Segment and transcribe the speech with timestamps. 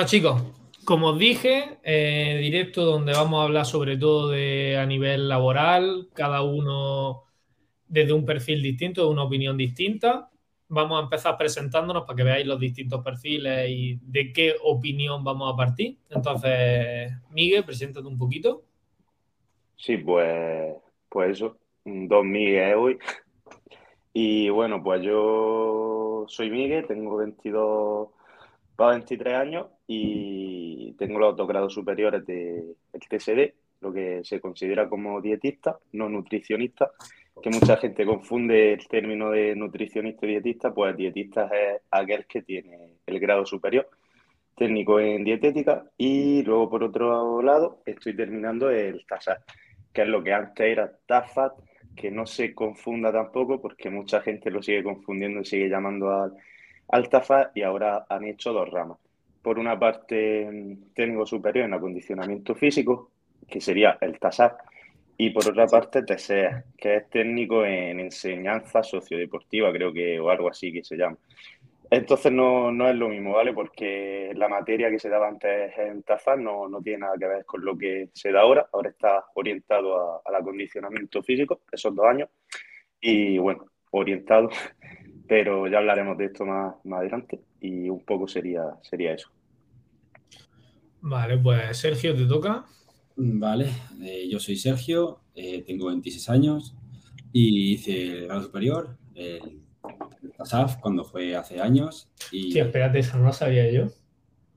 [0.00, 0.42] Bueno, chicos,
[0.86, 6.08] como os dije, eh, directo donde vamos a hablar sobre todo de a nivel laboral,
[6.14, 7.24] cada uno
[7.86, 10.30] desde un perfil distinto, una opinión distinta.
[10.68, 15.52] Vamos a empezar presentándonos para que veáis los distintos perfiles y de qué opinión vamos
[15.52, 15.98] a partir.
[16.08, 18.62] Entonces, Miguel, preséntate un poquito.
[19.76, 20.76] Sí, pues,
[21.10, 22.98] pues eso, dos Miguel hoy.
[24.14, 28.08] Y bueno, pues yo soy Miguel, tengo 22
[28.76, 34.88] para 23 años y tengo los dos grados superiores del TSD, lo que se considera
[34.88, 36.92] como dietista, no nutricionista,
[37.42, 42.42] que mucha gente confunde el término de nutricionista y dietista, pues dietista es aquel que
[42.42, 43.88] tiene el grado superior
[44.56, 49.42] técnico en dietética y luego por otro lado estoy terminando el TASAT,
[49.92, 51.54] que es lo que antes era TAFAT,
[51.96, 56.34] que no se confunda tampoco porque mucha gente lo sigue confundiendo y sigue llamando al,
[56.90, 58.98] al TAFAT y ahora han hecho dos ramas.
[59.42, 63.10] Por una parte, técnico superior en acondicionamiento físico,
[63.48, 64.58] que sería el TASAT,
[65.16, 70.48] y por otra parte, TSEA, que es técnico en enseñanza sociodeportiva, creo que, o algo
[70.48, 71.18] así que se llama.
[71.90, 73.52] Entonces no, no, es lo mismo, ¿vale?
[73.52, 77.44] Porque la materia que se daba antes en TAFAT no, no tiene nada que ver
[77.44, 78.68] con lo que se da ahora.
[78.72, 82.30] Ahora está orientado al acondicionamiento físico, esos dos años.
[83.00, 84.48] Y bueno, orientado,
[85.30, 87.40] pero ya hablaremos de esto más, más adelante.
[87.60, 89.28] Y un poco sería, sería eso.
[91.02, 92.64] Vale, pues Sergio, te toca.
[93.14, 93.68] Vale,
[94.02, 96.74] eh, yo soy Sergio, eh, tengo 26 años
[97.32, 99.60] y hice el grado superior, el
[100.36, 102.10] TASAF cuando fue hace años.
[102.32, 102.50] Y...
[102.52, 103.84] Sí, espérate, eso no lo sabía yo.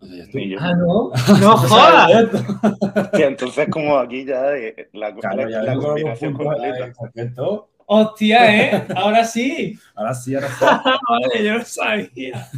[0.02, 0.40] ¿No sabías tú?
[0.40, 0.58] Yo.
[0.60, 2.30] Ah, no, no jodas.
[3.14, 6.92] Sí, entonces como aquí ya eh, la, Claro, la- ya la combinación completa.
[7.00, 7.70] perfecto.
[7.86, 8.88] Hostia, ¿eh?
[8.95, 9.78] Ahora sí.
[9.95, 10.66] Ahora sí, ahora sí.
[11.10, 12.49] vale, yo no sabía.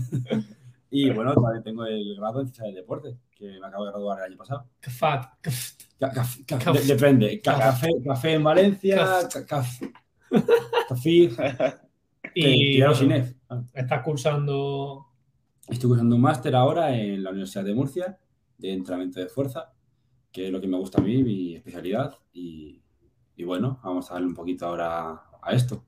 [0.90, 4.20] Y bueno, también tengo el grado en ciencia del deporte, que me acabo de graduar
[4.20, 4.66] el año pasado.
[4.80, 5.26] Qué fat.
[5.42, 7.42] qué f- Ca- caf- ca- Caf- de- depende.
[7.42, 9.94] Ca- Caf- Café, café en Valencia, Caf- ca- caf-
[10.90, 11.30] café,
[12.36, 12.82] Y.
[12.82, 13.64] Ah.
[13.74, 15.08] estás cursando.
[15.68, 18.18] Estoy cursando un máster ahora en la Universidad de Murcia
[18.58, 19.74] de entrenamiento de fuerza,
[20.32, 22.14] que es lo que me gusta a mí, mi especialidad.
[22.34, 22.82] Y,
[23.36, 25.84] y bueno, vamos a darle un poquito ahora a esto.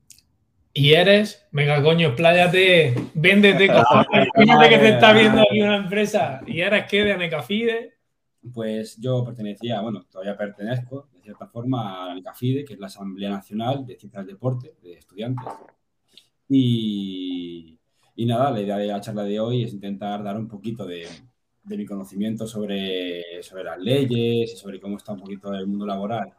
[0.72, 3.68] Y eres, venga, coño, pláyate, véndete.
[4.36, 6.40] Fíjate que te está viendo aquí una empresa.
[6.46, 7.94] Y eres que de Anecafide.
[8.52, 12.86] Pues yo pertenecía, bueno, todavía pertenezco de cierta forma a la ANCAFIDE, que es la
[12.86, 15.52] Asamblea Nacional de Ciencias del Deporte de Estudiantes.
[16.48, 17.78] Y,
[18.14, 21.08] y nada, la idea de la charla de hoy es intentar dar un poquito de,
[21.68, 25.86] de mi conocimiento sobre, sobre las leyes y sobre cómo está un poquito el mundo
[25.86, 26.32] laboral,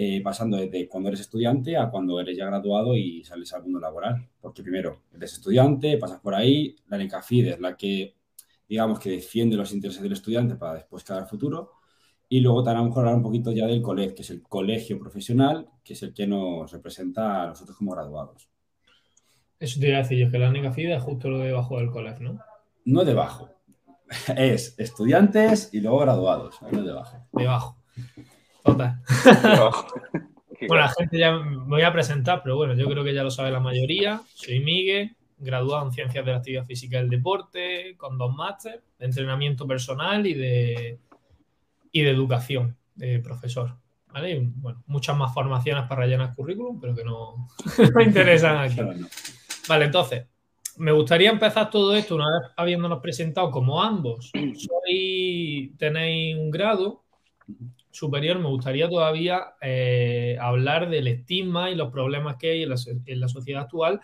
[0.00, 3.80] eh, pasando desde cuando eres estudiante a cuando eres ya graduado y sales al mundo
[3.80, 4.28] laboral.
[4.40, 8.18] Porque primero eres estudiante, pasas por ahí, la ANCAFIDE es la que
[8.68, 11.72] digamos, que defiende los intereses del estudiante para después cada futuro.
[12.28, 14.98] Y luego te hará mejor hablar un poquito ya del colegio, que es el colegio
[14.98, 18.50] profesional, que es el que nos representa a nosotros como graduados.
[19.58, 21.90] Eso te iba a decir yo, que la Anecafide es justo lo de debajo del
[21.90, 22.40] colegio, ¿no?
[22.84, 23.50] No debajo.
[24.36, 26.56] Es estudiantes y luego graduados.
[26.70, 27.26] No debajo.
[27.32, 27.76] Debajo.
[30.58, 33.22] Qué Bueno, la gente ya me voy a presentar, pero bueno, yo creo que ya
[33.22, 34.20] lo sabe la mayoría.
[34.34, 38.80] Soy Miguel, graduado en Ciencias de la Actividad Física y del Deporte, con dos másteres
[38.98, 40.98] de entrenamiento personal y de,
[41.92, 43.76] y de educación de profesor.
[44.12, 44.32] ¿vale?
[44.32, 47.48] Y, bueno, muchas más formaciones para rellenar currículum, pero que no
[47.94, 48.80] me interesan aquí.
[49.68, 50.26] Vale, entonces,
[50.78, 54.30] me gustaría empezar todo esto una vez habiéndonos presentado como ambos.
[54.54, 57.04] Soy, tenéis un grado
[57.98, 62.76] superior, me gustaría todavía eh, hablar del estigma y los problemas que hay en la,
[63.06, 64.00] en la sociedad actual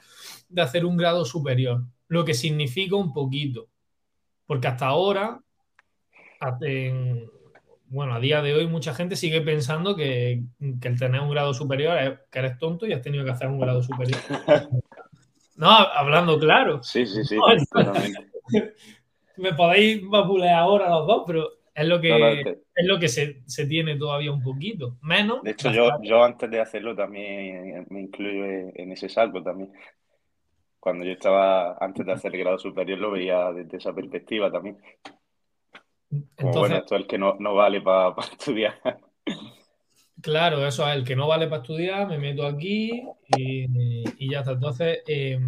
[0.48, 3.68] de hacer un grado superior, lo que significa un poquito.
[4.46, 5.40] Porque hasta ahora,
[6.60, 7.30] en-
[7.86, 10.42] bueno, a día de hoy mucha gente sigue pensando que,
[10.80, 13.48] que el tener un grado superior es que eres tonto y has tenido que hacer
[13.48, 14.18] un grado superior.
[15.56, 16.82] No, hablando claro.
[16.82, 17.92] Sí, sí, sí, No.
[19.36, 23.66] Me podéis vapulear ahora los dos, pero es lo que, es lo que se, se
[23.66, 24.96] tiene todavía un poquito.
[25.02, 25.42] Menos.
[25.42, 29.72] De hecho, yo, yo antes de hacerlo también me incluyo en, ese saco también.
[30.78, 34.78] Cuando yo estaba, antes de hacer el grado superior, lo veía desde esa perspectiva también.
[36.08, 38.74] Como Entonces, bueno, esto es el que no, no vale para estudiar.
[40.20, 43.02] claro, eso es el que no vale para estudiar, me meto aquí
[43.36, 43.66] y,
[44.18, 44.52] y ya está.
[44.52, 45.40] Entonces, eh,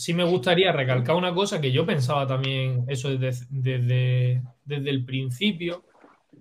[0.00, 5.04] sí me gustaría recalcar una cosa que yo pensaba también, eso desde, desde, desde el
[5.04, 5.84] principio,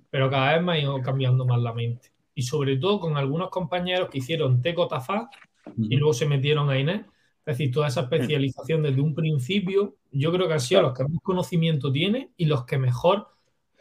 [0.09, 2.11] pero cada vez me ha ido cambiando más la mente.
[2.33, 5.29] Y sobre todo con algunos compañeros que hicieron Teco Tafá
[5.77, 7.01] y luego se metieron a Inés,
[7.45, 11.03] Es decir, toda esa especialización desde un principio, yo creo que han sido los que
[11.03, 13.27] más conocimiento tienen y los que mejor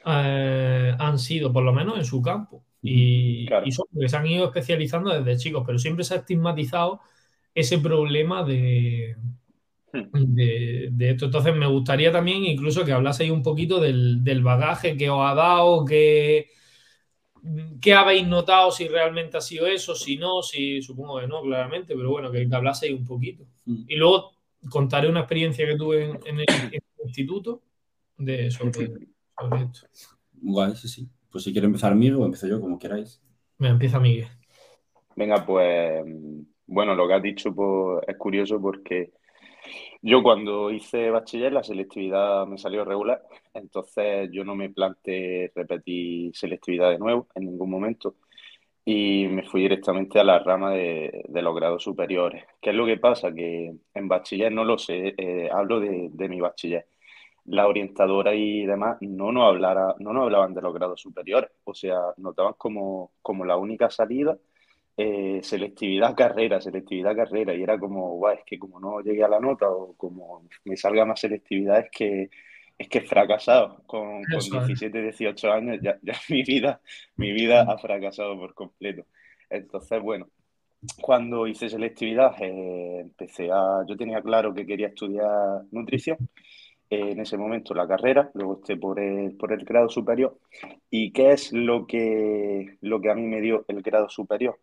[0.05, 2.65] eh, han sido, por lo menos en su campo.
[2.83, 7.01] Y, son que se han ido especializando desde chicos, pero siempre se ha estigmatizado
[7.55, 9.17] ese problema de,
[9.93, 11.27] de, esto.
[11.27, 15.85] Entonces, me gustaría también incluso que hablaseis un poquito del, bagaje que os ha dado,
[15.85, 16.51] que,
[17.81, 19.95] ¿Qué habéis notado si realmente ha sido eso?
[19.95, 23.45] Si no, si supongo que no, claramente, pero bueno, que, hablaseis un poquito.
[23.65, 23.85] Hmm.
[23.87, 24.33] Y luego
[24.69, 26.47] contaré una experiencia que tuve en, el,
[27.05, 27.63] instituto
[28.17, 30.17] de, sobre, esto.
[30.33, 31.09] Guay, sí, sí.
[31.31, 33.23] Pues si quiere empezar Miguel o empiezo yo, como queráis.
[33.59, 34.29] Me empieza Miguel.
[35.15, 36.05] Venga, pues
[36.67, 39.13] bueno, lo que has dicho pues, es curioso porque
[40.03, 43.23] yo cuando hice bachiller la selectividad me salió regular,
[43.55, 48.17] entonces yo no me planteé repetir selectividad de nuevo en ningún momento
[48.85, 52.45] y me fui directamente a la rama de, los grados superiores.
[52.61, 53.33] ¿Qué es lo que pasa?
[53.35, 56.87] Que en bachiller no lo sé, eh, hablo de, mi bachiller
[57.45, 61.75] la orientadora y demás no nos, hablara, no nos hablaban de los grados superiores, o
[61.75, 64.39] sea, notaban como, como la única salida
[65.01, 69.29] eh, selectividad carrera, selectividad carrera, y era como, guay, es que como no llegué a
[69.29, 72.31] la nota o como me salga más selectividad, es que
[72.77, 76.81] es que he fracasado con, con 17, 18 años, ya, ya, mi vida,
[77.17, 79.07] mi vida ha fracasado por completo.
[79.51, 80.29] Entonces, bueno,
[81.01, 86.19] cuando hice selectividad, eh, empecé a, yo tenía claro que quería estudiar nutrición
[86.91, 90.39] en ese momento la carrera, luego esté por el, por el grado superior.
[90.91, 94.59] ¿Y qué es lo que, lo que a mí me dio el grado superior?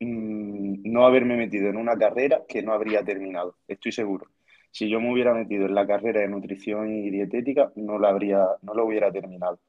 [0.00, 4.26] Mm, no haberme metido en una carrera que no habría terminado, estoy seguro.
[4.70, 8.46] Si yo me hubiera metido en la carrera de nutrición y dietética, no lo, habría,
[8.62, 9.60] no lo hubiera terminado,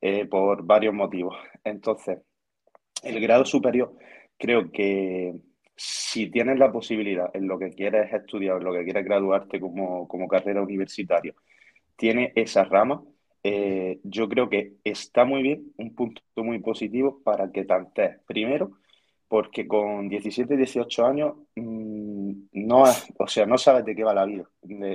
[0.00, 1.36] eh, por varios motivos.
[1.64, 2.20] Entonces,
[3.02, 3.94] el grado superior
[4.38, 5.34] creo que
[5.76, 10.08] si tienes la posibilidad en lo que quieres estudiar, en lo que quieres graduarte como,
[10.28, 11.34] carrera universitaria,
[11.96, 13.02] tiene esa rama,
[13.42, 18.20] eh, yo creo que está muy bien, un punto muy positivo para que tantees.
[18.26, 18.78] Primero,
[19.34, 22.84] porque con 17, 18 años mm, no,
[23.18, 24.48] o sea, no sabes de qué va la vida.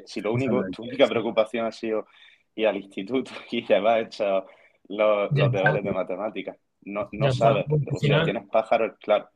[0.06, 2.08] si lo único, tu única preocupación ha sido
[2.56, 4.46] ir al instituto y llevar hecho
[4.88, 6.58] los, los deberes de matemáticas.
[6.84, 9.28] No, no sabes, o sea, tienes pájaros, claro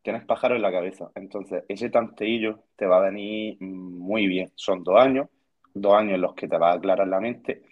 [0.00, 1.10] tienes pájaro en la cabeza.
[1.16, 4.52] Entonces, ese tanteillo te va a venir muy bien.
[4.54, 5.26] Son dos años,
[5.74, 7.62] dos años en los que te va a aclarar la mente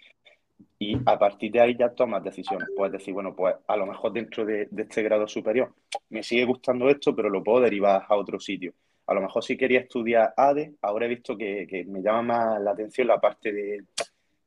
[0.77, 2.69] y a partir de ahí ya tomas decisiones.
[2.75, 5.73] Puedes decir, bueno, pues a lo mejor dentro de, este grado superior
[6.09, 8.73] me sigue gustando esto, pero lo puedo derivar a otro sitio.
[9.07, 12.71] A lo mejor si quería estudiar ADE, ahora he visto que, me llama más la
[12.71, 13.83] atención la parte de,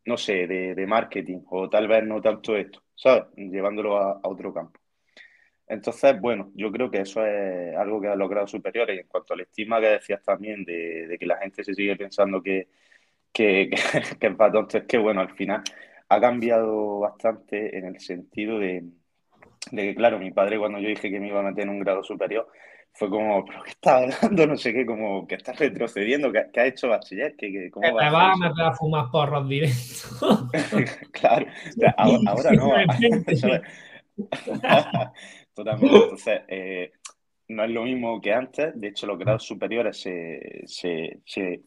[0.07, 3.25] no sé, de, marketing o tal vez no tanto esto, ¿sabes?
[3.37, 4.81] Llevándolo a otro campo.
[5.67, 8.97] Entonces, bueno, yo creo que eso es algo que ha logrado superiores.
[8.97, 11.97] Y en cuanto a la estima que decías también de, que la gente se sigue
[11.97, 12.69] pensando que,
[13.33, 13.71] que,
[14.21, 15.63] que, para es que, bueno, al final
[16.13, 18.85] ha cambiado bastante en el sentido de,
[19.71, 22.03] que, claro, mi padre cuando yo dije que me iba a meter en un grado
[22.03, 22.47] superior,
[22.93, 24.47] fue como, ¿pero qué estás hablando?
[24.47, 28.35] No sé qué, como que estás retrocediendo, que, ha hecho bachiller, que, ¿cómo te vas
[28.35, 30.49] a meter a fumar porros directo.
[31.13, 31.47] claro,
[31.97, 32.73] ahora, no.
[35.55, 35.97] Totalmente.
[35.97, 36.93] Entonces, eh,
[37.49, 38.79] no es lo mismo que antes.
[38.79, 41.63] De hecho, los grados superiores se, se, se,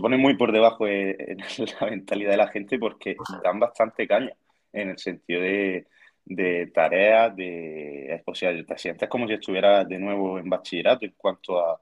[0.00, 1.36] ponen muy por debajo de,
[1.80, 4.32] la mentalidad de la gente porque dan bastante caña
[4.72, 5.86] en el sentido de,
[6.24, 11.14] de tareas, de, o sea, te sientes como si estuvieras de nuevo en bachillerato en
[11.16, 11.80] cuanto a,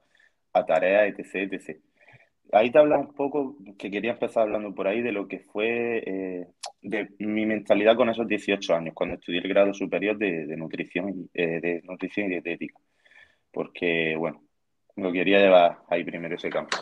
[0.53, 1.81] a tareas, etc, etc
[2.53, 6.03] ahí te habla un poco, que quería empezar hablando por ahí de lo que fue
[6.05, 6.47] eh,
[6.81, 11.59] de mi mentalidad con esos 18 años, cuando estudié el grado superior de, nutrición, eh,
[11.61, 12.79] de nutrición y dietética.
[13.51, 14.43] Porque, bueno,
[14.95, 16.77] lo quería llevar ahí primero ese campo.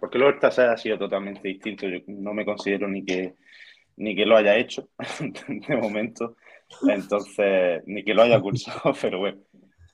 [0.00, 1.88] Porque luego esta ha sido totalmente distinto.
[1.88, 3.34] Yo no me considero ni que,
[3.96, 4.90] ni que lo haya hecho
[5.46, 6.36] de momento.
[6.88, 9.38] Entonces, ni que lo haya cursado, pero bueno.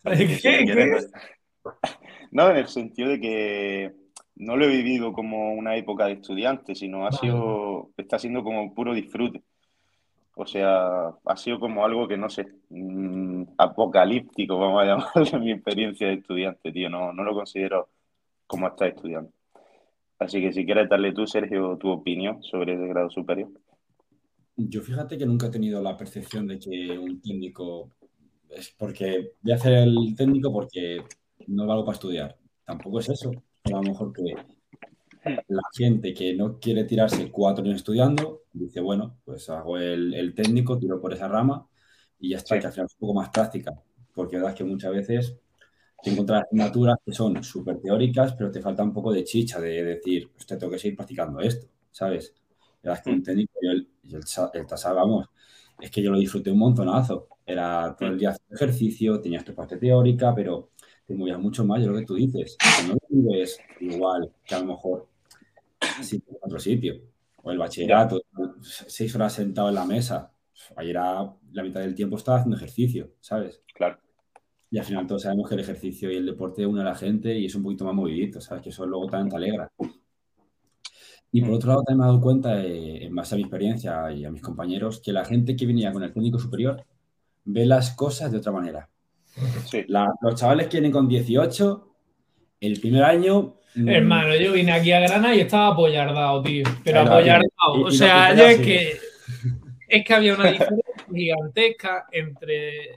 [2.32, 3.92] no, en el sentido de que
[4.36, 8.74] no lo he vivido como una época de estudiante, sino ha sido, está siendo como
[8.74, 9.42] puro disfrute.
[10.34, 15.52] O sea, ha sido como algo que no sé, mm, apocalíptico, vamos a llamarlo, mi
[15.52, 16.88] experiencia de estudiante, tío.
[16.88, 17.90] No, no lo considero
[18.46, 19.30] como estar estudiando.
[20.22, 23.50] Así que si quieres darle tú, Sergio, tu opinión sobre ese grado superior.
[24.56, 27.90] Yo fíjate que nunca he tenido la percepción de que un técnico
[28.48, 31.02] es porque voy a hacer el técnico porque
[31.46, 32.36] no valgo para estudiar.
[32.64, 33.30] Tampoco es eso
[33.64, 34.34] a lo mejor que
[35.24, 40.78] la gente que no quiere tirarse cuatro años estudiando, dice, bueno, pues hago el, técnico,
[40.78, 41.66] tiro por esa rama
[42.18, 43.72] y ya está, que al final es un poco más práctica,
[44.14, 45.38] porque la verdad es que muchas veces
[46.02, 49.84] te encuentras asignaturas que son súper teóricas, pero te falta un poco de chicha, de
[49.84, 52.34] decir, usted tengo que seguir practicando esto, ¿sabes?
[52.82, 53.22] Era que un mm.
[53.22, 54.20] técnico y el, el,
[54.54, 55.28] el tasar, vamos,
[55.80, 57.28] es que yo lo disfruté un montonazo.
[57.44, 60.70] Era todo el día hacer ejercicio, tenías tu parte teórica, pero
[61.06, 62.56] te movías mucho más de lo que tú dices.
[62.86, 65.08] no vives igual que a lo mejor
[66.02, 67.00] si en otro sitio.
[67.42, 68.22] O el bachillerato,
[68.60, 70.32] seis horas sentado en la mesa.
[70.76, 73.60] Ahí era la mitad del tiempo estaba haciendo ejercicio, ¿sabes?
[73.74, 73.98] Claro.
[74.72, 77.38] Y al final todos sabemos que el ejercicio y el deporte une a la gente
[77.38, 78.62] y es un poquito más movidito, ¿sabes?
[78.62, 79.70] Que eso luego también te alegra.
[81.30, 81.54] Y por mm.
[81.54, 84.30] otro lado, también me he dado cuenta, eh, en base a mi experiencia y a
[84.30, 86.82] mis compañeros, que la gente que venía con el técnico superior
[87.44, 88.88] ve las cosas de otra manera.
[89.66, 89.84] Sí.
[89.88, 91.94] los chavales que vienen con 18,
[92.60, 93.56] el primer año.
[93.74, 96.64] Mm, Hermano, yo vine aquí a Granada y estaba apoyardado, tío.
[96.82, 97.82] Pero apoyardado.
[97.84, 98.96] o sea, yo es que,
[99.86, 102.96] es que había una diferencia gigantesca entre,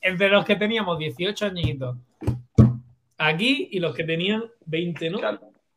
[0.00, 1.96] entre los que teníamos 18 añitos
[3.18, 5.20] aquí y los que tenían 20, ¿no?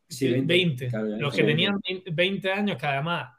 [0.08, 0.90] Sí, 20.
[1.18, 3.32] los que tenían 20 años, que además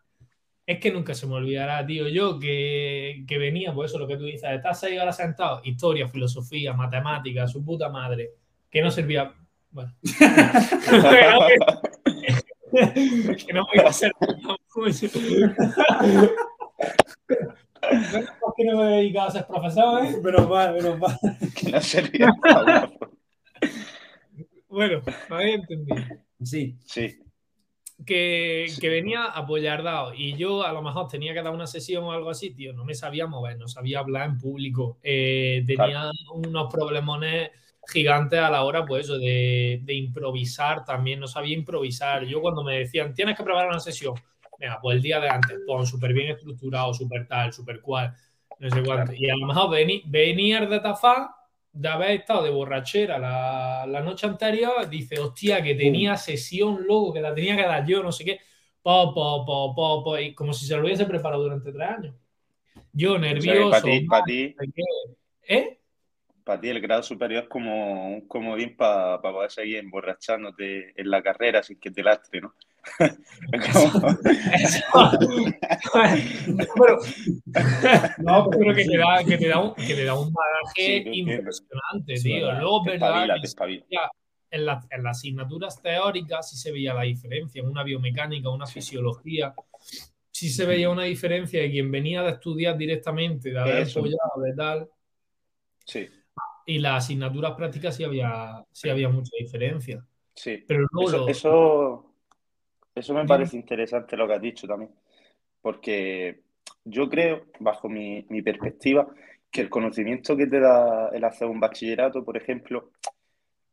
[0.65, 4.17] es que nunca se me olvidará, tío, yo que, que venía, por eso lo que
[4.17, 8.31] tú dices, estás ahí ahora sentado, historia, filosofía, matemáticas, su puta madre,
[8.69, 9.31] que no servía.
[9.69, 9.93] Bueno.
[12.75, 14.11] que, no voy a hacer.
[17.81, 20.05] ¿Por qué no me he dedicado a ser profesor?
[20.05, 20.17] Eh?
[20.23, 21.17] Menos mal, menos mal.
[21.55, 22.33] Que no servía
[24.67, 26.03] Bueno, había entendido.
[26.41, 26.77] Sí.
[26.85, 27.19] Sí.
[28.05, 32.11] Que, que, venía apoyardado y yo a lo mejor tenía que dar una sesión o
[32.11, 36.71] algo así, tío, no me sabía mover, no sabía hablar en público, eh, tenía unos
[36.71, 37.51] problemones
[37.87, 42.25] gigantes a la hora, pues eso, de, de, improvisar también, no sabía improvisar.
[42.25, 44.15] Yo cuando me decían, tienes que preparar una sesión,
[44.59, 48.15] venga, pues el día de antes, pon súper bien estructurado, súper tal, súper cual,
[48.59, 49.13] no sé cuánto.
[49.13, 51.35] Y a lo mejor venir de Tafá
[51.75, 57.13] de haber estado de borrachera la, la, noche anterior, dice, hostia, que tenía sesión luego,
[57.13, 58.39] que la tenía que dar yo, no sé qué,
[58.81, 62.15] po, po, po, po, po y como si se lo hubiese preparado durante tres años.
[62.93, 63.69] Yo nervioso.
[63.69, 64.55] para ti, para ti,
[65.47, 65.79] ¿Eh?
[66.45, 71.21] Para ti el grado superior es como un comodín para poder seguir emborrachándote en la
[71.21, 72.53] carrera sin que te lastre, ¿no?
[78.19, 82.15] No, pero que te da, que te da, un, que te da un bagaje impresionante,
[82.21, 82.51] tío.
[82.53, 83.23] Luego, verdad,
[84.51, 88.67] en, la, en, las asignaturas teóricas sí se veía la diferencia, en una biomecánica, una
[88.67, 89.53] fisiología,
[90.31, 94.53] sí se veía una diferencia de quien venía de estudiar directamente, de haber apoyado, de
[94.53, 94.89] tal.
[95.85, 96.07] Sí.
[96.65, 100.05] Y las asignaturas prácticas sí había, sí había mucha diferencia.
[100.33, 100.63] Sí.
[100.67, 102.14] Pero luego eso eso
[103.13, 104.91] me parece interesante lo que has dicho también,
[105.61, 106.39] porque
[106.85, 109.07] yo creo, bajo mi, perspectiva,
[109.51, 112.91] que el conocimiento que te da el hacer un bachillerato, por ejemplo,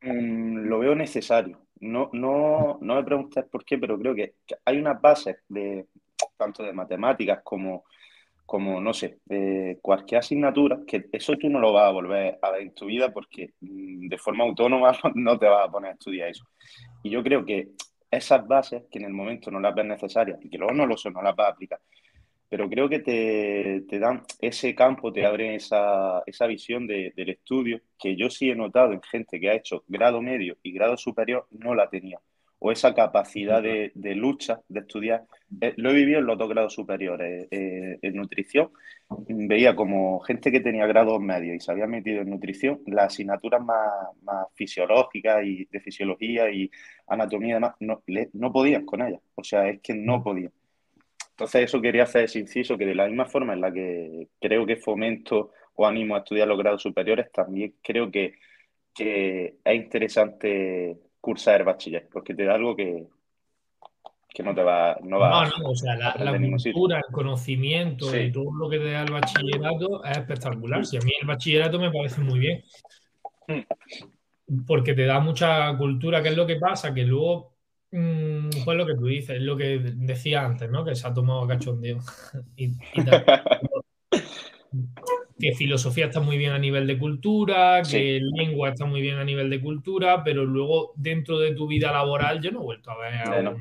[0.01, 1.61] mm, lo veo necesario.
[1.81, 5.87] No, no, no me preguntes por qué, pero creo que, hay unas bases de
[6.37, 7.85] tanto de matemáticas como,
[8.47, 12.51] como no sé, de cualquier asignatura, que eso tú no lo vas a volver a
[12.51, 15.95] ver en tu vida porque mm, de forma autónoma no te vas a poner a
[15.95, 16.45] estudiar eso.
[17.03, 17.71] Y yo creo que
[18.13, 20.97] esas bases que en el momento no las ves necesarias y que luego no lo
[20.97, 21.81] son, no las vas a aplicar.
[22.49, 27.31] Pero creo que te, te dan ese campo, te abren esa, esa visión de, del
[27.31, 30.99] estudio que yo sí he notado en gente que ha hecho grado medio y grado
[30.99, 32.21] superior, no la tenía.
[32.65, 35.25] O esa capacidad de, de lucha, de estudiar.
[35.61, 37.49] Eh, lo he vivido en los dos grados superiores.
[37.51, 38.71] Eh, en nutrición
[39.29, 43.63] veía como gente que tenía grados medios y se había metido en nutrición, las asignaturas
[43.63, 43.89] más,
[44.23, 46.71] más fisiológicas y de fisiología y
[47.09, 48.03] anatomía y demás, no,
[48.33, 49.21] no podían con ellas.
[49.35, 50.53] O sea, es que no podían.
[51.31, 54.67] Entonces, eso quería hacer ese inciso, que de la misma forma en la que creo
[54.67, 58.35] que fomento o animo a estudiar los grados superiores, también creo que,
[58.95, 63.07] que es interesante cursar el bachiller, porque te da algo que,
[64.29, 68.15] que no te va, no va no, no, o sea, la, la cultura, el conocimiento
[68.17, 70.85] y todo lo que te da el bachillerato es espectacular.
[70.85, 72.65] Si a mí el bachillerato me parece muy bien.
[73.47, 74.65] Mm.
[74.67, 77.55] Porque te da mucha cultura, que es lo que pasa, que luego,
[77.93, 80.85] mmm, pues lo que tú dices, es lo que decía antes, ¿no?
[80.85, 81.99] Que se ha tomado cachondeo.
[82.57, 82.77] y, y
[85.43, 89.25] que filosofía está muy bien a nivel de cultura, que lengua está muy bien a
[89.25, 92.99] nivel de cultura, pero luego dentro de tu vida laboral yo no he vuelto a
[92.99, 93.57] ver.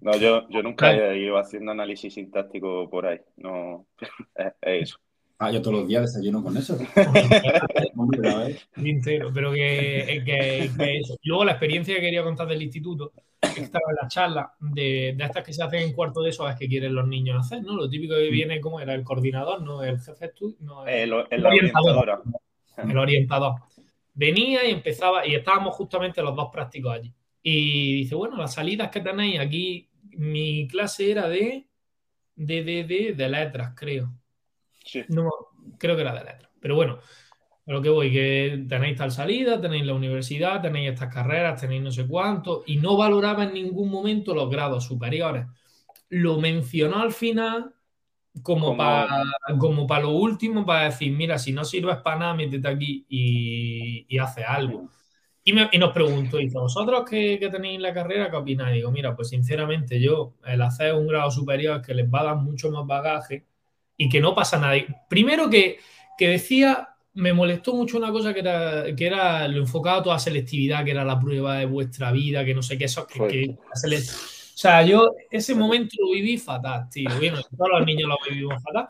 [0.00, 3.20] No, yo, yo nunca he ido haciendo análisis sintáctico por ahí.
[3.36, 3.86] No,
[4.34, 4.98] es, eso.
[5.38, 6.76] Ah, yo todos los días desayuno con eso.
[8.74, 11.16] Sincero, pero que, que, que, eso.
[11.22, 13.12] Luego la experiencia que quería contar del instituto,
[13.56, 16.56] estaba en la charla de, de, estas que se hacen en cuarto de eso, es
[16.56, 17.76] que quieren los niños hacer, ¿no?
[17.76, 21.26] Lo típico que viene como era el coordinador, no el jefe tú, no, el, el,
[21.30, 22.22] el orientador.
[22.76, 23.54] El orientador.
[24.14, 27.12] venía y empezaba, y estábamos justamente los dos prácticos allí.
[27.42, 31.66] Y dice, bueno, las salidas que tenéis aquí, mi clase era de,
[32.36, 34.12] de, de, de, letras, creo.
[34.84, 35.04] Sí.
[35.08, 35.30] No,
[35.78, 36.50] creo que era de letras.
[36.60, 36.98] Pero bueno,
[37.66, 41.82] a lo que voy, que tenéis tal salida, tenéis la universidad, tenéis estas carreras, tenéis
[41.82, 45.46] no sé cuánto, y no valoraba en ningún momento los grados superiores.
[46.10, 47.74] Lo mencionó al final
[48.42, 49.08] como, Como- para
[49.58, 54.06] como para lo último, para decir, mira, si no sirves para nada, métete aquí y,
[54.08, 54.88] y hace algo.
[55.44, 58.74] Y, me- y nos preguntó, dice, ¿vosotros que, que tenéis la carrera, qué opináis?
[58.76, 62.24] Digo, mira, pues sinceramente yo, el hacer un grado superior es que les va a
[62.24, 63.46] dar mucho más bagaje
[63.96, 64.76] y que no pasa nada.
[64.76, 65.78] Y Primero que,
[66.18, 70.18] que decía, me molestó mucho una cosa que era, que era lo enfocado a toda
[70.18, 73.56] selectividad, que era la prueba de vuestra vida, que no sé qué, eso, que, que
[73.58, 77.08] o sea, yo ese momento lo viví fatal, tío.
[77.16, 78.88] Bueno, todos los niños lo vivimos fatal,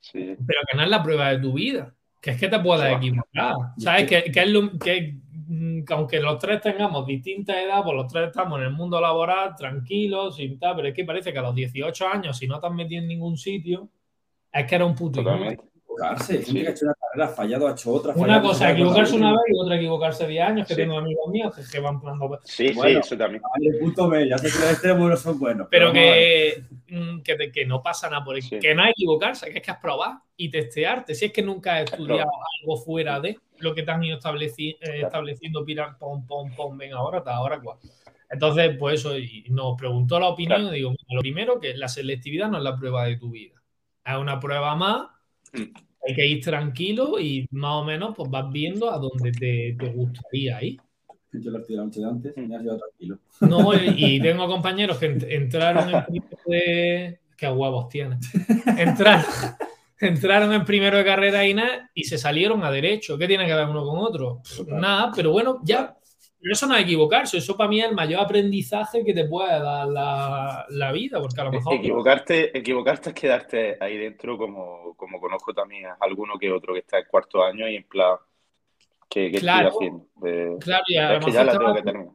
[0.00, 0.36] Sí.
[0.46, 1.92] pero que no es la prueba de tu vida.
[2.20, 2.96] Que es que te Claro.
[2.96, 3.54] equivocar.
[3.78, 4.08] ¿Sabes?
[4.08, 8.12] Que, que es lo que, mm, que aunque los tres tengamos distinta edad, pues los
[8.12, 11.42] tres estamos en el mundo laboral, tranquilos, sin tal, pero es que parece que a
[11.42, 13.88] los 18 años, si no te has metido en ningún sitio,
[14.52, 15.22] es que era un puto.
[15.22, 15.62] Totalmente.
[15.96, 16.32] Equivocarse.
[16.34, 16.60] Gente Sí.
[16.62, 18.12] que ha hecho una carrera, ha fallado, ha hecho otra.
[18.14, 20.80] Una cosa equivocarse una vez y otra equivocarse 10 años, que Sí.
[20.80, 22.38] tengo amigos míos que, que van plantando.
[22.44, 23.02] Sí, Bueno.
[23.02, 23.42] sí, eso también.
[23.42, 24.26] Vale, punto medio.
[24.30, 25.68] Ya sé que los extremos no son buenos.
[25.70, 28.58] Pero que, mm, que, te- que no pasa nada por Sí.
[28.58, 31.14] que no hay equivocarse, que es que has probado y testearte.
[31.14, 32.30] Si es que nunca has estudiado
[32.62, 36.76] algo fuera de lo que te han ido estableci- eh, estableciendo, pirar, pom, pom, pom,
[36.76, 37.78] ven ahora, hasta ahora, cuál.
[38.28, 40.74] Entonces, pues eso, y nos preguntó la opinión, Claro.
[40.74, 43.54] y digo, lo primero, que la selectividad no es la prueba de tu vida.
[44.04, 45.06] Es una prueba más,
[45.52, 45.62] Mm.
[46.06, 49.88] Hay que ir tranquilo y más o menos pues vas viendo a dónde te, te
[49.92, 50.80] gustaría ir.
[51.32, 53.18] Yo lo estoy noche de antes, me has llevado tranquilo.
[53.40, 57.18] No, y tengo compañeros que ent- entraron en primero de.
[57.36, 58.18] Qué huevos tienen.
[58.78, 59.24] Entraron,
[60.00, 63.18] entraron en primero de carrera Inés y se salieron a derecho.
[63.18, 64.40] ¿Qué tiene que ver uno con otro?
[64.68, 65.95] Nada, pero bueno, ya.
[66.46, 69.50] Pero eso no es equivocarse, eso para mí es el mayor aprendizaje que te puede
[69.58, 71.74] dar la, la vida, porque a lo mejor.
[71.74, 76.78] Equivocarte, equivocarte es quedarte ahí dentro, como, como conozco también a alguno que otro que
[76.78, 78.14] está en cuarto año y en plan,
[79.08, 79.70] ¿qué, qué Claro.
[79.70, 80.06] estoy haciendo?
[80.20, 82.14] De- Claro, y a lo es que ya la te tengo que terminar.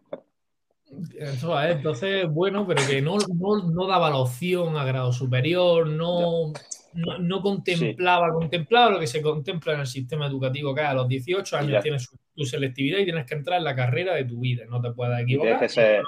[1.20, 5.88] Eso es, entonces, bueno, pero que no, no, no daba la opción a grado superior,
[5.88, 6.54] no,
[6.93, 11.08] no, no contemplaba, contemplaba lo que se contempla en el sistema educativo, que a los
[11.08, 11.82] 18 años Ya.
[11.82, 14.82] tienes su- tu selectividad y tienes que entrar en la carrera de tu vida, no
[14.82, 15.60] te puedes Y equivocar.
[15.60, 16.04] tienes que ser,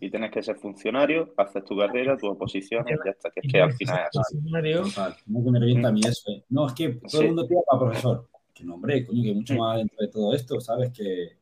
[0.00, 3.30] y tienes que ser funcionario, haces tu carrera, tus oposiciones, ya está.
[3.30, 4.82] Que es Y que al final es funcionario.
[4.82, 5.14] Total.
[5.26, 6.30] No que me revienta a mí eso.
[6.32, 6.42] eh.
[6.50, 7.18] No, es que todo Sí.
[7.18, 8.28] el mundo tira para profesor.
[8.52, 9.58] Que no, hombre, coño, que mucho Sí.
[9.60, 10.90] más dentro de todo esto, ¿sabes?
[10.90, 11.36] Que.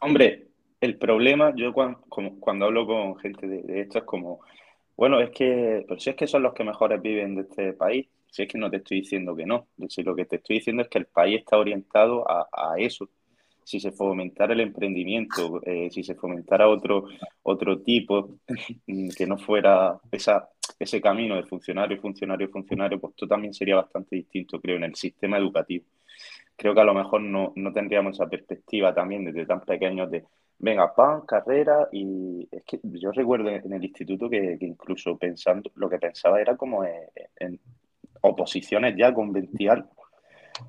[0.00, 0.48] Hombre,
[0.80, 2.00] el problema, yo cuando,
[2.40, 4.40] cuando hablo con gente de, de esto es como,
[4.96, 8.06] bueno, es que, pero si es que son los que mejores viven de este país,
[8.30, 10.82] si es que no te estoy diciendo que no, si lo que te estoy diciendo
[10.82, 13.08] es que el país está orientado a, eso.
[13.64, 17.06] Si se fomentara el emprendimiento, eh, si se fomentara otro,
[17.42, 18.38] otro tipo
[19.16, 24.16] que no fuera esa, ese camino de funcionario, funcionario, funcionario, pues esto también sería bastante
[24.16, 25.84] distinto, creo, en el sistema educativo
[26.56, 30.24] creo que a lo mejor no, no tendríamos esa perspectiva también desde tan pequeños de,
[30.58, 35.70] venga, pan, carrera, y es que yo recuerdo en el instituto que, que incluso pensando,
[35.74, 37.02] lo que pensaba era como en,
[37.38, 37.60] en
[38.22, 39.90] oposiciones ya con 20 algo,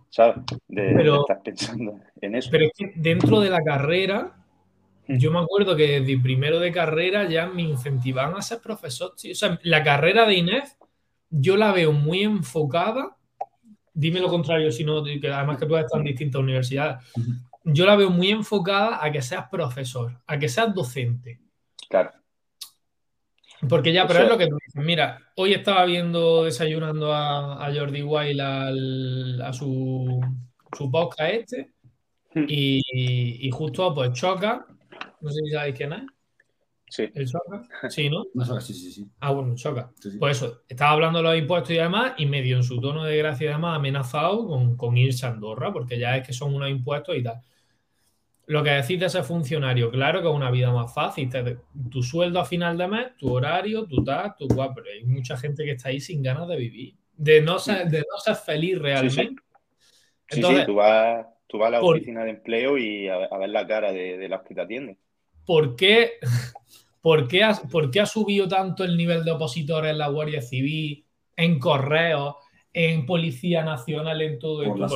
[0.09, 0.37] ¿sabes?
[0.67, 2.49] De, de Pero- estar pensando en eso.
[2.51, 4.35] Pero es que dentro de la carrera,
[5.07, 9.13] yo me acuerdo que desde primero de carrera ya me incentivaban a ser profesor.
[9.15, 9.31] tío.
[9.31, 10.77] O sea, la carrera de Inés,
[11.29, 13.15] yo la veo muy enfocada.
[13.93, 16.97] Dime lo contrario, si no, que además que tú estás en distintas universidades.
[17.73, 21.39] Yo la veo muy enfocada a que seas profesor, a que seas docente.
[21.89, 22.11] Claro,
[23.67, 24.83] Porque ya, pero es lo que tú dices.
[24.83, 30.21] Mira, hoy estaba viendo, desayunando a, a Jordi Wild al- a su,
[30.77, 31.71] su podcast este,
[32.47, 34.65] y, y justo pues choca.
[35.21, 36.03] No sé si sabéis quién es.
[36.89, 37.63] sí, ¿El choca?
[37.89, 38.25] Sí, ¿no?
[38.61, 39.09] Sí, sí, sí.
[39.19, 39.91] Ah, bueno, choca.
[39.99, 40.17] sí, sí.
[40.19, 43.17] Pues eso, estaba hablando de los impuestos y demás, y medio en su tono de
[43.17, 46.69] gracia y demás, amenazado con, con irse a Andorra, porque ya es que son unos
[46.69, 47.41] impuestos y tal.
[48.47, 51.29] Lo que decís de ese funcionario, claro que es una vida más fácil.
[51.29, 51.59] te-
[51.91, 55.37] tu sueldo a final de mes, tu horario, tu tal, tu guap, pero hay mucha
[55.37, 58.79] gente que está ahí sin ganas de vivir, de no ser, de no ser feliz
[58.79, 59.41] realmente.
[60.29, 63.15] sí, Entonces, sí, tú vas, tú vas a la por- oficina de empleo y a,
[63.25, 64.97] a ver la cara de, de las que te atienden.
[65.45, 66.13] ¿por qué,
[67.01, 70.41] por, qué ha, por qué ha subido tanto el nivel de opositores en la Guardia
[70.41, 71.05] Civil,
[71.35, 72.35] en correos,
[72.73, 74.79] en Policía Nacional, en todo Por esto?
[74.79, 74.87] la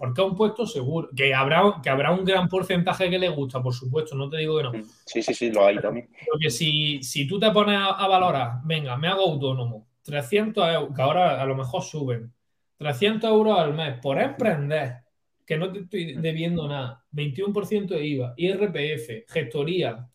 [0.00, 3.62] Porque, a un- puesto seguro, que habrá, que habrá un gran porcentaje que le gusta,
[3.62, 4.72] por supuesto, no te digo que no.
[5.04, 6.08] Sí, sí, sí, lo hay también.
[6.30, 10.96] Porque si, si tú te pones a, a valorar, venga, me hago autónomo, 300 euros,
[10.96, 12.32] que ahora a lo mejor suben,
[12.78, 15.00] 300 euros al mes por emprender,
[15.44, 20.08] que no te estoy debiendo nada, 21% de IVA, IRPF, gestoría,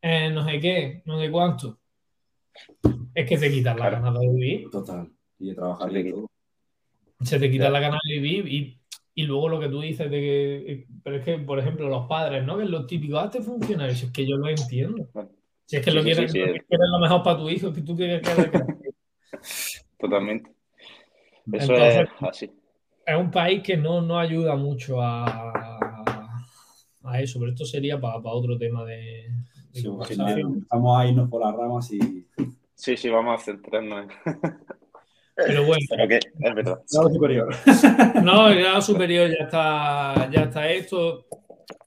[0.00, 1.80] eh, no sé qué, no sé cuánto,
[3.12, 4.70] es que te quitas la ganas de vivir.
[4.70, 5.10] Total.
[5.40, 6.30] Y de trabajar y todo.
[7.20, 8.78] Se te quita la ganas de vivir y,
[9.14, 12.44] y, luego lo que tú dices de que, pero es que, por ejemplo, los padres,
[12.44, 12.56] ¿no?
[12.56, 15.08] Que es lo típico, hazte funcionario, si es que yo lo entiendo.
[15.66, 18.60] Si es que lo quieres, lo mejor para tu hijo, que tú quieres que
[19.98, 20.50] Totalmente.
[21.52, 22.50] Eso es así.
[23.06, 25.52] Es un país que no, no ayuda mucho a,
[27.02, 29.30] a eso, pero esto sería para, para otro tema de,
[29.72, 32.26] sí, Estamos a irnos por las ramas y.
[32.74, 34.34] Sí, sí, vamos a centrarnos en.
[35.34, 35.86] Pero bueno.
[35.88, 36.80] Pero que es verdad.
[36.90, 37.56] Grado superior.
[38.22, 41.26] No, el grado superior ya está, ya está esto.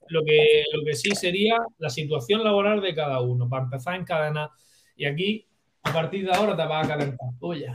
[0.08, 4.04] Lo que, lo que sí sería la situación laboral de cada uno, para empezar en
[4.04, 4.50] cadena.
[4.96, 5.46] Y aquí,
[5.82, 7.28] a partir de ahora, te vas a calentar.
[7.40, 7.68] Oye.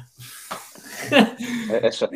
[1.82, 2.10] Eso.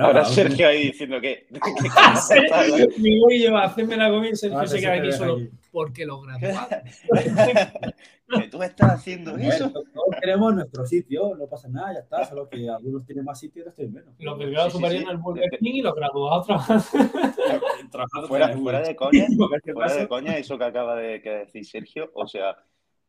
[0.00, 1.46] Ahora Sergio ahí diciendo que.
[2.98, 5.38] Mi voy lleva a hacerme la comida y Sergio se queda aquí solo
[5.76, 6.68] porque lo graduados.
[8.40, 9.70] que tú estás haciendo eso.
[9.70, 12.24] Todos queremos nuestro sitio, no pasa nada, ya está.
[12.24, 14.14] Solo que algunos tienen más sitio y otros tienen menos.
[14.18, 16.82] Los del grado superior en el Burger King y los graduados trabajando.
[18.26, 19.26] fuera, fuera de coña,
[19.74, 22.56] fuera de coña, eso que acaba de decir Sergio, o sea,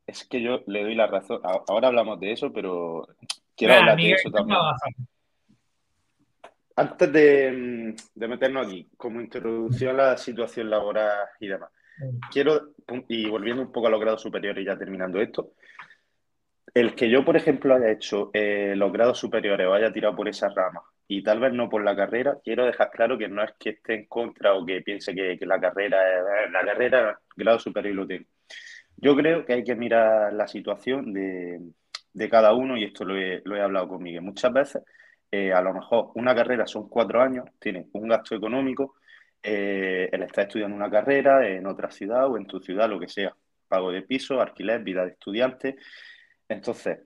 [0.05, 1.39] es que yo le doy la razón.
[1.69, 3.07] Ahora hablamos de eso, pero
[3.55, 4.59] quiero hablar de eso también.
[6.75, 11.71] Antes de, de, meternos aquí, como introducción a la situación laboral y demás,
[12.31, 12.73] quiero,
[13.07, 15.53] y volviendo un poco a los grados superiores y ya terminando esto,
[16.73, 20.27] el que yo, por ejemplo, haya hecho eh, los grados superiores o haya tirado por
[20.27, 23.51] esa rama y tal vez no por la carrera, quiero dejar claro que no es
[23.57, 25.97] que esté en contra o que piense que, la carrera
[26.45, 28.25] es la carrera, grado superior lo tengo.
[28.97, 31.61] Yo creo que hay que mirar la situación de,
[32.13, 34.83] de cada uno y esto lo he, lo he hablado con Miguel muchas veces
[35.31, 38.95] eh, a lo mejor una carrera son cuatro años, tiene un gasto económico,
[39.43, 43.07] eh, él está estudiando una carrera en otra ciudad o en tu ciudad, lo que
[43.07, 43.35] sea,
[43.67, 45.77] pago de piso, alquiler, vida de estudiante.
[46.49, 46.99] Entonces,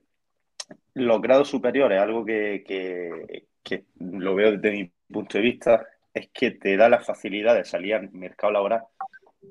[0.94, 6.52] los grados superiores, algo que, que, lo veo desde mi punto de vista, es que
[6.52, 8.84] te da la facilidad de salir al mercado laboral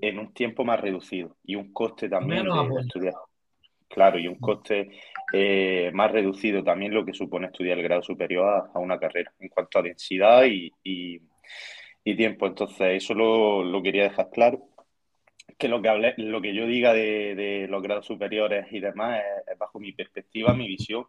[0.00, 3.14] en un tiempo más reducido y un coste también de estudiar.
[3.88, 4.88] Claro, y un coste
[5.32, 9.48] eh, más reducido también lo que supone estudiar el grado superior a, una carrera en
[9.48, 11.20] cuanto a densidad y,
[12.04, 12.46] tiempo.
[12.46, 14.62] Entonces, eso lo, quería dejar claro.
[15.58, 19.58] Que lo que, hablé, lo que yo diga de, los grados superiores y demás es,
[19.58, 21.06] bajo mi perspectiva, mi visión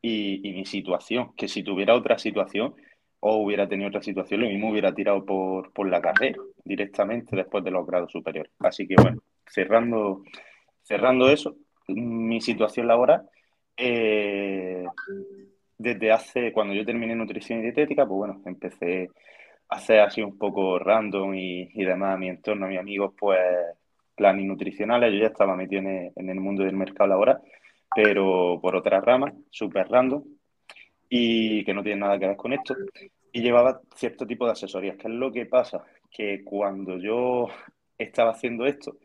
[0.00, 1.34] y, mi situación.
[1.36, 2.74] Que si tuviera otra situación
[3.20, 7.62] o hubiera tenido otra situación, lo mismo hubiera tirado por, por la carrera directamente después
[7.64, 8.52] de los grados superiores.
[8.60, 10.22] Así que bueno, cerrando,
[10.82, 11.56] cerrando eso,
[11.88, 13.28] mi situación laboral,
[13.76, 14.84] eh,
[15.78, 19.08] desde hace, cuando yo terminé nutrición y dietética, pues bueno, empecé
[19.70, 23.40] hacer así un poco random y, demás a mi entorno, a mis amigos, pues
[24.14, 27.40] planes nutricionales, yo ya estaba metido en el, mundo del mercado laboral,
[27.94, 30.22] pero por otras ramas, súper random,
[31.08, 32.76] y que no tiene nada que ver con esto,
[33.32, 34.96] y llevaba cierto tipo de asesorías.
[34.96, 35.84] ¿Qué es lo que pasa?
[36.10, 37.46] Que cuando yo
[37.96, 38.98] estaba haciendo esto,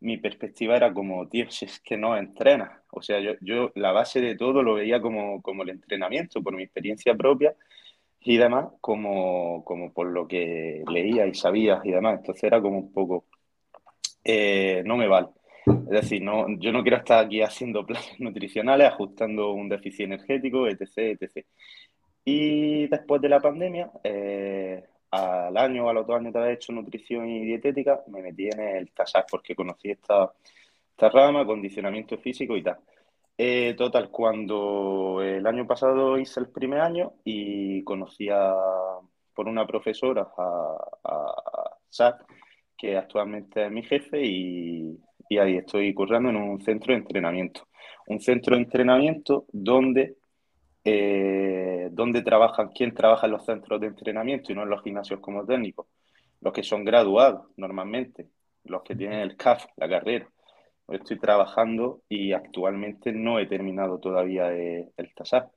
[0.00, 2.82] mi perspectiva era como, tío, si es que no entrena.
[2.90, 6.54] O sea, yo, yo la base de todo lo veía como, como el entrenamiento, por
[6.54, 7.54] mi experiencia propia
[8.24, 12.18] y demás, como, como por lo que leía y sabía y demás.
[12.20, 13.26] Entonces era como un poco,
[14.24, 15.28] eh, no me vale.
[15.66, 20.68] Es decir, no, yo no quiero estar aquí haciendo planes nutricionales, ajustando un déficit energético,
[20.68, 21.18] etc.
[21.20, 21.46] etc.
[22.24, 27.28] Y después de la pandemia, eh, al año al otro año de haber hecho nutrición
[27.28, 30.32] y dietética, me metí en el TASAC porque conocí esta,
[30.90, 32.78] esta rama, condicionamiento físico y tal.
[33.44, 38.28] Eh, total, cuando el año pasado hice el primer año y conocí
[39.34, 40.76] por una profesora a,
[41.98, 42.18] a
[42.78, 44.96] que actualmente es mi jefe, y,
[45.40, 47.66] ahí estoy currando en un centro de entrenamiento.
[48.06, 50.18] Un centro de entrenamiento donde
[50.84, 51.90] eh,
[52.24, 55.88] trabajan, quién trabaja en los centros de entrenamiento y no en los gimnasios como técnicos.
[56.40, 58.28] Los que son graduados normalmente,
[58.66, 60.28] los que tienen el CAF, la carrera.
[60.88, 65.50] Estoy trabajando y actualmente no he terminado todavía el TASAR.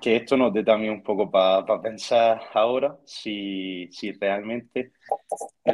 [0.00, 4.92] Que esto nos dé también un poco para pensar ahora si, si, realmente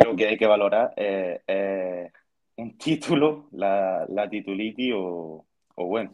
[0.04, 2.12] lo que hay que valorar es,
[2.56, 5.46] un título, la, la titulitis o,
[5.76, 6.10] o bueno,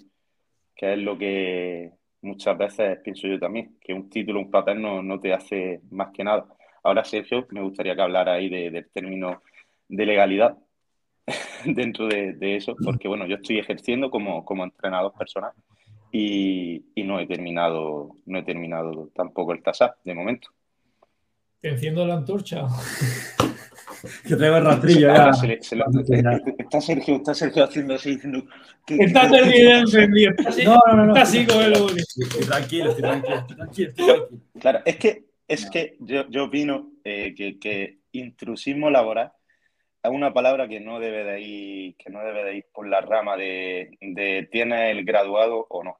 [0.74, 5.20] que es lo que muchas veces pienso yo también, que un título, un papel no,
[5.20, 6.46] te hace más que nada.
[6.82, 9.42] Ahora, Sergio, me gustaría que hablara ahí del término
[9.88, 10.56] de legalidad
[11.64, 15.52] dentro de, eso, porque bueno, yo estoy ejerciendo como, como entrenador personal
[16.10, 20.48] y, no he terminado, no he terminado tampoco el TASAP de momento.
[21.60, 22.66] Te enciendo la antorcha.
[24.26, 25.30] que traigo el rastrillo ya.
[26.58, 28.44] está, Sergio, está Sergio haciendo así, diciendo.
[28.86, 30.32] está Sergio encendido.
[30.36, 33.88] Está así, no, no, no, está así como el Estoy tranquilo, estoy tranquilo, estoy tranquilo,
[33.88, 34.40] estoy tranquilo.
[34.60, 39.32] Claro, es que, es que yo, yo opino eh, que, que intrusismo laboral
[40.02, 43.00] es una palabra que no debe de ir, que no debe de ir por la
[43.00, 45.98] rama de, de tienes el graduado o no.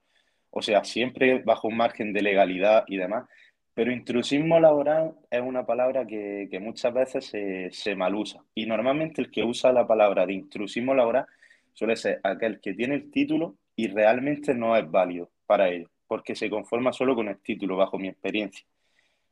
[0.50, 3.28] O sea, siempre bajo un margen de legalidad y demás.
[3.74, 8.44] Pero intrusismo laboral es una palabra que, muchas veces se, se malusa.
[8.54, 11.26] Y normalmente el que usa la palabra de intrusismo laboral
[11.72, 16.34] suele ser aquel que tiene el título y realmente no es válido para ello, porque
[16.36, 18.66] se conforma solo con el título, bajo mi experiencia,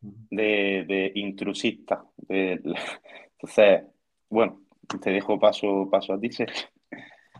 [0.01, 2.03] de, de intrusista.
[2.29, 3.83] entonces,
[4.31, 4.61] bueno,
[5.03, 6.69] te dejo paso, paso a ti, Sergio.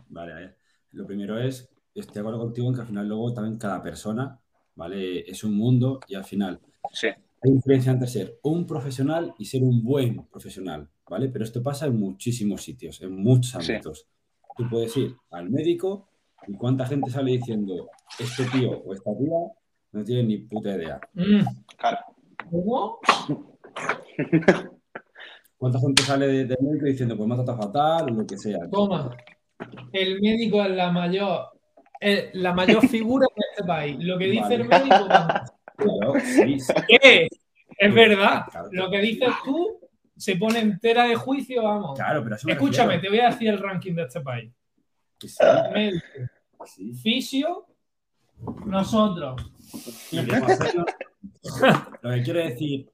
[0.09, 0.57] Vale, a ver.
[0.91, 4.39] Lo primero es, estoy de acuerdo contigo en que al final luego también cada persona,
[4.75, 5.21] ¿vale?
[5.21, 6.59] Es un mundo y al final
[6.91, 7.07] sí.
[7.07, 11.29] hay diferencia entre ser un profesional y ser un buen profesional, ¿vale?
[11.29, 14.07] Pero esto pasa en muchísimos sitios, en muchos ámbitos.
[14.57, 16.09] Tú puedes ir al médico
[16.45, 19.37] y cuánta gente sale diciendo, este tío o esta tía
[19.93, 20.99] no tiene ni puta idea.
[21.13, 21.41] Mm.
[22.49, 22.99] ¿Cómo?
[25.61, 28.67] ¿Cuánta gente sale del médico diciendo, pues me ha fatal o lo que sea?
[28.71, 29.15] Toma,
[29.93, 31.49] el médico es la mayor,
[32.33, 34.03] la mayor figura de este país.
[34.03, 35.05] Lo que dice el médico.
[35.77, 37.27] Claro, sí, ¿Qué?
[37.77, 38.45] Es verdad.
[38.71, 39.79] Lo que dices tú
[40.17, 41.95] se pone entera de juicio, vamos.
[41.95, 44.51] Claro, pero Escúchame, te voy a decir el ranking de este país.
[45.75, 46.07] Médico,
[47.03, 47.67] fisio,
[48.65, 49.39] nosotros.
[52.01, 52.89] Lo que quiero decir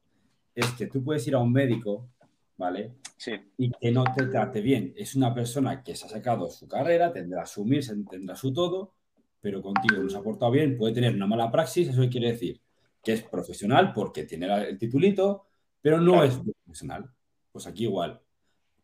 [0.54, 2.10] es que tú puedes ir a un médico
[2.58, 2.96] ¿vale?
[3.18, 3.34] Sí.
[3.58, 4.94] Y que no te trate bien.
[4.98, 8.94] Es una persona que se ha sacado su carrera, tendrá su mirse, tendrá su todo,
[9.40, 12.62] pero contigo no se ha portado bien, puede tener una mala praxis, eso quiere decir
[13.04, 15.46] que es profesional porque tiene el titulito,
[15.82, 17.10] pero no es profesional.
[17.52, 18.22] Pues aquí igual.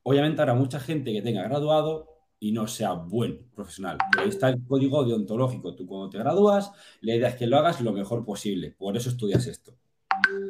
[0.03, 2.07] Obviamente habrá mucha gente que tenga graduado
[2.39, 3.97] y no sea buen profesional.
[4.11, 5.75] Pero ahí está el código deontológico.
[5.75, 8.71] Tú cuando te gradúas, la idea es que lo hagas lo mejor posible.
[8.71, 9.75] Por eso estudias esto.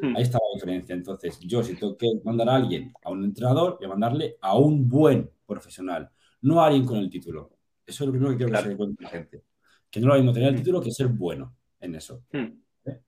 [0.01, 0.15] Hmm.
[0.15, 0.95] Ahí está la diferencia.
[0.95, 4.57] Entonces, yo si tengo que mandar a alguien a un entrenador, voy a mandarle a
[4.57, 6.09] un buen profesional,
[6.41, 7.57] no a alguien con el título.
[7.85, 9.43] Eso es lo primero que quiero que se dé cuenta la gente.
[9.89, 10.57] Que no lo mismo tener el hmm.
[10.57, 12.23] título que ser bueno en eso.
[12.31, 12.61] Hmm.
[12.85, 13.01] ¿Eh?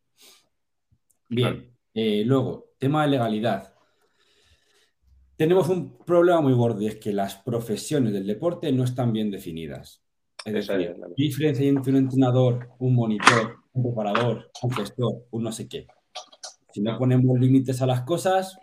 [1.29, 1.71] Bien.
[1.93, 3.73] Eh, luego, tema de legalidad.
[5.37, 9.29] Tenemos un problema muy gordo y es que las profesiones del deporte no están bien
[9.31, 10.01] definidas.
[10.45, 15.43] Es decir, ¿qué diferencia hay entre un entrenador, un monitor, un preparador, un gestor, un
[15.43, 15.87] no sé qué?
[16.75, 18.59] Si no ponemos límites a las cosas,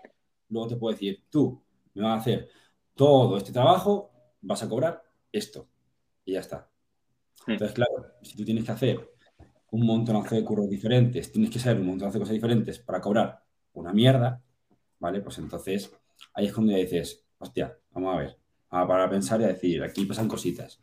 [0.50, 1.62] luego te puedo decir, tú
[1.94, 2.50] me vas a hacer
[2.94, 4.10] todo este trabajo,
[4.42, 5.66] vas a cobrar esto.
[6.26, 6.68] Y ya está.
[7.46, 9.14] Entonces, claro, si tú tienes que hacer
[9.70, 13.42] un montonazo de curros diferentes, tienes que saber un montonazo de cosas diferentes para cobrar
[13.72, 14.42] una mierda,
[14.98, 15.22] ¿vale?
[15.22, 15.90] Pues entonces
[16.34, 19.82] ahí es cuando dices, hostia, vamos a ver, a parar a pensar y a decir,
[19.82, 20.78] aquí pasan cositas.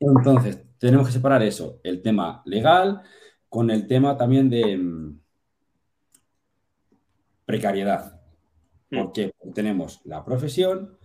[0.00, 3.00] Entonces, tenemos que separar eso, el tema legal,
[3.48, 5.20] con el tema también de, mm,
[7.48, 8.20] precariedad.
[8.90, 8.98] Hmm.
[8.98, 10.98] Porque tenemos la profesión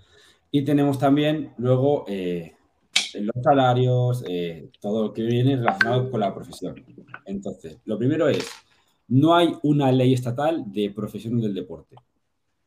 [0.51, 2.53] y tenemos también luego eh,
[3.15, 6.75] los salarios, eh, todo lo que viene relacionado con la profesión.
[7.25, 8.45] Entonces, lo primero es,
[9.07, 11.95] no hay una ley estatal de profesión del deporte.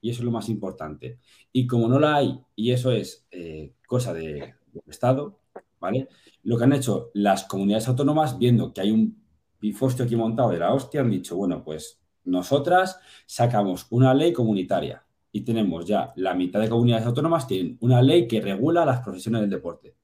[0.01, 1.19] Y eso es lo más importante.
[1.53, 5.39] Y como no la hay, y eso es eh, cosa de, del Estado,
[5.79, 6.09] ¿vale?
[6.45, 9.23] Lo que han hecho las comunidades autónomas, viendo que hay un
[9.59, 15.05] pifostio aquí montado de la hostia, han dicho, bueno, pues nosotras sacamos una ley comunitaria
[15.33, 19.43] y tenemos ya la mitad de comunidades autónomas tienen una ley que regula las profesiones
[19.43, 19.95] del deporte.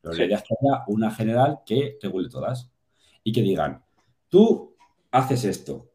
[0.00, 2.70] Pero la idea es que haya una general que regule todas
[3.22, 3.82] y que digan,
[4.28, 4.76] tú
[5.10, 5.90] haces esto,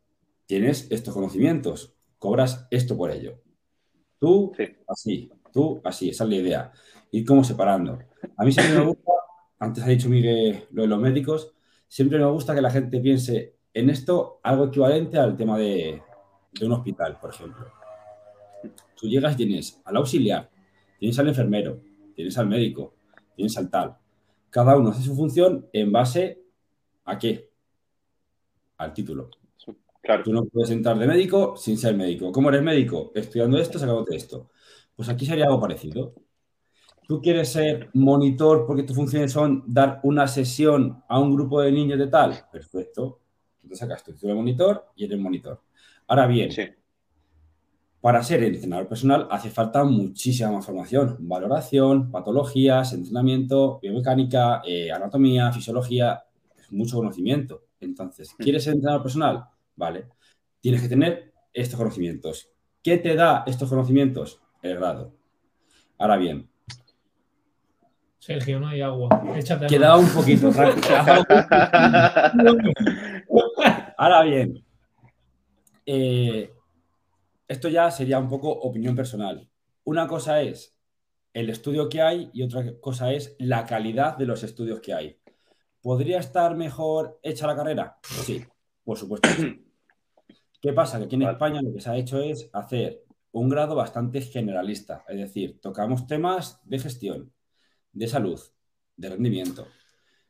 [0.46, 3.40] tienes estos conocimientos, cobras esto por ello.
[4.18, 4.52] Tú
[4.88, 6.72] así, tú así, esa es la idea.
[7.12, 8.00] Ir como separando.
[8.36, 9.12] A mí siempre me gusta,
[9.60, 11.54] antes ha dicho Miguel lo de los médicos,
[11.88, 16.02] siempre me gusta que la gente piense en esto algo equivalente al tema de,
[16.62, 17.66] un hospital, por ejemplo.
[18.96, 20.50] Tú llegas y tienes al auxiliar,
[21.00, 21.80] tienes al enfermero,
[22.14, 22.96] tienes al médico,
[23.36, 23.96] tienes al tal.
[24.50, 26.42] Cada uno hace su función en base
[27.06, 27.50] a qué?
[28.78, 29.30] Al título.
[30.02, 30.24] Claro.
[30.24, 32.32] Tú no puedes entrar de médico sin ser médico.
[32.32, 33.12] ¿Cómo eres médico?
[33.14, 34.50] Estudiando esto, sacándote esto.
[34.96, 36.16] Pues aquí sería algo parecido.
[37.08, 41.72] Tú quieres ser monitor porque tus funciones son dar una sesión a un grupo de
[41.72, 42.36] niños de tal.
[42.52, 43.20] Perfecto
[43.68, 45.62] te sacas tu título de monitor y eres monitor.
[46.08, 46.50] Ahora bien,
[48.02, 55.52] para ser entrenador personal hace falta muchísima más formación, valoración, patologías, entrenamiento, biomecánica, eh, anatomía,
[55.52, 56.24] fisiología,
[56.72, 57.66] mucho conocimiento.
[57.82, 59.46] Entonces, ¿quieres ser entrenador personal?
[59.76, 60.08] Vale.
[60.62, 62.50] Tienes que tener estos conocimientos.
[62.82, 64.42] ¿Qué te da estos conocimientos?
[64.62, 65.14] El grado.
[65.98, 66.50] Ahora bien.
[68.20, 69.10] Sergio, no hay agua.
[69.36, 70.52] Échate Queda un poquito.
[74.02, 74.66] Ahora bien.
[75.86, 76.54] Eh,
[77.50, 79.50] esto ya sería un poco opinión personal.
[79.84, 80.74] Una cosa es
[81.34, 85.20] el estudio que hay y otra cosa es la calidad de los estudios que hay.
[85.82, 87.98] ¿Podría estar mejor hecha la carrera?
[88.04, 88.42] Sí,
[88.86, 89.28] por supuesto.
[90.62, 90.98] ¿Qué pasa?
[91.00, 95.04] Que aquí en España lo que se ha hecho es hacer un grado bastante generalista,
[95.10, 97.34] es decir, tocamos temas de gestión,
[97.92, 98.40] de salud,
[98.96, 99.68] de rendimiento,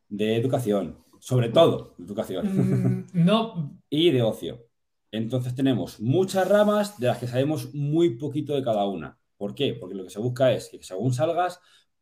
[0.08, 3.79] de educación, sobre todo educación, mm, no.
[3.89, 4.65] y de ocio.
[5.12, 9.17] Entonces tenemos muchas ramas de las que sabemos muy poquito de cada una.
[9.38, 9.73] ¿Por qué?
[9.73, 11.60] Porque lo que se busca es que según salgas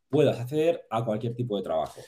[0.08, 2.00] puedas acceder a cualquier tipo de trabajo.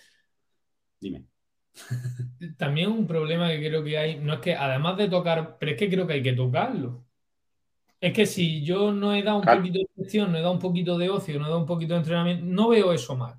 [1.01, 1.27] Dime.
[2.59, 5.79] También un problema que creo que hay, no es que además de tocar, pero es
[5.79, 7.05] que creo que hay que tocarlo.
[8.01, 10.59] Es que si yo no he dado un poquito de gestión, no he dado un
[10.59, 13.39] poquito de ocio, no he dado un poquito de entrenamiento, no veo eso mal.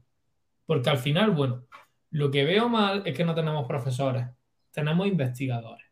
[0.66, 1.66] Porque al final, bueno,
[2.12, 4.26] lo que veo mal es que no tenemos profesores,
[4.72, 5.86] tenemos investigadores.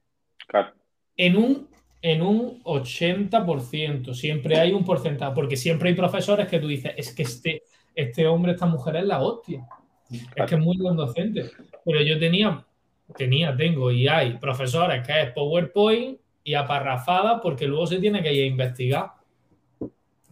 [0.48, 0.74] Claro.
[1.16, 1.70] En un,
[2.02, 7.14] en un 80%, siempre hay un porcentaje, porque siempre hay profesores que tú dices, es
[7.14, 7.64] que este,
[7.96, 9.66] este hombre, esta mujer es la hostia.
[10.12, 11.52] Es que es muy buen docente.
[11.86, 12.66] Pero yo tenía,
[13.16, 18.34] tenía, tengo y hay profesores que es PowerPoint y aparrafada porque luego se tiene que
[18.34, 19.12] ir a investigar.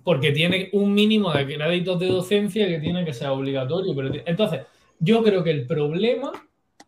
[0.03, 3.93] Porque tiene un mínimo de créditos de docencia que tiene que ser obligatorio.
[3.93, 4.61] Pero entonces,
[4.99, 6.31] yo creo que el problema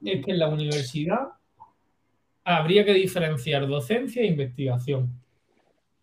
[0.03, 1.29] es que en la universidad
[2.43, 5.13] habría que diferenciar docencia e investigación.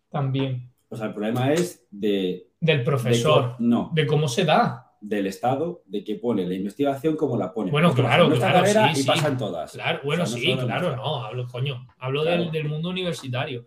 [0.09, 0.71] También.
[0.89, 2.47] O sea, el problema es de.
[2.59, 3.55] Del profesor.
[3.59, 3.91] no.
[3.93, 7.71] De cómo se da del Estado de que pone la investigación como la pone.
[7.71, 9.71] Bueno, claro, claro, sí, y pasan todas.
[9.73, 13.65] Claro, bueno, sí, claro, no, hablo, coño, hablo del, mundo universitario.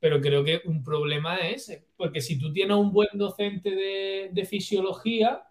[0.00, 3.70] Pero creo que un problema es ese, porque si tú tienes un buen docente
[4.32, 5.42] de, fisiología,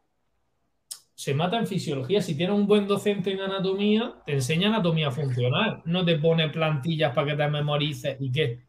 [1.18, 2.22] se mata en fisiología.
[2.22, 7.12] Si tienes un buen docente en anatomía, te enseña anatomía funcional, no te pone plantillas
[7.16, 8.60] para que te memorices y qué.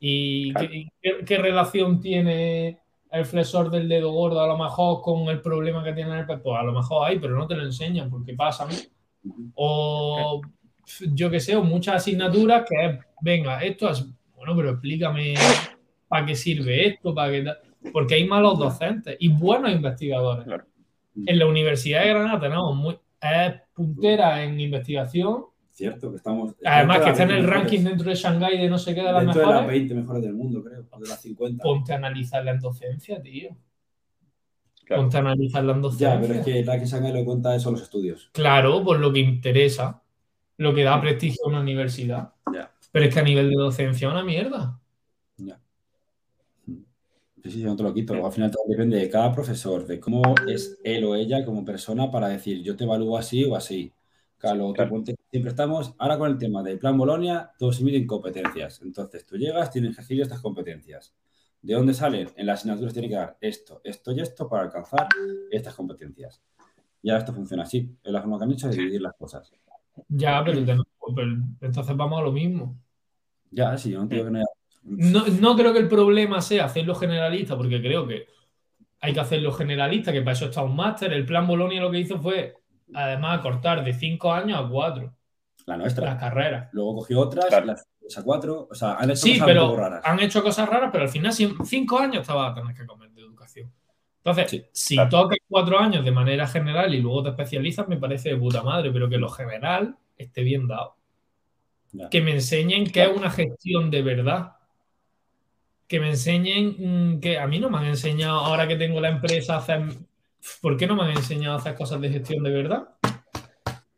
[0.00, 0.54] ¿Y
[1.26, 2.80] qué relación tiene
[3.12, 6.40] el flexor del dedo gordo a lo mejor con el problema que tiene el pez,
[6.42, 8.66] pues a lo mejor hay, pero no te lo enseñan porque pasa.
[9.54, 10.40] O
[11.12, 15.34] yo que sé, o muchas asignaturas que es, venga, esto es, bueno, pero explícame
[16.08, 17.44] para qué sirve esto, para qué
[17.92, 20.46] porque hay malos docentes y buenos investigadores.
[21.14, 25.44] En la Universidad de Granada tenemos muy, es puntera en investigación
[25.80, 26.54] Cierto, que estamos.
[26.62, 29.24] Además, que está en el ranking dentro de Shanghái de no sé qué de las
[29.24, 29.48] mejores.
[29.48, 31.62] de las 20 mejores del mundo, creo, de las 50.
[31.62, 33.56] Ponte a analizar la docencia, tío.
[34.86, 36.14] Ponte a analizar la docencia.
[36.14, 38.28] Ya, pero es que la que Shanghái lo cuenta son los estudios.
[38.34, 40.02] Claro, por lo que interesa,
[40.58, 42.34] lo que da prestigio a una universidad.
[42.52, 42.74] Ya.
[42.92, 44.78] Pero es que a nivel de docencia es una mierda.
[47.42, 48.12] Sí, sí, no te lo quito.
[48.12, 51.64] Luego, al final todo depende de cada profesor, de cómo es él o ella como
[51.64, 53.92] persona para decir yo te evalúo así o así.
[54.36, 54.72] Claro,
[55.30, 58.80] siempre estamos, ahora con el tema del plan Bolonia, todos se miden competencias.
[58.82, 61.14] Entonces, tú llegas, tienes que seguir estas competencias.
[61.60, 62.30] ¿De dónde salen?
[62.36, 65.08] En las asignaturas tiene que dar esto, esto y esto para alcanzar
[65.50, 66.40] estas competencias.
[67.02, 67.94] Y ahora esto funciona así.
[68.02, 69.52] Es la forma que han hecho de dividir las cosas.
[70.08, 70.58] Ya, pero,
[71.60, 72.78] entonces vamos a lo mismo.
[73.50, 74.40] Ya, sí, yo no que no,
[74.82, 78.26] no, no creo que el problema sea hacerlo generalista, porque creo que
[79.00, 81.12] hay que hacerlo generalista, que para eso está un máster.
[81.12, 82.54] El plan Bolonia lo que hizo fue
[82.92, 85.14] además cortar de 5 años a 4.
[85.66, 86.06] La nuestra.
[86.06, 86.68] La carrera.
[86.72, 88.68] Luego cogió otras, las a 4.
[88.70, 90.02] O sea, han hecho sí, cosas pero raras.
[90.04, 93.22] Han hecho cosas raras, pero al final 5 años estaba a tener que comer de
[93.22, 93.72] educación.
[94.22, 98.36] Entonces, si tocas 4 años de manera general y luego te especializas, me parece de
[98.36, 100.96] puta madre, pero que lo general esté bien dado.
[102.10, 104.56] Que me enseñen qué es una gestión de verdad.
[105.90, 109.10] Que me enseñen mm, que a mí no me han enseñado, ahora que tengo la
[109.10, 109.82] empresa, hacer
[110.60, 112.88] ¿Por qué no me han enseñado a hacer cosas de gestión de verdad?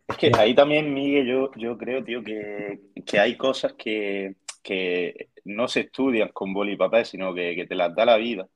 [0.08, 2.80] Es que ahí también, Miguel, yo, yo creo, tío, que,
[3.18, 4.36] hay cosas que,
[5.44, 8.48] no se estudian con boli y papel, sino que, te las da la vida.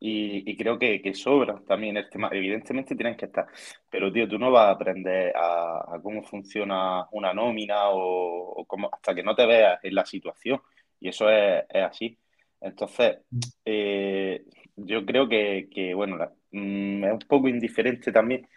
[0.00, 2.28] Y, creo que, que sobran también el tema.
[2.30, 3.46] Evidentemente tienen que estar.
[3.90, 9.14] Pero, tío, tú no vas a aprender a, cómo funciona una nómina o, cómo, hasta
[9.14, 10.60] que no te veas en la situación.
[11.00, 12.16] Y eso es, así.
[12.60, 13.18] Entonces,
[13.64, 14.44] eh,
[14.76, 16.18] yo creo que, bueno,
[16.52, 18.48] Mm, es un poco indiferente también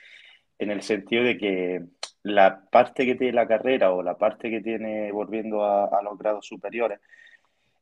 [0.59, 1.81] en el sentido de que
[2.23, 6.45] la parte que tiene la carrera o la parte que tiene volviendo a, los grados
[6.45, 6.99] superiores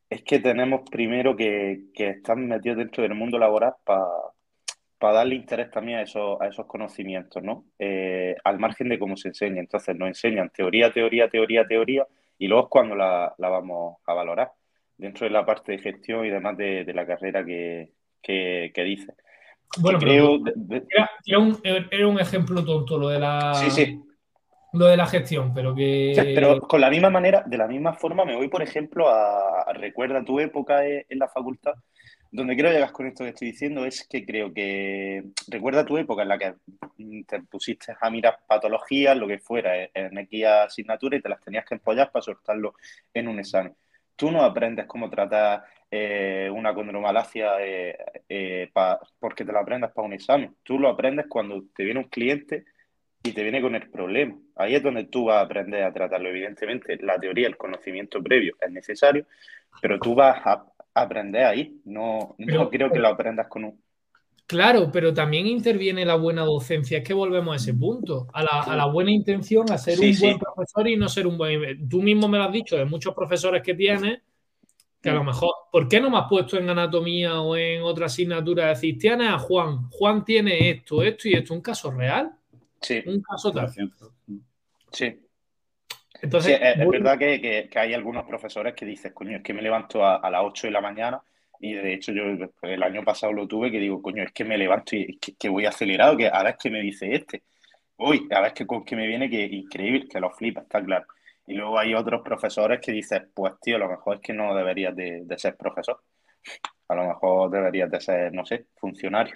[0.09, 5.71] es que tenemos primero que, que estar metidos dentro del mundo laboral para darle interés
[5.71, 7.65] también a esos, a esos conocimientos, ¿no?
[7.77, 9.59] Eh, al margen de cómo se enseña.
[9.61, 12.07] Entonces nos enseñan teoría, teoría, teoría, teoría
[12.37, 14.51] y luego es cuando la vamos a valorar.
[14.99, 19.13] Dentro de la parte de gestión y demás de, la carrera que, que, dice.
[19.79, 20.39] Bueno, creo,
[21.25, 23.53] era, un, era, un, ejemplo tonto lo de la.
[23.55, 24.03] Sí, sí
[24.73, 26.13] lo de la gestión, pero que...
[26.35, 30.23] pero con la misma manera, de la misma forma, me voy, por ejemplo, a, recuerda
[30.23, 31.73] tu época en la facultad,
[32.31, 36.21] donde quiero llegar con esto que estoy diciendo es que creo que recuerda tu época
[36.21, 36.53] en la que
[37.27, 41.65] te pusiste a mirar patologías, lo que fuera, en X asignatura y te las tenías
[41.65, 42.75] que empollar para soltarlo
[43.13, 43.75] en un examen.
[44.19, 47.97] Tú no aprendes cómo tratar eh, una condromalacia eh,
[48.27, 48.69] eh,
[49.17, 50.57] porque te la aprendas para un examen.
[50.61, 52.65] Tú lo aprendes cuando te viene un cliente
[53.23, 54.35] y te viene con el problema.
[54.57, 56.27] Ahí es donde tú vas a aprender a tratarlo.
[56.27, 59.25] Evidentemente, la teoría, el conocimiento previo es necesario,
[59.81, 61.79] pero tú vas a aprender ahí.
[61.85, 63.81] No, no creo que lo aprendas con un...
[64.49, 66.97] Claro, pero también interviene la buena docencia.
[66.97, 68.41] Es que volvemos a ese punto, a
[68.75, 71.87] la, buena intención, a ser un buen profesor y no ser un buen...
[71.87, 74.23] Tú mismo me lo has dicho de muchos profesores que tienes,
[74.99, 78.07] que a lo mejor, ¿por qué no me has puesto en anatomía o en otra
[78.07, 78.69] asignatura?
[78.69, 82.31] Decir, tienes a Juan, Juan tiene esto, esto y esto, un caso real.
[82.81, 83.03] Sí.
[83.05, 83.69] Un caso tal.
[84.91, 85.27] Sí.
[86.23, 90.27] Entonces, es, verdad que, hay algunos profesores que dicen, coño, es que me levanto a,
[90.27, 91.21] las 8 de la mañana
[91.59, 92.23] y de hecho yo
[92.59, 95.49] pues, el año pasado lo tuve que digo, coño, es que me levanto y que,
[95.49, 97.43] voy acelerado, que a ver qué me dice este.
[97.97, 101.05] Uy, a ver qué, con qué me viene, que increíble, que lo flipa, está claro.
[101.45, 104.55] Y luego hay otros profesores que dicen, pues tío, a lo mejor es que no
[104.55, 106.01] deberías de ser profesor.
[106.87, 109.35] A lo mejor deberías de ser, no sé, funcionario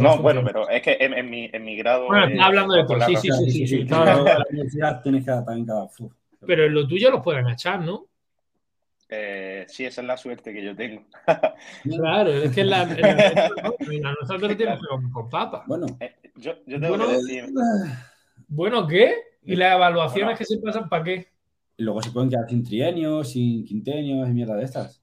[0.00, 2.06] no, bueno, pero es que en, mi, en mi, grado.
[2.06, 5.88] Bueno, hablando de esto, sí, sí, sí, sí, sí, Claro, la universidad tienes que cada.
[6.44, 8.06] Pero en lo tuyo los pueden echar, ¿no?
[9.08, 11.04] Eh, sí, esa es la suerte que yo tengo.
[11.84, 15.64] claro, es que la, la, nosotros tenemos con, con papa.
[15.66, 17.44] Bueno, eh, yo, yo tengo bueno, que decir.
[18.48, 19.14] Bueno, ¿qué?
[19.42, 21.26] ¿Y las evaluaciones que se pasan para qué?
[21.76, 25.02] Y luego se pueden quedar sin trienios, sin quintenios y mierda de estas.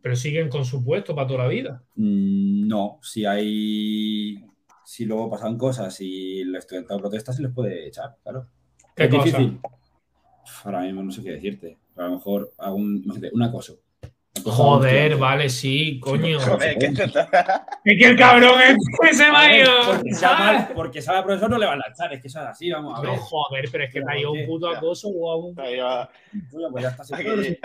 [0.00, 1.82] Pero siguen con su puesto para toda la vida.
[1.96, 4.44] Mm, no, si hay.
[4.84, 8.46] Si luego pasan cosas y el estudiantado protesta, se les puede echar, claro.
[8.94, 9.60] ¿Qué es difícil.
[10.64, 11.78] Ahora mismo no sé qué decirte.
[11.96, 13.78] A lo mejor hago un, un acoso.
[14.44, 16.40] Joder, vale, sí, coño.
[16.40, 18.76] Joder, ¿qué es que el cabrón es
[19.16, 19.66] se va a ir.
[20.74, 22.98] Porque sabe al profesor no le van a echar, es que eso es así, vamos
[22.98, 23.18] a ver.
[23.18, 25.54] joder, pero es que me ha ido un puto acoso o a un.
[25.54, 27.58] Pues ya está, Joder,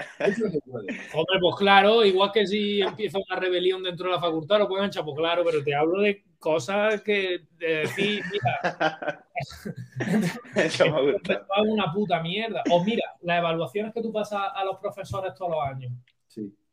[1.41, 5.05] pues claro, igual que si empieza una rebelión dentro de la facultad, lo pueden echar,
[5.05, 9.23] pues claro, pero te hablo de cosas que de decir, mira.
[10.55, 11.45] Eso me gusta.
[11.65, 12.61] una puta mierda.
[12.71, 15.93] O mira, las evaluaciones que tú pasas a los profesores todos los años.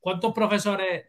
[0.05, 1.07] ¿Cuántos profesores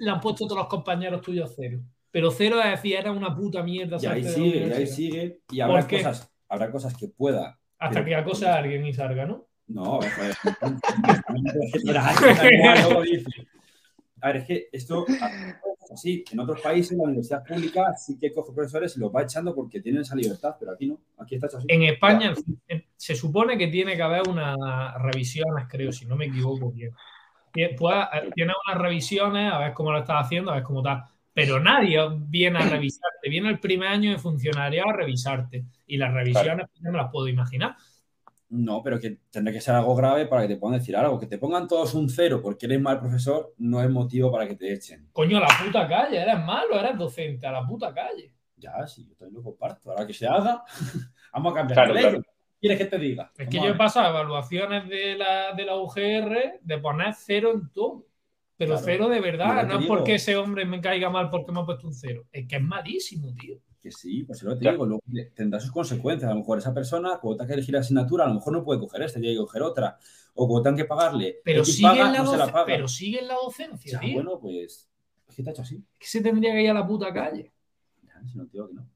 [0.00, 1.78] le han puesto todos los compañeros tuyos cero?
[2.10, 3.98] Pero cero es decir, era una puta mierda.
[4.00, 5.42] Y ahí sigue, y ahí sigue.
[5.48, 7.56] Y habrá cosas, habrá cosas que pueda.
[7.78, 9.46] Hasta que acose a alguien y salga, ¿no?
[9.68, 10.00] No,
[14.20, 15.06] a ver, es que esto,
[15.94, 19.54] así, en otros países la universidad pública sí que coge profesores y los va echando
[19.54, 21.66] porque tienen esa libertad, pero aquí no, aquí está hecho así.
[21.68, 22.34] En España
[22.96, 24.56] se supone que tiene que haber unas
[25.00, 26.92] revisiones, creo, si no me equivoco bien.
[27.76, 31.10] Pues, eh, tiene unas revisiones, a ver cómo lo estás haciendo, a ver cómo está.
[31.32, 33.28] Pero nadie viene a revisarte.
[33.28, 35.64] Viene el primer año de funcionariado a revisarte.
[35.86, 37.76] Y las revisiones pues, no me las puedo imaginar.
[38.50, 41.18] No, pero que tendrá que ser algo grave para que te puedan decir algo.
[41.18, 44.56] Que te pongan todos un cero porque eres mal profesor no es motivo para que
[44.56, 45.08] te echen.
[45.12, 48.32] Coño, a la puta calle, eres malo, eres docente, a la puta calle.
[48.56, 49.90] Ya, sí, yo también lo comparto.
[49.90, 50.64] Ahora que se haga,
[51.32, 52.22] vamos a cambiar la ley
[52.60, 53.32] quieres que te diga?
[53.36, 57.70] Es que yo he pasado evaluaciones de la, de la UGR de poner cero en
[57.72, 58.06] todo.
[58.56, 61.64] Pero cero de verdad, no es porque ese hombre me caiga mal porque me ha
[61.64, 62.26] puesto un cero.
[62.32, 63.56] Es que es malísimo, tío.
[63.80, 65.00] Que sí, pues lo te digo, luego
[65.32, 66.28] tendrá sus consecuencias.
[66.28, 68.80] A lo mejor esa persona, cuando tenga que elegir asignatura, a lo mejor no puede
[68.80, 69.96] coger esta, tiene que coger otra.
[70.34, 74.14] O cuando tengan que pagarle, pero sigue, en la pero sigue en la docencia, tío.
[74.14, 74.88] Bueno, pues
[75.28, 75.76] es que te ha hecho así.
[75.92, 77.52] Es que se tendría que ir a la puta calle.
[78.26, 78.88] si no, tío, que no.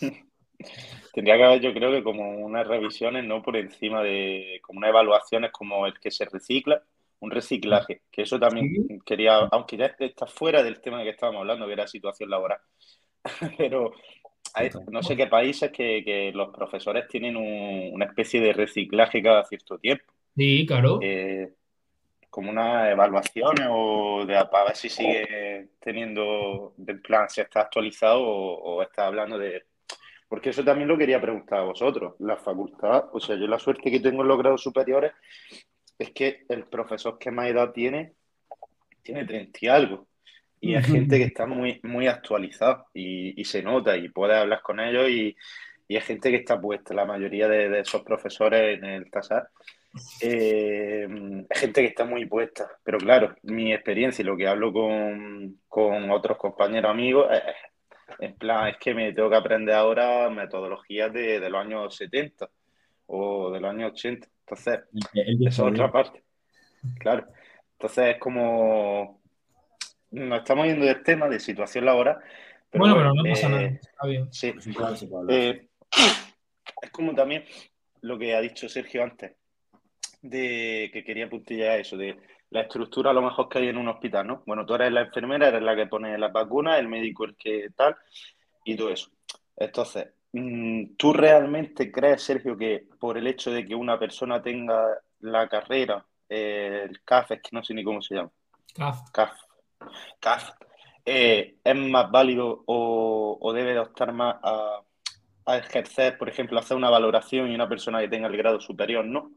[1.16, 4.90] Tendría que haber, yo creo que como unas revisiones, no por encima de, como unas
[4.90, 6.82] evaluaciones como el que se recicla,
[7.20, 11.40] un reciclaje, que eso también quería, aunque ya está fuera del tema de que estábamos
[11.40, 12.58] hablando, que era situación laboral,
[13.56, 13.92] pero
[14.52, 19.78] hay, no sé qué países que, los profesores tienen una especie de reciclaje cada cierto
[19.78, 20.12] tiempo.
[20.36, 20.98] Sí, claro.
[21.00, 21.48] Eh,
[22.28, 28.20] como unas evaluaciones o de para ver si sigue teniendo, del plan, si está actualizado
[28.20, 29.64] o está hablando de
[30.28, 32.14] porque eso también lo quería preguntar a vosotros.
[32.18, 35.12] La facultad, o sea, yo la suerte que tengo en los grados superiores
[35.98, 38.14] es que el profesor que más edad tiene,
[39.02, 40.08] tiene 30 y algo.
[40.60, 44.80] Y hay gente que está muy, muy actualizada y, se nota y puedes hablar con
[44.80, 45.36] ellos y,
[45.88, 49.48] y hay gente que está puesta, la mayoría de, esos profesores en el TASAR,
[50.20, 51.06] eh,
[51.50, 52.68] gente que está muy puesta.
[52.82, 55.60] Pero claro, mi experiencia y lo que hablo con,
[56.10, 57.42] otros compañeros amigos es,
[58.18, 62.48] en plan, es que me tengo que aprender ahora metodologías de, los años 70
[63.06, 64.28] o de los años 80.
[64.40, 64.80] Entonces,
[65.12, 66.22] esa es otra parte.
[67.00, 67.26] Claro.
[67.72, 69.20] Entonces es como
[70.10, 72.18] nos estamos yendo del tema de situación laboral.
[72.72, 73.62] bueno, pero no pasa nada.
[73.62, 74.32] Eh, está bien.
[74.32, 74.54] Sí.
[75.28, 75.68] Eh,
[76.82, 77.44] es como también
[78.00, 79.32] lo que ha dicho Sergio antes,
[80.22, 82.16] de que quería puntillar eso, de
[82.50, 84.42] la estructura a lo mejor que hay en un hospital, ¿no?
[84.46, 87.68] Bueno, tú eres la enfermera, eres la que pone las vacunas, el médico el que
[87.74, 87.96] tal,
[88.64, 89.10] y todo eso.
[89.56, 94.86] Entonces, mm, ¿tú realmente crees, Sergio, que por el hecho de que una persona tenga
[95.20, 98.30] la carrera, el CAF, es que no sé ni cómo se llama?
[98.74, 99.10] CAF.
[99.10, 99.32] CAF.
[100.20, 100.50] CAF.
[101.04, 104.82] Eh, ¿Es más válido o, debe de optar más a,
[105.46, 109.04] a ejercer, por ejemplo, hacer una valoración y una persona que tenga el grado superior
[109.04, 109.30] no?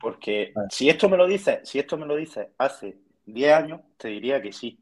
[0.00, 4.08] Porque si esto me lo dice, si esto me lo dice hace 10 años, te
[4.08, 4.78] diría que sí.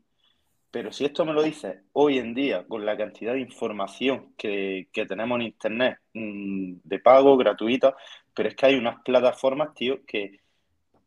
[0.70, 4.88] Pero si esto me lo dice hoy en día, con la cantidad de información que,
[4.92, 7.96] tenemos en Internet, mm, de pago, gratuita,
[8.34, 10.40] pero es que hay unas plataformas, tío, que,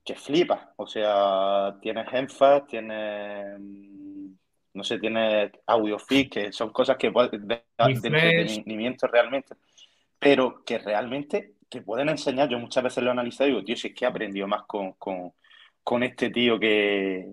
[0.04, 0.70] que flipas.
[0.78, 4.32] O sea, tienes Enfas, tienes, mm,
[4.74, 9.56] no sé, tienes AudioFit, que son cosas que de, de entretenimiento realmente,
[10.18, 12.50] pero que realmente que pueden enseñar.
[12.50, 14.64] Yo muchas veces lo he analizado y digo, tío, si es que he aprendido más
[14.66, 17.32] con, este tío que,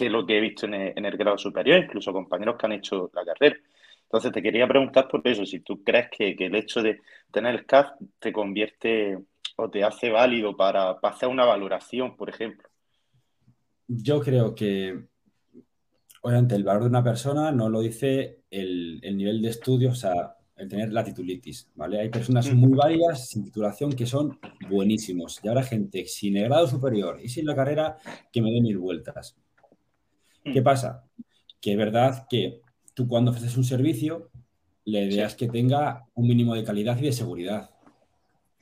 [0.00, 3.56] lo que he visto en el, grado superior, incluso compañeros que han hecho la carrera.
[4.04, 7.66] Entonces te quería preguntar por eso, si tú crees que, el hecho de tener el
[7.66, 9.18] CAF te convierte
[9.56, 12.68] o te hace válido para, hacer una valoración, por ejemplo.
[13.88, 15.06] Yo creo que,
[16.22, 19.94] obviamente, el valor de una persona no lo dice el, el nivel de estudio, o
[19.94, 22.00] sea, el tener la titulitis, ¿vale?
[22.00, 24.38] Hay personas muy válidas sin titulación que son
[24.68, 25.40] buenísimos.
[25.42, 27.96] Y ahora gente sin el grado superior y sin la carrera
[28.30, 29.36] que me den mil vueltas.
[30.44, 30.64] ¿Qué mm.
[30.64, 31.04] pasa?
[31.60, 32.60] Que es verdad que
[32.94, 34.30] tú cuando ofreces un servicio,
[34.84, 37.70] la idea es que tenga un mínimo de calidad y de seguridad.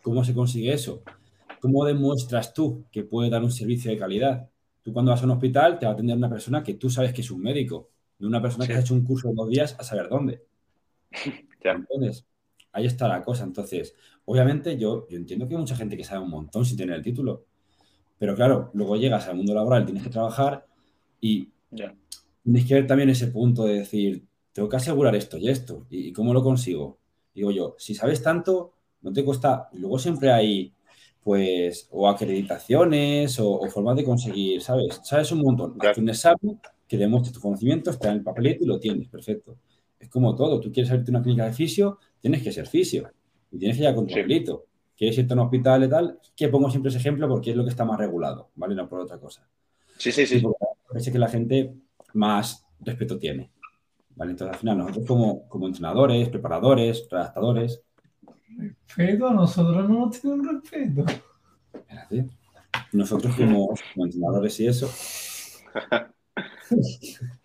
[0.03, 1.03] ¿Cómo se consigue eso?
[1.61, 4.49] ¿Cómo demuestras tú que puede dar un servicio de calidad?
[4.83, 7.13] Tú cuando vas a un hospital te va a atender una persona que tú sabes
[7.13, 9.77] que es un médico, no una persona que ha hecho un curso de dos días
[9.79, 10.43] a saber dónde.
[11.63, 12.27] Entonces,
[12.73, 13.45] ahí está la cosa.
[13.45, 13.95] Entonces,
[14.25, 17.03] obviamente yo, yo entiendo que hay mucha gente que sabe un montón sin tener el
[17.03, 17.45] título.
[18.19, 20.67] Pero claro, luego llegas al mundo laboral, tienes que trabajar
[21.21, 21.49] y
[22.43, 25.87] tienes que ver también ese punto de decir, tengo que asegurar esto y esto.
[25.91, 26.99] ¿Y, cómo lo consigo?
[27.35, 29.69] Digo yo, si sabes tanto, no te cuesta.
[29.73, 30.75] Luego siempre hay,
[31.23, 35.01] pues, o acreditaciones o, formas de conseguir, ¿sabes?
[35.03, 35.77] Sabes un montón.
[35.81, 39.57] Haz un examen que demuestre tus conocimientos, te dan el papelito y lo tienes, perfecto
[40.01, 40.59] es como todo.
[40.59, 43.11] Tú quieres abrirte una clínica de fisio, tienes que ser fisio
[43.53, 44.67] y tienes que ir con tu papelito.
[44.97, 47.65] Quieres irte a un hospital y tal, que pongo siempre ese ejemplo porque es lo
[47.65, 48.75] que está más regulado, ¿vale?
[48.75, 49.47] No por otra cosa.
[49.97, 50.43] Sí, sí, sí.
[50.89, 51.75] Parece que la gente
[52.15, 53.51] más respeto tiene.
[54.17, 54.33] ¿Vale?
[54.33, 57.83] Entonces, al final, nosotros como, como entrenadores, preparadores, redactadores.
[58.97, 61.05] Respeto, nosotros no nos tenemos respeto.
[61.73, 62.29] Espérate.
[62.93, 64.91] Nosotros como, como entrenadores y eso.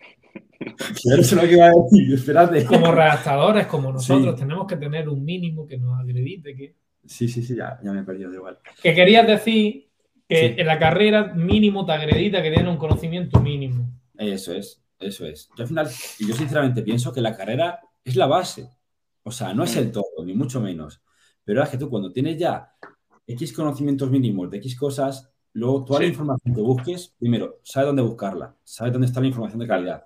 [1.18, 2.64] Eso lo que iba a decir, espérate.
[2.64, 6.74] Como redactadores, como nosotros, tenemos que tener un mínimo que nos acredite que.
[7.04, 8.58] Sí, sí, sí, ya, me he perdido igual.
[8.82, 9.88] Que querías decir
[10.28, 13.88] que en la carrera mínimo te acredita que tiene un conocimiento mínimo.
[14.16, 15.48] Eso es, eso es.
[15.56, 15.88] Yo al final,
[16.18, 18.68] yo sinceramente pienso que la carrera es la base.
[19.22, 21.00] O sea, no es el todo, ni mucho menos.
[21.44, 22.72] Pero es que tú cuando tienes ya
[23.26, 28.02] X conocimientos mínimos de X cosas, luego toda la información que busques, primero, sabes dónde
[28.02, 30.04] buscarla, sabes dónde está la información de calidad.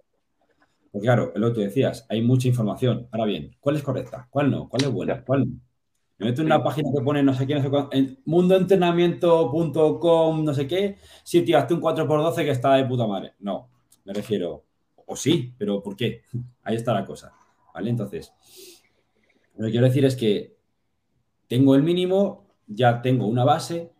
[0.91, 3.07] Porque claro, lo que decías, hay mucha información.
[3.12, 4.26] Ahora bien, ¿cuál es correcta?
[4.30, 4.68] ¿Cuál no?
[4.68, 5.24] ¿Cuál es buena?
[5.24, 5.61] ¿Cuál no?
[6.18, 10.45] Me meto en una página que pone no sé qué, no sé cuánto, en mundoentrenamiento.com,
[10.45, 13.32] no sé qué, sitio, hazte un 4x12 que está de puta madre.
[13.38, 13.70] No,
[14.05, 14.66] me refiero,
[15.07, 16.24] o sí, pero ¿por qué?
[16.62, 17.32] Ahí está la cosa.
[17.72, 17.88] ¿Vale?
[17.88, 18.34] Entonces,
[19.57, 20.59] lo que quiero decir es que
[21.49, 23.91] tengo el mínimo, ya tengo una base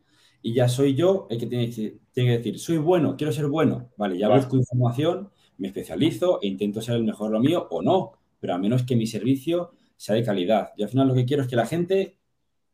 [0.43, 3.47] y ya soy yo el que tiene que, tiene que decir, soy bueno, quiero ser
[3.47, 3.89] bueno.
[3.97, 5.31] Vale, ya busco información
[5.61, 8.97] me especializo e intento ser el mejor lo mío o no, pero a menos que
[8.97, 10.73] mi servicio sea de calidad.
[10.77, 12.17] Yo al final lo que quiero es que la gente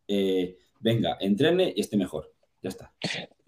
[0.08, 2.32] eh, venga, entrene y esté mejor.
[2.62, 2.92] Ya está.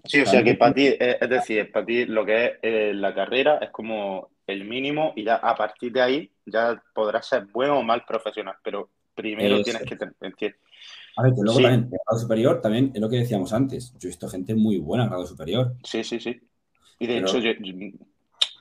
[0.04, 2.92] Sí, o sea que para ti, eh, es decir, para ti lo que es eh,
[2.94, 7.46] la carrera es como el mínimo y ya a partir de ahí ya podrás ser
[7.46, 10.14] bueno o mal profesional, pero primero tienes que tener.
[11.16, 13.92] A ver, luego también, el grado superior también es lo que decíamos antes.
[13.98, 15.74] Yo he visto gente muy buena en grado superior.
[15.84, 16.40] Sí, sí, sí.
[16.98, 17.72] Y de hecho, yo, yo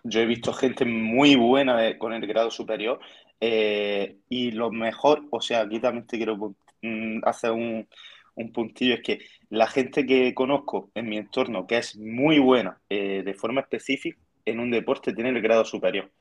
[0.04, 3.00] he visto gente muy buena con el grado superior
[3.39, 7.88] eh, y lo mejor, o sea, aquí también te quiero mm, hacer un,
[8.36, 9.20] un puntillo, es que
[9.50, 14.18] la gente que conozco en mi entorno, que es muy buena eh, de forma específica
[14.45, 16.12] en un deporte, tiene el grado superior.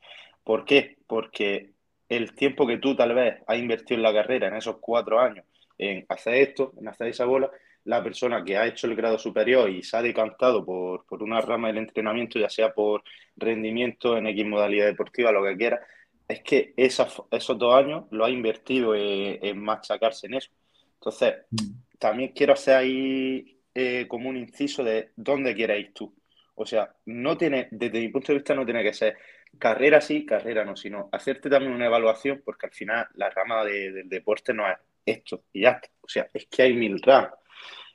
[0.43, 0.97] ¿Por qué?
[1.07, 1.71] Porque
[2.09, 5.45] el tiempo que tú tal vez has invertido en la carrera, en esos cuatro años,
[5.77, 7.51] en hacer esto, en hacer esa bola,
[7.87, 11.41] la persona que ha hecho el grado superior y se ha decantado por, por una
[11.41, 13.03] rama del entrenamiento, ya sea por
[13.35, 15.79] rendimiento en X modalidad deportiva, lo que quiera,
[16.27, 17.25] es que esos
[17.57, 20.51] dos años lo ha invertido en, en machacarse en eso.
[20.95, 26.13] Entonces, mm también quiero hacer ahí eh, como un inciso de dónde quieres ir tú.
[26.55, 29.17] O sea, no tiene, desde mi punto de vista, no tiene que ser
[29.59, 34.07] carrera sí, carrera no, sino hacerte también una evaluación, porque al final la rama del
[34.09, 37.33] deporte no es esto y ya O sea, es que hay mil ramas.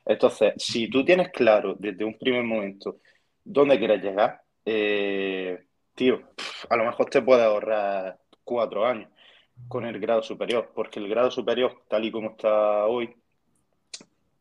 [0.05, 2.97] Entonces, si tú tienes claro desde un primer momento
[3.43, 6.21] dónde quieres llegar, eh, tío,
[6.69, 9.09] a lo mejor te puede ahorrar cuatro años
[9.67, 13.15] con el grado superior, porque el grado superior, tal y como está hoy,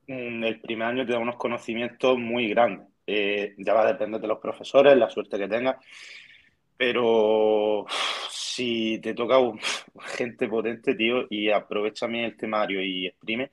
[0.06, 2.88] Mm, el primer año te da unos conocimientos muy grandes.
[3.06, 5.76] Eh, ya va a depender de los profesores, la suerte que tengas.
[6.76, 7.86] Pero
[8.30, 9.36] si te toca
[10.18, 13.52] gente potente, tío, y aprovecha bien el temario y exprime,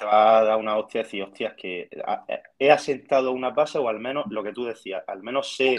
[0.00, 1.88] te va a dar una hostia y decir, hostias, que
[2.58, 5.76] he asentado una base o al menos lo que tú decías, al menos sé,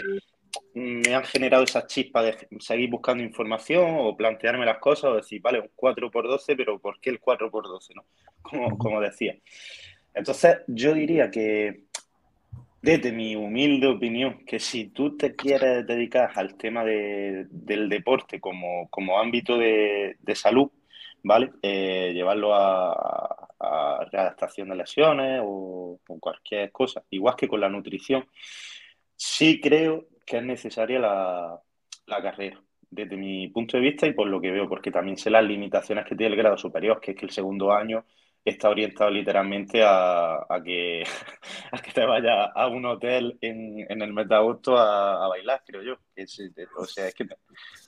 [0.74, 5.40] me han generado esa chispa de seguir buscando información o plantearme las cosas o decir,
[5.42, 7.94] vale, un 4x12, pero ¿por qué el 4x12?
[7.96, 8.04] ¿no?
[8.42, 9.36] Como, como decía.
[10.14, 11.84] Entonces, yo diría que,
[12.80, 19.18] desde mi humilde opinión, que si tú te quieres dedicar al tema del deporte como,
[19.18, 20.70] ámbito de, salud,
[21.22, 21.50] ¿vale?
[21.62, 28.26] Eh, llevarlo a, a, readaptación de lesiones o, cualquier cosa, igual que con la nutrición,
[29.16, 31.60] sí creo que es necesaria la,
[32.06, 35.30] la carrera desde mi punto de vista y por lo que veo, porque también sé
[35.30, 38.04] las limitaciones que tiene el grado superior, que es que el segundo año
[38.44, 41.04] está orientado literalmente a, que,
[41.84, 45.94] que te vayas a un hotel en, el mes de agosto a, bailar, creo yo.
[46.76, 47.26] o sea, es que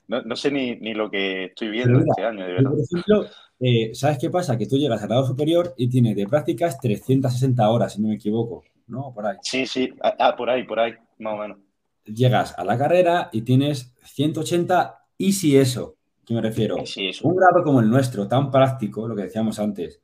[0.09, 2.71] no, sé ni, lo que estoy viendo este año, de verdad.
[2.71, 3.31] Por ejemplo,
[3.61, 4.59] eh, ¿sabes qué pasa?
[4.59, 8.15] Que tú llegas al grado superior y tienes de prácticas 360 horas, si no me
[8.15, 9.13] equivoco, ¿no?
[9.15, 9.37] Por ahí.
[9.43, 11.59] Sí, sí, ah, ah, por ahí, por ahí, más o menos.
[12.05, 15.97] Llegas a la carrera y tienes 180 y si eso,
[16.27, 16.77] ¿qué me refiero?
[16.77, 20.03] Un grado como el nuestro, tan práctico, lo que decíamos antes,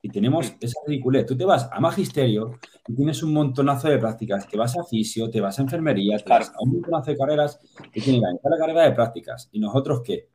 [0.00, 1.26] y tenemos esa ridiculez.
[1.26, 4.46] Tú te vas a magisterio y tienes un montonazo de prácticas.
[4.46, 7.58] Te vas a fisio, te vas a enfermería, te vas a un montonazo de carreras
[7.92, 9.48] que tienen la la carrera de prácticas.
[9.52, 10.28] ¿Y nosotros qué?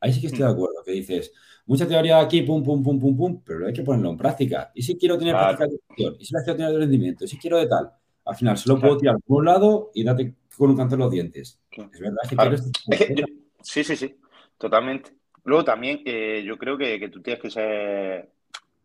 [0.00, 1.32] Ahí sí que estoy de acuerdo, que dices,
[1.66, 4.70] mucha teoría aquí, pum, pum, pum, pum, pum, pero hay que ponerlo en práctica.
[4.74, 7.28] Y si quiero tener práctica de gestión, y si la quiero tener de rendimiento, y
[7.28, 7.90] si quiero de tal,
[8.24, 11.10] al final solo puedo tirar por un lado y date con un canto en los
[11.10, 11.60] dientes.
[11.70, 12.70] Es verdad que quieres...
[13.60, 14.16] Sí, sí, sí,
[14.56, 15.12] totalmente.
[15.44, 18.30] Luego también eh, yo creo que, que tú tienes que ser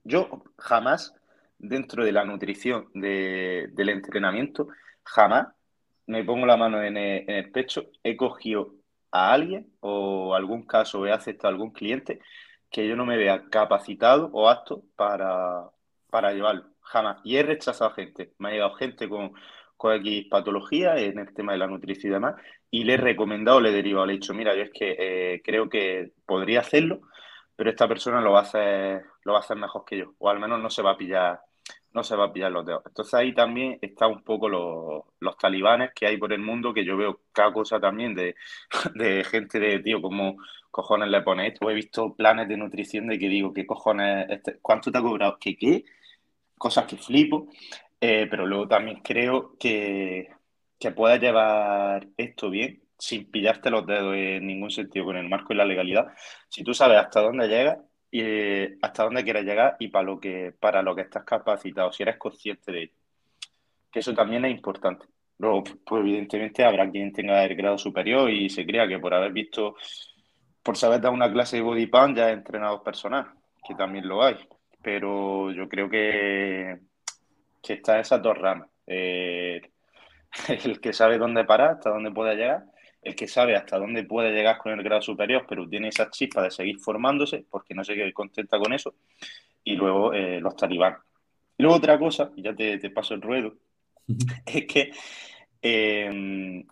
[0.04, 1.14] yo jamás,
[1.58, 4.68] dentro de la nutrición del entrenamiento,
[5.04, 5.48] jamás
[6.08, 8.76] me pongo la mano en el, pecho, he cogido
[9.14, 12.20] a alguien o algún caso he aceptado a algún cliente
[12.70, 15.70] que yo no me vea capacitado o apto para,
[16.10, 16.66] para llevarlo.
[16.82, 17.22] Jamás.
[17.24, 18.34] Y he rechazado gente.
[18.40, 19.34] Me ha llegado gente con,
[19.78, 22.36] con X patología en el tema de la nutrición y demás,
[22.72, 25.42] y le he recomendado, le he derivado, le he dicho, mira, yo es que eh,
[25.44, 27.02] creo que podría hacerlo,
[27.56, 30.30] pero esta persona lo va a hacer, lo va a hacer mejor que yo, o
[30.30, 31.42] al menos no se va a pillar,
[31.94, 32.84] no se va a pillar los dedos.
[32.86, 36.98] Entonces ahí también está un poco los, talibanes que hay por el mundo, que yo
[36.98, 38.36] veo cada cosa también de,
[39.30, 40.38] gente de, tío, como
[40.72, 41.70] cojones le pone esto.
[41.70, 44.28] He visto planes de nutrición de que digo, ¿qué cojones?
[44.30, 45.38] Este, ¿Cuánto te ha cobrado?
[45.40, 45.86] ¿Qué qué?
[46.58, 47.48] Cosas que flipo.
[48.02, 50.30] Eh, pero luego también creo que,
[50.80, 55.54] que pueda llevar esto bien sin pillarte los dedos en ningún sentido con el marco
[55.54, 56.08] y la legalidad,
[56.48, 57.80] si tú sabes hasta dónde llegas
[58.22, 62.04] eh, hasta dónde quieres llegar y para lo que para lo que estás capacitado, si
[62.04, 62.94] eres consciente de ello.
[63.92, 65.06] Que eso también es importante.
[65.40, 69.32] Luego, pues evidentemente habrá quien tenga el grado superior y se crea que por haber
[69.34, 69.76] visto,
[70.62, 73.26] por saber dar una clase de body pump ya es entrenado personal,
[73.68, 74.38] que también lo hay.
[74.82, 76.80] Pero yo creo que,
[77.62, 78.70] que está esas dos ramas.
[78.88, 79.62] Eh,
[80.64, 82.64] el que sabe dónde parar, hasta dónde puede llegar,
[83.04, 86.42] el que sabe hasta dónde puede llegar con el grado superior, pero tiene esa chispa
[86.44, 88.96] de seguir formándose, porque no se quede contenta con eso,
[89.64, 91.00] y luego eh, los talibanes.
[91.58, 93.56] Y luego otra cosa, y ya te, paso el ruedo,
[94.46, 94.92] es que
[95.62, 96.66] em,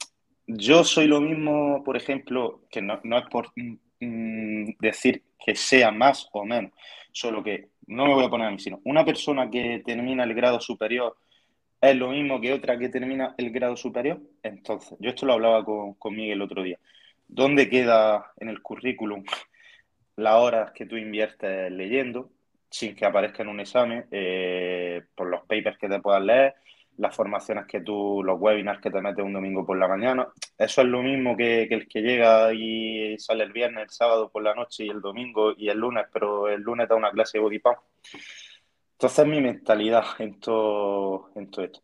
[0.47, 6.29] yo soy lo mismo, por ejemplo, que no, es por mm, decir que sea más
[6.33, 6.71] o menos,
[7.11, 10.33] solo que no me voy a poner a mí, sino una persona que termina el
[10.33, 11.17] grado superior
[11.81, 14.21] es lo mismo que otra que termina el grado superior.
[14.43, 16.77] Entonces, yo esto lo hablaba con, Miguel el otro día.
[17.27, 19.23] ¿Dónde queda en el currículum
[20.17, 22.29] las horas que tú inviertes leyendo,
[22.69, 26.55] sin que aparezca en un examen, eh, por los papers que te puedas leer,
[26.97, 30.27] las formaciones que tú, los webinars que te metes un domingo por la mañana.
[30.57, 34.43] Eso es lo mismo que, el que llega y sale el viernes, el sábado por
[34.43, 37.43] la noche y el domingo y el lunes, pero el lunes da una clase de
[37.43, 37.61] body.
[39.01, 41.81] Entonces mi mentalidad en todo, en todo esto.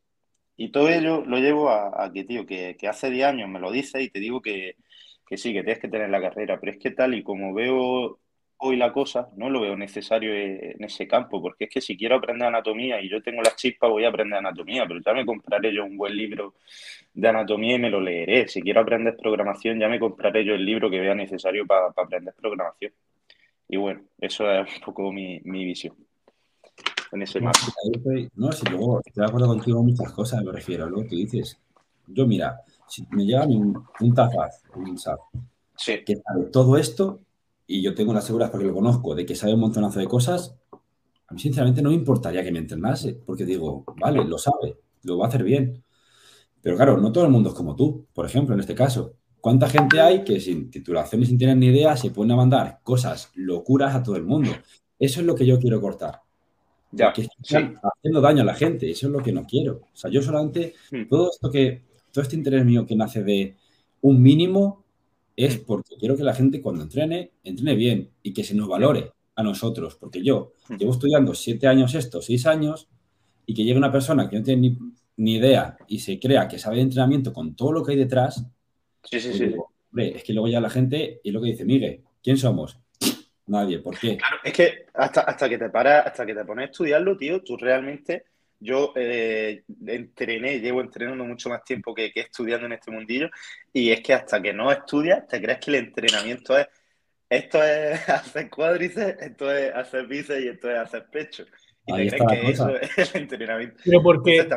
[0.55, 4.03] Y todo ello lo llevo a, que, tío, que, hace 10 años me lo dice
[4.03, 4.75] y te digo que,
[5.27, 8.19] que sí, que tienes que tener la carrera, pero es que tal y como veo
[8.57, 12.17] hoy la cosa, no lo veo necesario en ese campo, porque es que si quiero
[12.17, 15.73] aprender anatomía y yo tengo las chispas, voy a aprender anatomía, pero ya me compraré
[15.73, 16.53] yo un buen libro
[17.15, 18.47] de anatomía y me lo leeré.
[18.47, 22.35] Si quiero aprender programación, ya me compraré yo el libro que vea necesario para aprender
[22.35, 22.93] programación.
[23.69, 26.06] Y bueno, eso es un poco mi, visión
[27.11, 27.59] en ese marco.
[28.35, 31.15] No, si luego estoy de acuerdo contigo en muchas cosas, me refiero a lo que
[31.15, 31.57] dices.
[32.07, 35.19] Yo, mira, si me llega un, un tafaz, un SAP,
[36.05, 37.21] que sabe todo esto,
[37.65, 40.55] y yo tengo la seguridad porque lo conozco de que sabe un montonazo de cosas,
[41.27, 45.17] a mí sinceramente no me importaría que me entrenase, porque digo, vale, lo sabe, lo
[45.17, 45.83] va a hacer bien.
[46.61, 49.13] Pero claro, no todo el mundo es como tú, por ejemplo, en este caso.
[49.39, 52.79] ¿Cuánta gente hay que sin titulación y sin tener ni idea se pueden a mandar
[52.83, 54.51] cosas, locuras a todo el mundo?
[54.97, 56.21] Eso es lo que yo quiero cortar.
[56.97, 59.81] Ya, que están haciendo daño a la gente, eso es lo que no quiero.
[59.93, 61.07] O sea, yo solamente, hmm.
[61.07, 63.55] todo esto que, todo este interés mío que nace de
[64.01, 64.83] un mínimo,
[65.35, 69.11] es porque quiero que la gente cuando entrene, entrene bien y que se nos valore
[69.35, 69.95] a nosotros.
[69.95, 72.89] Porque yo llevo estudiando siete años esto, seis años,
[73.45, 74.75] y que llegue una persona que no tiene
[75.15, 78.43] ni, idea y se crea que sabe de entrenamiento con todo lo que hay detrás.
[79.03, 79.53] Sí, sí, sí.
[79.95, 82.79] es que luego ya la gente, y lo que dice, Miguel, ¿quién somos?
[83.47, 84.17] Nadie, ¿por qué?
[84.17, 87.41] Claro, es que hasta, hasta que te paras, hasta que te pones a estudiarlo, tío,
[87.41, 88.25] tú realmente
[88.59, 93.29] yo eh, entrené, llevo entrenando mucho más tiempo que, estudiando en este mundillo
[93.71, 96.67] y es que hasta que no estudias te crees que el entrenamiento es
[97.29, 101.45] esto es hacer cuádriceps, esto es hacer bíceps y esto es hacer pecho.
[101.85, 103.77] Y te crees que eso es el entrenamiento.
[103.83, 104.47] Pero porque,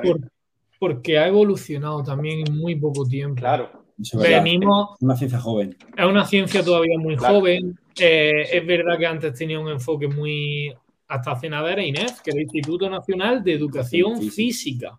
[0.79, 3.37] porque ha evolucionado también en muy poco tiempo.
[3.37, 3.80] Claro.
[4.15, 4.97] Venimos.
[5.01, 5.77] Una ciencia joven.
[5.97, 7.79] Es una ciencia todavía muy joven.
[7.99, 10.75] Eh, es verdad que antes tenía un enfoque muy
[11.09, 14.99] hasta Cenadera Inés, que es el Instituto Nacional de Educación Física.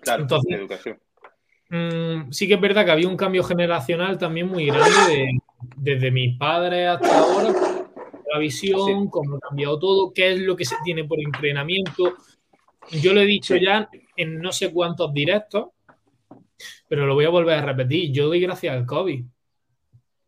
[0.00, 0.98] Claro, Entonces, educación.
[1.68, 5.38] Mm, sí que es verdad que había un cambio generacional también muy grande
[5.76, 7.52] desde mis padres hasta ahora,
[8.32, 12.14] la visión, cómo ha cambiado todo, qué es lo que se tiene por entrenamiento.
[12.90, 15.68] Yo lo he dicho ya en no sé cuántos directos,
[16.92, 18.12] pero lo voy a volver a repetir.
[18.12, 19.24] Yo doy gracias al COVID.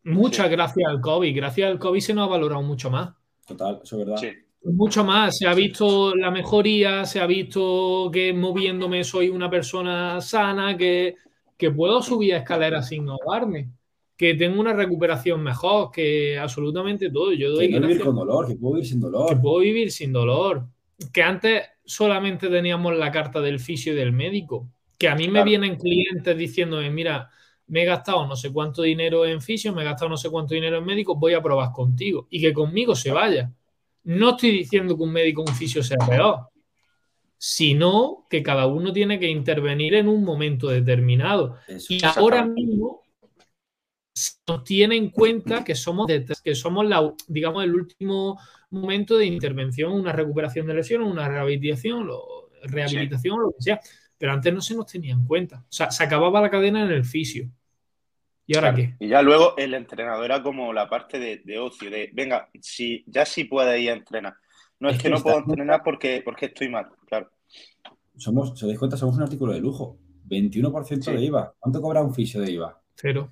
[0.05, 1.35] Muchas gracias al COVID.
[1.35, 3.13] Gracias al COVID se nos ha valorado mucho más.
[3.45, 4.19] Total, eso es verdad.
[4.19, 4.29] Sí.
[4.73, 10.19] Mucho más, se ha visto la mejoría, se ha visto que moviéndome soy una persona
[10.21, 11.17] sana, que,
[11.75, 13.69] puedo subir escaleras sin ahogarme,
[14.17, 17.31] que tengo una recuperación mejor, que absolutamente todo.
[17.31, 19.29] Yo doy que vivir con dolor, que puedo vivir sin dolor.
[19.29, 20.65] Que puedo vivir sin dolor.
[21.13, 24.67] Que antes solamente teníamos la carta del fisio y del médico.
[24.97, 27.29] Que a mí me vienen clientes diciéndome, mira,
[27.67, 30.53] me he gastado no sé cuánto dinero en fisio, me he gastado no sé cuánto
[30.53, 32.27] dinero en médico, voy a probar contigo.
[32.29, 33.51] Y que conmigo se vaya.
[34.03, 36.49] No estoy diciendo que un médico o un fisio sea peor,
[37.37, 41.57] sino que cada uno tiene que intervenir en un momento determinado.
[41.89, 43.01] y ahora mismo
[44.13, 46.07] se nos tiene en cuenta que somos,
[46.43, 48.39] que somos la, digamos, el último
[48.69, 52.07] momento de intervención, una recuperación de lesiones, una rehabilitación,
[52.63, 53.81] rehabilitación o lo que sea.
[54.17, 55.59] Pero antes no se nos tenía en cuenta.
[55.59, 57.49] O sea, se acababa la cadena en el fisio.
[58.47, 58.95] ¿Y ahora qué?
[58.99, 63.25] Y ya luego el entrenador era como la parte de, ocio, de venga, si, ya
[63.25, 64.35] sí puede ir a entrenar.
[64.79, 67.31] No es, que, no puedo entrenar porque, porque estoy mal, claro.
[68.17, 69.97] Somos, se dais cuenta, somos un artículo de lujo.
[70.27, 71.53] 21% de IVA.
[71.59, 72.81] ¿Cuánto cobra un fisio de IVA?
[72.95, 73.31] Cero.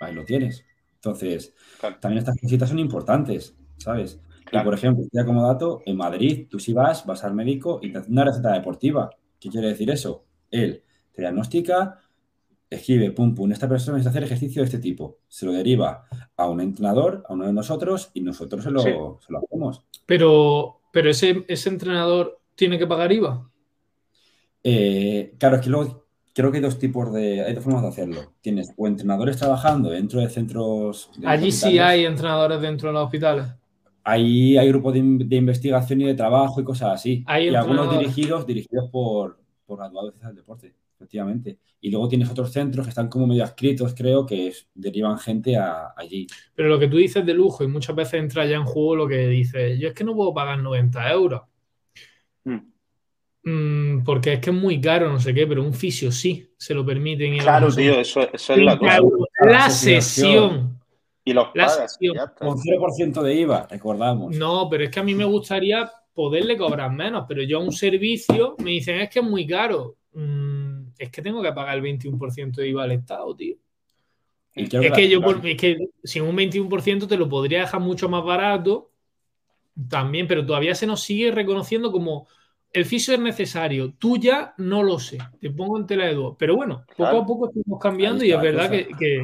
[0.00, 0.64] Ahí lo tienes.
[0.96, 1.54] Entonces,
[2.00, 4.20] también estas cositas son importantes, ¿sabes?
[4.50, 7.92] Y por ejemplo, ya como dato, en Madrid, tú si vas, vas al médico y
[7.92, 9.10] te hace una receta deportiva.
[9.44, 10.24] ¿Qué quiere decir eso?
[10.50, 10.82] Él
[11.12, 12.00] te diagnostica,
[12.70, 15.18] escribe, pum, pum, esta persona necesita hacer ejercicio de este tipo.
[15.28, 19.84] Se lo deriva a un entrenador, a uno de nosotros, y nosotros se lo, hacemos.
[20.06, 23.50] Pero, pero ese, ese entrenador tiene que pagar IVA.
[24.62, 27.44] Eh, claro, es que luego creo que hay dos tipos de.
[27.44, 28.32] Hay dos formas de hacerlo.
[28.40, 31.10] Tienes o entrenadores trabajando dentro de centros.
[31.22, 33.44] Allí sí hay entrenadores dentro de los hospitales.
[34.04, 34.98] Ahí hay grupos de,
[35.36, 37.24] investigación y de trabajo y cosas así.
[37.26, 40.74] y algunos dirigidos, dirigidos por, por graduados del deporte
[41.04, 41.58] efectivamente.
[41.80, 45.56] Y luego tienes otros centros que están como medio adscritos, creo, que derivan gente
[45.96, 46.26] allí.
[46.54, 49.08] Pero lo que tú dices de lujo, y muchas veces entra ya en juego lo
[49.08, 51.42] que dices, yo es que no puedo pagar 90 euros.
[52.44, 52.60] Hmm.
[53.42, 56.72] Mm, porque es que es muy caro, no sé qué, pero un fisio sí se
[56.72, 57.36] lo permiten.
[57.38, 59.00] Claro, tío, eso, es la cosa.
[59.42, 60.73] La sesión.
[61.24, 61.98] Y los pagas,
[62.38, 64.36] Con 0% de IVA, recordamos.
[64.36, 67.72] No, pero es que a mí me gustaría poderle cobrar menos, pero yo a un
[67.72, 69.96] servicio me dicen es que es muy caro.
[70.12, 73.56] Mm, es que tengo que pagar el 21% de IVA al Estado, tío.
[74.54, 78.90] es, que yo, es que sin un 21% te lo podría dejar mucho más barato
[79.88, 82.28] también, pero todavía se nos sigue reconociendo como
[82.72, 83.94] el fisio es necesario.
[83.98, 85.18] Tú ya no lo sé.
[85.40, 86.36] Te pongo en tela de dos.
[86.38, 89.22] Pero bueno, poco a poco estamos cambiando y es verdad que, que,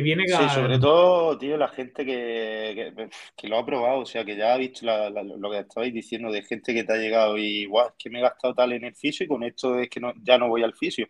[0.00, 3.10] viene Sí, sobre todo, tío, la gente que,
[3.44, 6.72] lo ha probado, o sea, que ya ha visto lo que estabais diciendo de gente
[6.72, 9.24] que te ha llegado y, guau, es que me he gastado tal en el fisio
[9.24, 11.08] y con esto es que no, ya no voy al fisio.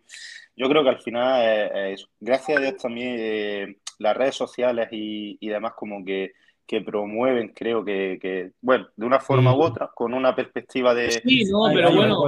[0.55, 5.37] Yo creo que al final, es, gracias a Dios también, eh, las redes sociales y,
[5.39, 6.33] y demás como que
[6.65, 11.11] que promueven, creo que, bueno, de una forma u otra, con una perspectiva de...
[11.11, 12.23] Sí, no, pero bueno,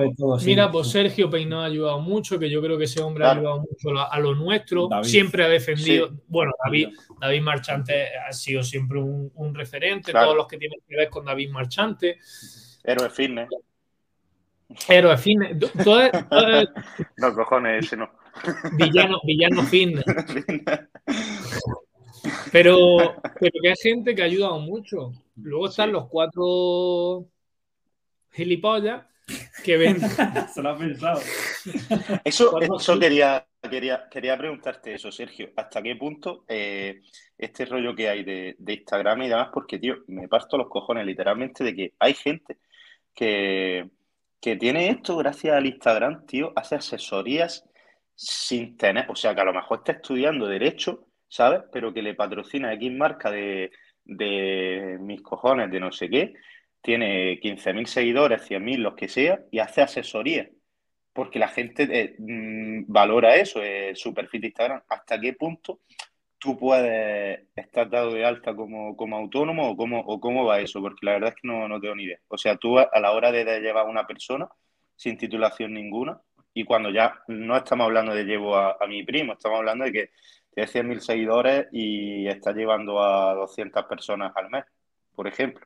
[0.45, 3.59] mira, pues Sergio Peinado ha ayudado mucho, que yo creo que ese hombre ha ayudado
[3.59, 9.55] mucho a, lo nuestro, siempre ha defendido, bueno, David, David Marchante ha sido siempre un,
[9.55, 12.19] referente, todos los que tienen que ver con David Marchante.
[12.83, 13.49] Héroe fitness.
[14.89, 15.57] Héroe fitness.
[17.17, 18.09] no, cojones, ese no.
[18.73, 20.03] Villano, villano fitness.
[22.51, 22.97] Pero,
[23.39, 25.11] pero que hay gente que ha ayudado mucho.
[25.35, 27.27] Luego están los cuatro
[28.31, 29.05] gilipollas
[29.63, 29.99] que ven.
[30.53, 31.19] Se lo ha pensado.
[32.23, 35.49] Eso, eso quería, quería, quería preguntarte eso, Sergio.
[35.55, 37.01] ¿Hasta qué punto eh,
[37.37, 39.49] este rollo que hay de, Instagram y demás?
[39.53, 42.57] Porque, tío, me parto los cojones literalmente de que hay gente
[43.13, 43.89] que,
[44.39, 47.65] que tiene esto gracias al Instagram, tío, hace asesorías
[48.15, 51.05] sin tener, o sea, que a lo mejor está estudiando derecho
[51.35, 51.63] ¿sabes?
[51.71, 53.71] Pero que le patrocina X marca de,
[54.99, 56.33] mis cojones, de no sé qué,
[56.81, 60.49] tiene 15.000 seguidores, 100.000, los que sea, y hace asesoría.
[61.13, 64.81] Porque la gente eh, mm, valora eso, eh, su perfil de Instagram.
[64.87, 65.81] ¿Hasta qué punto
[66.37, 70.81] tú puedes estar dado de alta como, autónomo o cómo, cómo va eso?
[70.81, 72.19] Porque la verdad es que no, no tengo ni idea.
[72.29, 74.47] O sea, tú a la hora de llevar a una persona
[74.95, 76.21] sin titulación ninguna,
[76.53, 80.09] y cuando ya no estamos hablando de llevo a mi primo, estamos hablando de que
[80.55, 84.63] tiene 100.000 seguidores y está llevando a 200 personas al mes,
[85.13, 85.65] por ejemplo.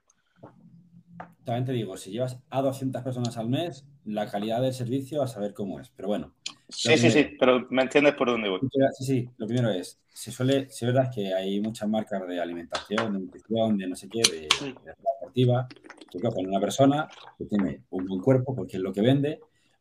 [1.45, 5.27] También te digo, si llevas a 200 personas al mes, la calidad del servicio a
[5.27, 5.89] saber cómo es.
[5.95, 6.33] Pero bueno.
[6.67, 8.59] Sí, sí, sí, pero me entiendes por dónde voy.
[8.97, 12.39] Sí, sí, lo primero es, se suele, si es verdad que hay muchas marcas de
[12.39, 15.67] alimentación, de nutrición, de no sé qué, de, de deportiva,
[16.11, 19.39] tú con una persona que tiene un buen cuerpo porque es lo que vende,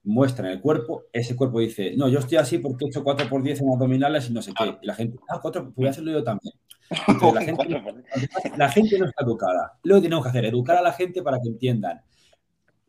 [0.08, 3.42] muestran el cuerpo, ese cuerpo dice, no, yo estoy así porque he hecho 4 por
[3.42, 4.78] 10 en abdominales y no sé qué.
[4.80, 6.54] Y la gente, ah, 4, pues voy a hacerlo yo también.
[8.56, 9.78] la, gente, no está educada.
[9.82, 12.00] Luego tenemos que hacer, educar a la gente para que entiendan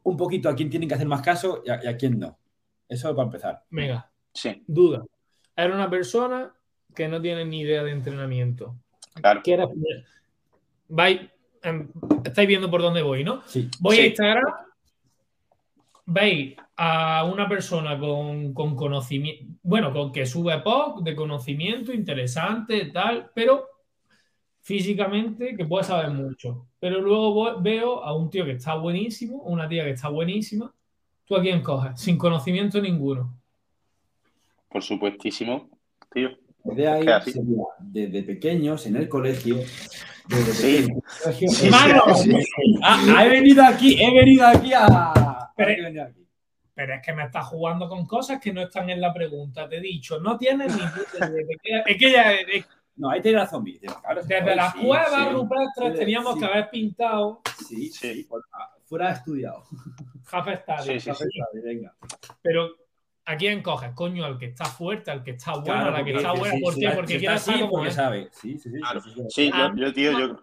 [0.03, 2.39] un poquito a quién tienen que hacer más caso y a, quién no.
[2.87, 3.63] Eso para empezar.
[3.69, 4.63] Venga, sí.
[4.65, 5.03] duda.
[5.57, 6.53] Era una persona
[6.95, 8.77] que no tiene ni idea de entrenamiento.
[9.15, 9.41] Claro.
[10.87, 11.19] Vais,
[11.63, 11.89] em,
[12.23, 13.41] estáis viendo por dónde voy, ¿no?
[13.45, 13.69] Sí.
[13.81, 14.68] Voy a Instagram
[16.09, 23.31] veis a una persona con, conocimiento, bueno, con que sube poco, de conocimiento interesante, tal,
[23.33, 23.67] pero
[24.61, 26.67] físicamente que puede saber mucho.
[26.79, 30.73] Pero luego veo a un tío que está buenísimo, una tía que está buenísima.
[31.25, 31.99] ¿Tú a quién coges?
[31.99, 33.37] Sin conocimiento ninguno.
[34.69, 35.69] Por supuestísimo,
[36.11, 36.29] tío.
[36.63, 37.05] De ahí,
[37.79, 39.57] desde pequeños en el colegio,
[40.27, 40.87] desde sí.
[41.47, 41.69] sí,
[42.83, 45.18] ah, he venido aquí, he venido aquí a
[46.75, 49.67] pero, es que me estás jugando con cosas que no están en la pregunta.
[49.67, 50.81] Te he dicho, no tienes ni.
[51.85, 52.31] es que ya.
[52.95, 53.63] no, ahí tiene razón.
[53.63, 57.41] Desde las cuevas rupestres teníamos que haber pintado.
[57.67, 58.27] Sí, sí.
[58.85, 59.65] Fuera estudiado.
[60.31, 60.47] Half
[60.83, 61.11] sí,
[61.63, 61.95] venga.
[62.41, 62.69] Pero
[63.29, 63.91] ¿A quién coges?
[63.93, 66.55] Coño, al que está fuerte, al que está bueno, al que está bueno.
[66.63, 66.89] ¿Por qué?
[66.89, 67.37] Porque quiere
[67.69, 68.27] porque sabe.
[68.31, 68.79] Sí, sí, sí.
[69.29, 70.41] Sí, yo, tío, yo,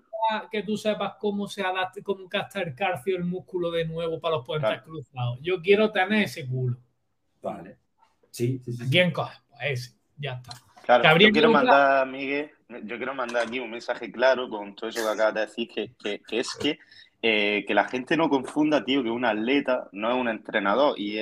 [0.50, 4.36] que tú sepas cómo se adapta, cómo capta el calcio, el músculo de nuevo para
[4.36, 5.38] los puentes cruzados.
[5.40, 6.76] Yo quiero tener ese culo.
[7.42, 7.78] Vale.
[8.30, 8.90] Sí, sí, sí.
[8.90, 9.36] ¿Quién coge?
[9.48, 10.52] Pues ese, ya está.
[10.84, 12.50] Claro, yo quiero mandar, Miguel,
[12.84, 15.92] yo quiero mandar aquí un mensaje claro con todo eso que acabas de decir, que,
[15.98, 16.78] que, que es que,
[17.22, 20.94] eh, que la gente no confunda, tío, que un atleta no es un entrenador.
[20.96, 21.18] Y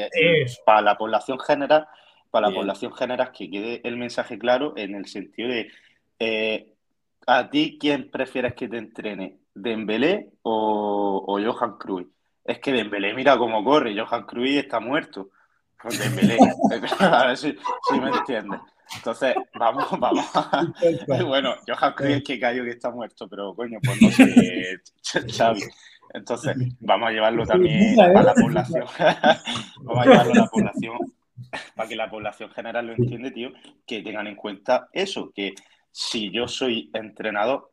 [0.67, 1.87] para la población general,
[2.31, 5.71] para la población general, que quede el mensaje claro en el sentido de
[6.19, 6.74] eh,
[7.27, 9.39] ¿A ti quién prefieres que te entrene?
[9.55, 12.09] ¿Dembélé o, o Johan Cruyff?
[12.45, 15.31] Es que Dembélé mira cómo corre, Johan Cruyff está muerto.
[15.81, 16.39] Con Dembélé.
[17.01, 17.57] a ver si,
[18.01, 18.61] me entiendes.
[18.97, 20.27] Entonces, vamos, vamos.
[21.27, 24.81] bueno, Johan Cruyff es que cayó que está muerto, pero coño, pues no sé,
[25.33, 25.63] Xavi.
[26.13, 28.85] Entonces, vamos a llevarlo también a la población.
[29.83, 30.99] vamos a llevarlo a la población
[31.75, 33.53] para que la población general lo entiende, tío,
[33.87, 35.55] que tengan en cuenta eso, que
[35.97, 37.71] si yo soy entrenador,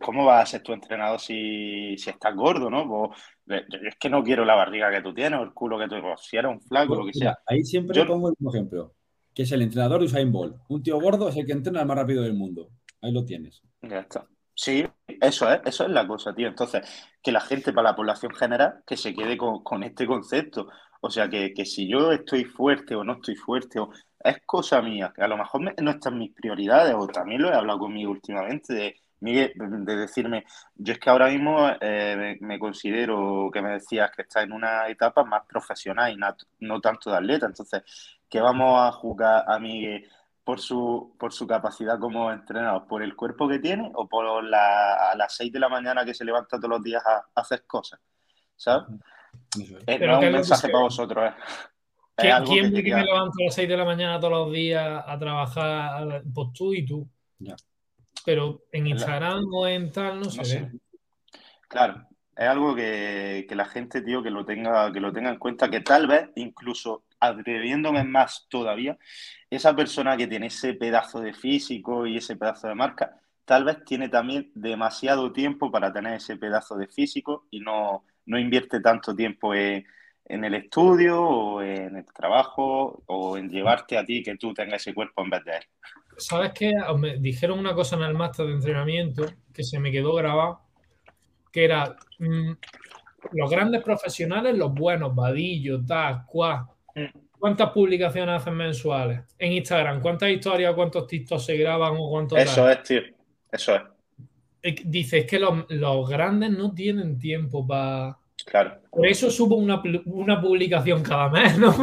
[0.00, 3.10] ¿cómo vas a ser tu entrenador si, si estás gordo, no?
[3.44, 5.96] Pues, es que no quiero la barriga que tú tienes o el culo que tú
[5.96, 6.20] tienes.
[6.20, 7.36] Si eres un flaco, lo que sea.
[7.44, 8.94] Ahí siempre pongo el mismo ejemplo,
[9.34, 10.58] que es el entrenador de Usain Bolt.
[10.68, 12.70] Un tío gordo es el que entrena el más rápido del mundo.
[13.02, 13.60] Ahí lo tienes.
[13.82, 14.28] Ya está.
[14.54, 14.86] Sí,
[15.20, 16.46] eso es, eso es la cosa, tío.
[16.46, 16.82] Entonces,
[17.20, 20.68] que la gente, para la población general, que se quede con, este concepto.
[21.00, 25.12] O sea, que, si yo estoy fuerte o no estoy fuerte, o, es cosa mía,
[25.14, 28.74] que a lo mejor no están mis prioridades, o también lo he hablado conmigo últimamente,
[28.74, 30.44] de, de decirme,
[30.74, 34.88] yo es que ahora mismo eh, me, considero que me decías que está en una
[34.88, 37.46] etapa más profesional y no, tanto de atleta.
[37.46, 37.82] Entonces,
[38.28, 40.08] ¿qué vamos a jugar a Miguel
[40.44, 42.86] por su, por su capacidad como entrenador?
[42.86, 46.14] ¿Por el cuerpo que tiene o por la, a las 6 de la mañana que
[46.14, 48.00] se levanta todos los días a, hacer cosas?
[48.54, 48.86] ¿Sabes?
[49.86, 51.30] Es, no un mensaje para vosotros.
[51.30, 51.34] ¿eh?
[52.16, 56.22] ¿Quién, que, me levanto a las 6 de la mañana todos los días a trabajar?
[56.32, 57.06] Pues tú y tú.
[57.38, 57.54] Ya
[58.26, 60.72] pero en Instagram o en tal no, se ve.
[61.68, 65.70] Claro, es algo que, la gente, tío, que lo tenga, que lo tenga en cuenta,
[65.70, 68.98] que tal vez, incluso atreviéndome más todavía,
[69.48, 73.84] esa persona que tiene ese pedazo de físico y ese pedazo de marca, tal vez
[73.84, 79.14] tiene también demasiado tiempo para tener ese pedazo de físico y no, no invierte tanto
[79.14, 79.86] tiempo en,
[80.28, 84.82] en el estudio o en el trabajo o en llevarte a ti que tú tengas
[84.82, 85.62] ese cuerpo en vez de él.
[86.18, 86.72] ¿Sabes qué?
[86.98, 90.60] Me dijeron una cosa en el máster de entrenamiento que se me quedó grabado,
[91.52, 92.52] que era mm,
[93.32, 96.68] los grandes profesionales, los buenos, Vadillo, tal, cuá.
[96.94, 97.04] Mm.
[97.38, 100.00] ¿Cuántas publicaciones hacen mensuales en Instagram?
[100.00, 102.38] ¿Cuántas historias, cuántos TikToks se graban o cuántos...
[102.38, 103.02] Eso es, tío.
[103.52, 103.82] Eso es.
[104.84, 108.80] Dice, es que los, los grandes no tienen tiempo para Claro.
[108.90, 111.70] Por eso subo una, una publicación cada mes, ¿no?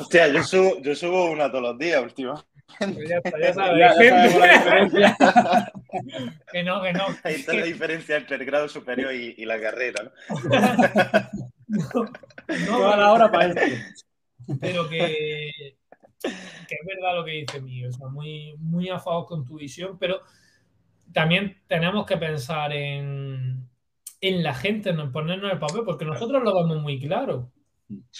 [0.00, 2.44] Hostia, yo subo, yo subo una todos los días, último.
[2.78, 3.78] Pues ya, está, ya sabes.
[3.78, 5.16] la diferencia.
[6.52, 7.06] que no, que no.
[7.22, 10.10] Ahí está la diferencia entre el grado superior y, y la carrera, ¿no?
[11.68, 12.10] no,
[12.66, 13.60] no a la hora para esto.
[14.60, 15.52] Pero que,
[16.20, 19.56] que es verdad lo que dice mío, o sea, muy, muy a favor con tu
[19.56, 20.20] visión, pero
[21.12, 23.68] también tenemos que pensar en,
[24.20, 27.50] la gente, en ponernos el papel, porque nosotros lo vemos muy claro.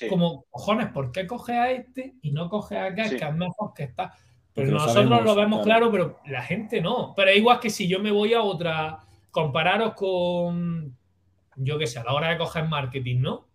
[0.08, 3.72] Como, cojones, ¿por qué coge a este y no coge a aquel que es mejor
[3.74, 4.12] que está?
[4.52, 5.92] Pero nosotros lo vemos claro.
[5.92, 7.14] pero la gente no.
[7.14, 10.96] Pero es igual que si yo me voy a otra, compararos con,
[11.56, 13.46] yo qué sé, a la hora de coger marketing, ¿no?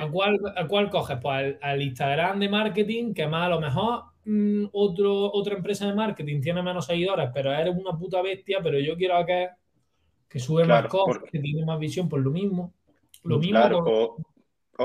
[0.00, 1.18] ¿A, cuál, ¿A cuál coges?
[1.20, 5.86] Pues al, al, Instagram de marketing, que más a lo mejor Mm, otro, otra empresa
[5.86, 9.48] de marketing tiene menos seguidores, pero eres una puta bestia, pero yo quiero que,
[10.28, 12.74] que sube más cosas, que tiene más visión, por lo mismo.
[13.24, 14.16] Lo mismo o,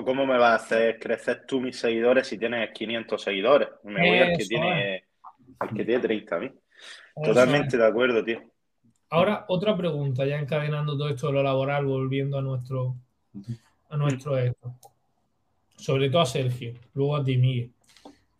[0.03, 3.69] cómo me vas a hacer crecer tú mis seguidores si tienes 500 seguidores.
[3.83, 5.05] Me voy al que tiene,
[5.75, 6.51] que tiene 30 mí.
[7.23, 8.41] Totalmente de acuerdo, tío.
[9.09, 12.95] Ahora, otra pregunta, ya encadenando todo esto de lo laboral, volviendo a nuestro,
[13.89, 14.75] a nuestro esto.
[15.77, 17.74] Sobre todo a Sergio, luego a ti, Miguel.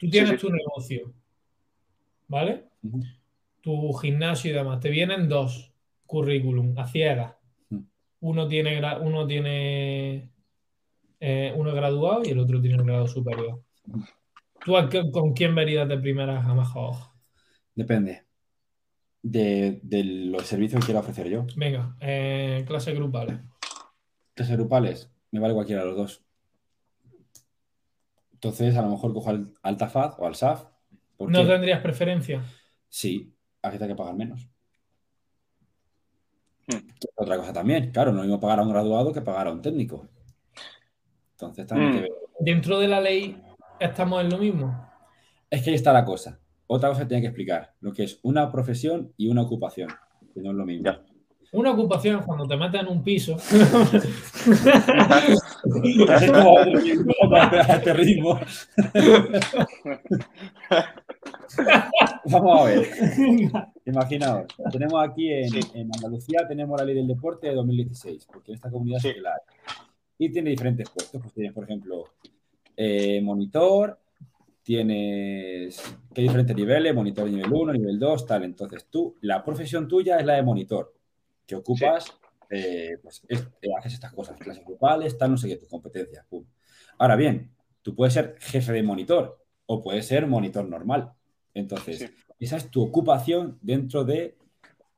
[0.06, 1.14] Tú tienes tu negocio,
[2.28, 2.66] ¿vale?
[3.62, 4.80] Tu gimnasio y demás.
[4.80, 5.72] Te vienen dos
[6.06, 7.36] currículum a ciegas.
[8.20, 10.30] Uno tiene, uno tiene
[11.20, 13.64] eh, uno es graduado y el otro tiene un grado superior.
[14.64, 14.74] ¿Tú
[15.12, 16.96] con quién verías de primera a mejor?
[17.74, 18.24] Depende
[19.22, 19.80] de,
[20.30, 21.46] los servicios que quiera ofrecer yo.
[21.56, 23.40] Venga, eh, clases grupales.
[24.34, 26.25] Clases grupales, me vale cualquiera de los dos.
[28.46, 30.66] Entonces, a lo mejor cojo al, al TAFAD o al SAF.
[31.18, 32.44] ¿No tendrías preferencia?
[32.88, 34.48] Sí, aquí hay que pagar menos.
[36.68, 36.88] Hmm.
[37.16, 40.08] Otra cosa también, claro, no mismo pagar a un graduado que pagar a un técnico.
[41.32, 42.06] Entonces también hmm.
[42.40, 43.42] Dentro de la ley
[43.80, 44.92] estamos en lo mismo.
[45.50, 46.40] Es que ahí está la cosa.
[46.68, 49.90] Otra cosa que tiene que explicar, lo que es una profesión y una ocupación,
[50.36, 50.92] que no es lo mismo.
[51.52, 53.38] Una ocupación cuando te en un piso.
[62.26, 62.88] Vamos a ver.
[63.86, 68.70] Imaginaos, tenemos aquí en, Andalucía tenemos la ley del deporte de 2016, porque en esta
[68.70, 69.14] comunidad sí.
[69.22, 69.40] la
[70.18, 71.22] Y tiene diferentes puestos.
[71.22, 72.06] Pues tienes, por ejemplo,
[72.76, 74.00] eh, monitor,
[74.64, 75.82] tienes
[76.14, 78.44] ¿qué diferentes niveles, monitor nivel 1, nivel 2, tal.
[78.44, 80.95] Entonces tú, la profesión tuya es la de monitor
[81.46, 82.14] que ocupas,
[82.50, 83.38] eh, pues eh,
[83.78, 86.26] haces estas cosas, clases grupales, tal, no sé qué, tus competencias.
[86.98, 91.14] Ahora bien, tú puedes ser jefe de monitor o puedes ser monitor normal.
[91.54, 94.38] Entonces, esa es tu ocupación dentro de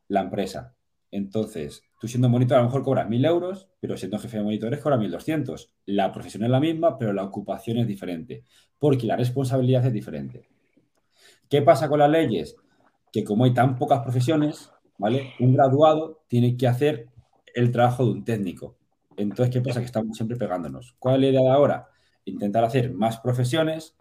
[0.08, 0.76] la empresa.
[1.12, 4.80] Entonces, tú siendo monitor a lo mejor cobras 1.000 euros, pero siendo jefe de monitores
[4.80, 5.70] cobras 1.200.
[5.86, 8.44] La profesión es la misma, pero la ocupación es diferente,
[8.78, 10.48] porque la responsabilidad es diferente.
[11.50, 12.56] ¿Qué pasa con las leyes?
[13.12, 15.34] Que como hay tan pocas profesiones, ¿vale?
[15.40, 17.10] Un graduado tiene que hacer
[17.54, 18.78] el trabajo de un técnico.
[19.16, 19.80] Entonces, ¿qué pasa?
[19.80, 20.96] Que estamos siempre pegándonos.
[21.00, 21.90] ¿Cuál es la idea de ahora?
[22.26, 23.96] Intentar hacer más profesiones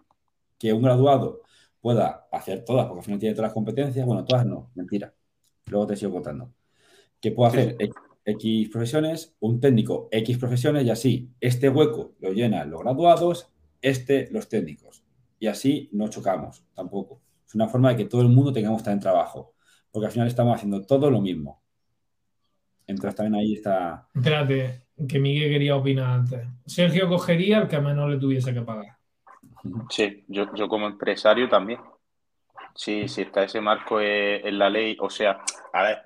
[0.58, 1.42] que un graduado
[1.80, 4.04] pueda hacer todas, porque al final tiene todas las competencias.
[4.04, 5.14] Bueno, todas no, mentira.
[5.66, 6.52] Luego te sigo contando.
[7.20, 7.76] Que pueda hacer
[8.24, 11.30] X profesiones, un técnico X profesiones y así.
[11.40, 15.04] Este hueco lo llenan los graduados, este los técnicos.
[15.38, 17.20] Y así no chocamos tampoco.
[17.46, 19.54] Es una forma de que todo el mundo tengamos también trabajo,
[19.96, 21.62] porque al final estamos haciendo todo lo mismo.
[22.86, 24.06] Entonces también ahí está...
[24.14, 26.46] Espérate, que Miguel quería opinar antes.
[26.66, 28.98] Sergio cogería el que menos le tuviese que pagar.
[29.88, 31.80] Sí, yo, yo como empresario también.
[32.74, 34.98] Sí, sí está ese marco en la ley.
[35.00, 35.40] O sea,
[35.72, 35.98] a ver,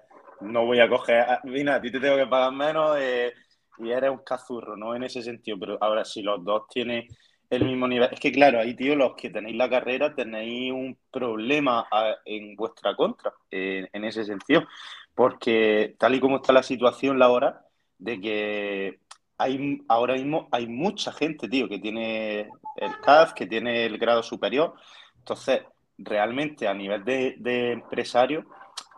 [0.42, 3.32] no voy a coger, mira, a ti te tengo que pagar menos eh,
[3.78, 4.94] y eres un cazurro, ¿no?
[4.94, 7.08] En ese sentido, pero ahora si los dos tienen
[7.50, 10.96] el mismo nivel, es que claro, ahí, tío, los que tenéis la carrera tenéis un
[11.10, 11.86] problema
[12.24, 14.66] en vuestra contra, en ese sentido,
[15.14, 17.58] porque tal y como está la situación laboral,
[17.98, 19.00] de que
[19.36, 24.22] hay, ahora mismo hay mucha gente, tío, que tiene el CAF, que tiene el grado
[24.22, 24.74] superior,
[25.18, 25.62] entonces,
[25.98, 28.46] realmente a nivel de empresario,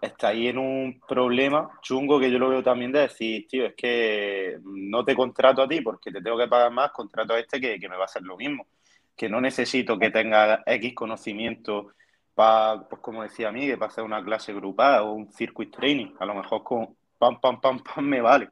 [0.02, 3.74] está ahí en un problema chungo que yo lo veo también de decir, tío, es
[3.74, 7.60] que no te contrato a ti porque te tengo que pagar más, contrato a este
[7.60, 8.66] que, me va a hacer lo mismo.
[9.16, 11.92] Que no necesito que tenga X conocimiento
[12.34, 15.74] para, pues como decía a mí, que para hacer una clase grupal o un circuit
[15.74, 16.14] training.
[16.18, 18.48] A lo mejor con pam, pam, pam, pam me vale.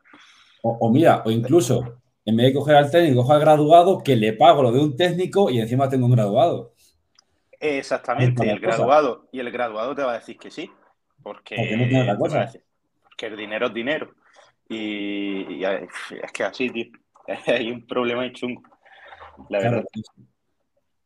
[0.62, 4.34] O, mira, o incluso, en vez de coger al técnico, coger al graduado, que le
[4.34, 6.74] pago lo de un técnico y encima tengo un graduado.
[7.58, 10.70] Exactamente, el graduado, y el graduado te va a decir que sí.
[11.22, 11.56] Porque,
[13.02, 14.14] porque el dinero es dinero.
[14.68, 16.86] Y, es que así, tío,
[17.46, 18.62] hay un problema y chungo.
[19.48, 19.84] La verdad.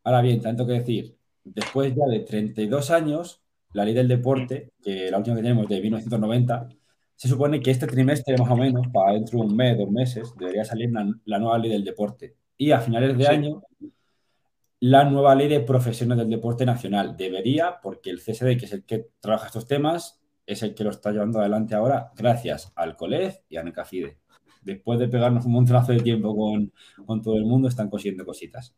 [0.05, 3.43] Ahora bien, tanto que decir, después ya de 32 años,
[3.73, 6.69] la ley del deporte, que la última que tenemos de 1990,
[7.17, 10.35] se supone que este trimestre más o menos, para dentro de un mes, dos meses,
[10.37, 10.91] debería salir
[11.25, 12.35] la, nueva ley del deporte.
[12.59, 13.63] Y a finales de año
[14.85, 17.17] la nueva ley de profesiones del deporte nacional.
[17.17, 20.91] Debería, porque el CSD, que es el que trabaja estos temas, es el que lo
[20.91, 24.19] está llevando adelante ahora, gracias al COLEF y a NECAFIDE.
[24.61, 26.71] Después de pegarnos un montonazo de tiempo con,
[27.07, 28.75] con, todo el mundo, están consiguiendo cositas.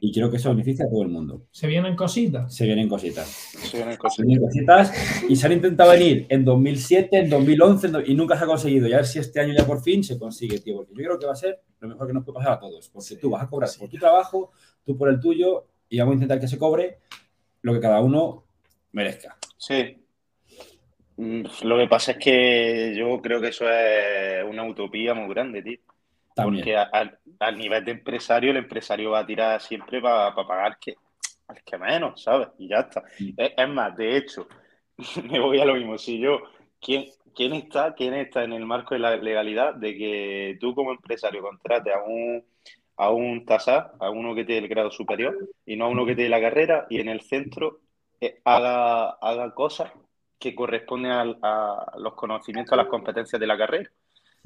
[0.00, 1.46] Y creo que eso beneficia a todo el mundo.
[1.52, 2.52] ¿Se vienen cositas?
[2.52, 3.28] Se vienen cositas.
[3.28, 4.92] Se vienen cositas.
[5.28, 8.88] Y se han intentado venir en 2007, en 2011, y nunca se ha conseguido.
[8.88, 10.76] Y a ver si este año ya por fin se consigue, tío.
[10.76, 12.88] Porque yo creo que va a ser lo mejor que nos puede pasar a todos.
[12.88, 14.52] Porque tú vas a cobrar por tu trabajo,
[14.84, 16.98] tú por el tuyo y vamos a intentar que se cobre
[17.62, 18.44] lo que cada uno
[18.92, 19.36] merezca.
[19.56, 19.96] Sí.
[21.16, 25.62] Mm, lo que pasa es que yo creo que eso es una utopía muy grande,
[25.62, 25.78] tío.
[26.36, 30.96] Porque al, nivel de empresario, el empresario va a tirar siempre para pagar que,
[31.46, 32.48] al que menos, ¿sabes?
[32.58, 33.02] Y ya está.
[33.20, 33.34] Mm.
[33.36, 34.48] Es, más, de hecho,
[35.30, 35.96] me voy a lo mismo.
[35.96, 36.40] Si yo,
[36.80, 40.90] ¿quién, ¿quién está, quién está en el marco de la legalidad de que tú como
[40.90, 42.44] empresario contrates a un
[42.96, 45.36] a un TASA, a uno que tiene el grado superior
[45.66, 47.80] y no a uno que tiene la carrera y en el centro
[48.20, 49.92] eh, haga, haga cosas
[50.38, 53.90] que corresponden a, los conocimientos, a las competencias de la carrera.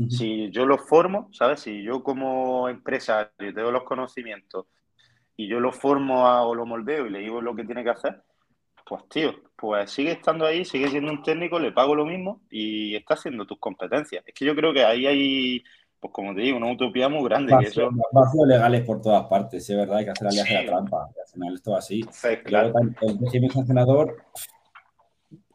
[0.08, 1.58] Si yo los formo, ¿sabes?
[1.58, 4.66] Si yo como empresario tengo los conocimientos
[5.36, 8.22] y yo lo formo o lo moldeo y le digo lo que tiene que hacer,
[8.86, 12.94] pues tío, pues sigue estando ahí, sigue siendo un técnico, le pago lo mismo y
[12.94, 14.22] está haciendo tus competencias.
[14.24, 15.64] Es que yo creo que ahí hay
[16.00, 17.52] pues como te digo, una utopía muy grande.
[17.52, 18.46] Vacíos, eso...
[18.46, 21.04] legales por todas partes, es verdad, hay que hacer alias la trampa.
[21.04, 22.04] Al final esto así.
[22.44, 22.72] claro.
[23.00, 24.16] el régimen sancionador,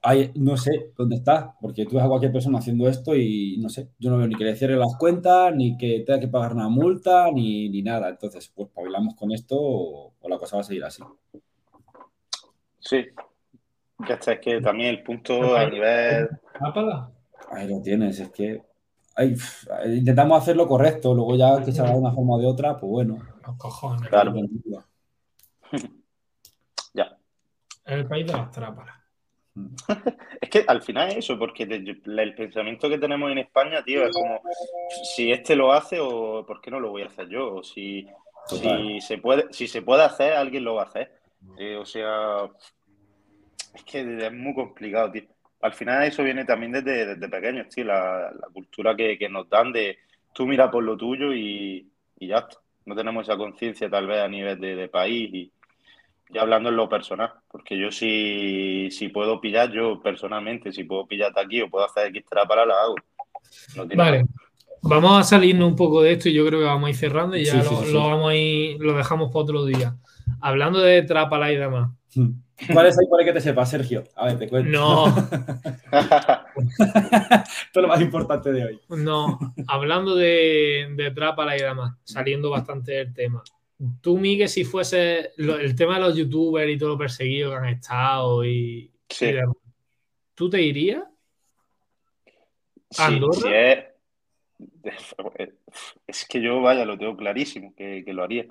[0.02, 3.70] hay, no sé dónde está, porque tú ves a cualquier persona haciendo esto y no
[3.70, 6.54] sé, yo no veo ni que le cierre las cuentas, ni que tenga que pagar
[6.54, 8.10] una multa, ni, ni nada.
[8.10, 11.02] Entonces, pues hablamos con esto o, la cosa va a seguir así.
[12.80, 13.06] Sí,
[14.06, 16.28] ya está, es que también el punto a nivel.
[17.50, 18.62] Ahí lo tienes, es que
[19.86, 22.78] intentamos hacer lo correcto, luego ya que se haga de una forma o de otra,
[22.78, 23.18] pues bueno.
[23.46, 24.10] Los cojones.
[24.10, 24.34] Claro.
[26.94, 27.18] ya.
[27.86, 28.96] El país de las trápalas.
[30.42, 34.14] es que al final es eso, porque el pensamiento que tenemos en España, tío, es
[34.14, 34.42] como
[35.16, 38.08] si este lo hace o por qué no lo voy a hacer yo, o si,
[38.48, 41.22] si se puede, si se puede hacer, alguien lo va a hacer.
[41.58, 42.50] Eh, o sea,
[43.76, 45.24] es que es muy complicado, tío
[45.64, 49.98] al final eso viene también desde, desde pequeños, tío, la, cultura que, nos dan de
[50.34, 52.58] tú mira por lo tuyo y, ya está.
[52.86, 55.52] No tenemos esa conciencia tal vez a nivel de, país y
[56.30, 61.08] ya hablando en lo personal, porque yo si, si puedo pillar, yo personalmente, si puedo
[61.08, 62.96] pillarte aquí o puedo hacer X para la hago.
[63.96, 64.26] vale.
[64.82, 67.38] Vamos a salirnos un poco de esto y yo creo que vamos a ir cerrando
[67.38, 67.70] y ya lo,
[68.02, 69.96] vamos a lo dejamos para otro día.
[70.42, 71.92] Hablando de Trapala y demás.
[72.72, 74.04] ¿Cuál es el por que te sepa, Sergio?
[74.16, 74.70] A ver, te cuento.
[74.70, 75.08] No.
[76.54, 78.80] Esto es lo más importante de hoy.
[78.90, 83.44] No, hablando de, de Trapala y demás, saliendo bastante del tema.
[84.02, 87.58] Tú, Miguel, si fuese lo- el tema de los youtubers y todo lo perseguido que
[87.58, 89.26] han estado y, Sí.
[89.26, 89.56] y demás,
[90.36, 91.04] ¿tú te irías?
[92.92, 93.34] Sí, ¿Andorra?
[93.34, 93.86] sí es,
[96.08, 98.46] es que yo, vaya, lo tengo clarísimo, que, que lo haría.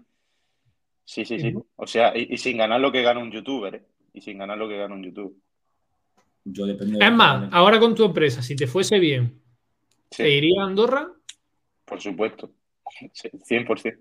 [1.05, 1.55] Sí, sí, sí.
[1.77, 3.83] O sea, y, y sin ganar lo que gana un youtuber, ¿eh?
[4.15, 5.33] Y sin ganar lo que gana un youtuber.
[6.45, 9.41] Yo depende de- Es más, ahora con tu empresa, si te fuese bien,
[10.11, 11.09] Sí, ¿te irías a Andorra?
[11.85, 12.53] por supuesto.
[13.13, 13.99] Sí, 100%.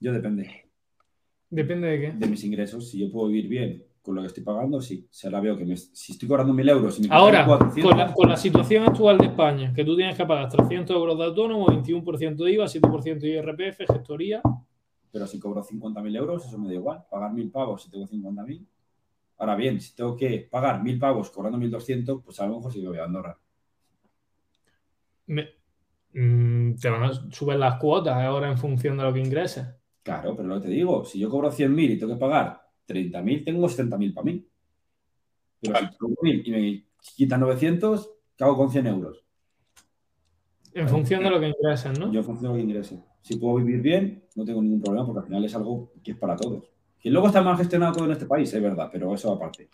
[0.00, 0.68] Yo depende
[1.50, 2.12] Depende de qué.
[2.12, 2.90] de mis ingresos.
[2.90, 5.06] Si yo puedo vivir bien con lo que estoy pagando, sí.
[5.10, 7.90] Si ahora veo que me- si estoy cobrando mil euros y me Ahora, quitan 400,
[7.90, 11.18] con la, con la situación actual de España, que tú tienes que pagar 300 euros
[11.18, 14.40] de autónomo, 21% de IVA, 7% de IRPF, gestoría.
[15.12, 17.04] Pero si cobro 50.000 euros, eso me da igual.
[17.10, 18.66] Pagar mil pavos si tengo 50.000.
[19.38, 22.80] Ahora bien, si tengo que pagar mil pavos cobrando 1.200, pues a lo mejor sí
[22.80, 23.38] que voy a Andorra.
[25.26, 25.48] Me-
[26.14, 29.66] mm, te van a subir las cuotas ahora en función de lo que ingreses.
[30.02, 33.44] Claro, pero lo que te digo, si yo cobro 100.000 y tengo que pagar 30.000,
[33.44, 34.46] tengo 70.000 para mí.
[35.60, 35.88] Pero Claro.
[35.92, 36.84] si cobro 1.000 y me
[37.16, 39.24] quitan 900, ¿qué hago con 100 euros?
[40.74, 42.10] En función de lo que ingreses, ¿no?
[42.10, 43.04] Yo funciono lo que ingrese.
[43.22, 46.16] Si puedo vivir bien, no tengo ningún problema porque al final es algo que es
[46.16, 46.64] para todos.
[47.00, 49.68] Que luego está mal gestionado todo en este país, es verdad, pero eso aparte.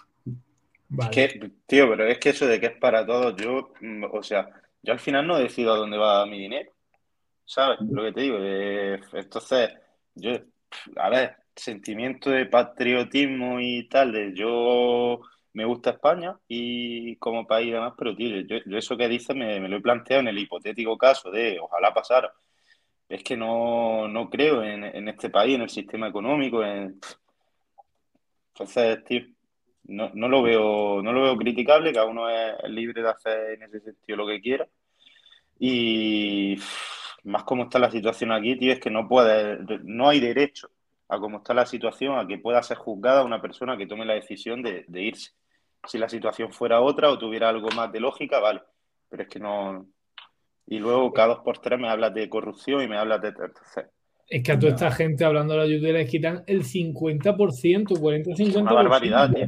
[0.91, 1.11] Vale.
[1.11, 4.49] Que, tío, pero es que eso de que es para todos, yo, mm, o sea,
[4.83, 6.73] yo al final no decido a dónde va mi dinero,
[7.45, 7.79] ¿sabes?
[7.81, 9.70] Lo que te digo, eh, entonces,
[10.15, 10.33] yo,
[10.97, 15.20] a ver, sentimiento de patriotismo y tal, de yo
[15.53, 19.35] me gusta España y como país y demás, pero tío, yo, yo eso que dices
[19.35, 22.33] me, me lo he planteado en el hipotético caso de ojalá pasara.
[23.09, 27.01] Es que no, no creo en, en este país, en el sistema económico, en...
[28.55, 28.98] Entonces,
[29.85, 33.62] no, no lo veo, no lo veo criticable, cada uno es libre de hacer en
[33.62, 34.68] ese sentido lo que quiera.
[35.59, 36.56] Y
[37.24, 40.70] más como está la situación aquí, tío, es que no puede, no hay derecho
[41.09, 44.14] a cómo está la situación, a que pueda ser juzgada una persona que tome la
[44.14, 45.32] decisión de, de irse.
[45.86, 48.62] Si la situación fuera otra o tuviera algo más de lógica, vale.
[49.09, 49.86] Pero es que no.
[50.70, 53.28] Y luego cada dos por tres me hablas de corrupción y me hablas de.
[53.28, 53.86] Entonces,
[54.28, 54.77] Es que a toda No.
[54.77, 58.61] esta gente hablando de los youtubers les quitan el 50%, 40-50%.
[58.61, 59.47] una barbaridad, tío.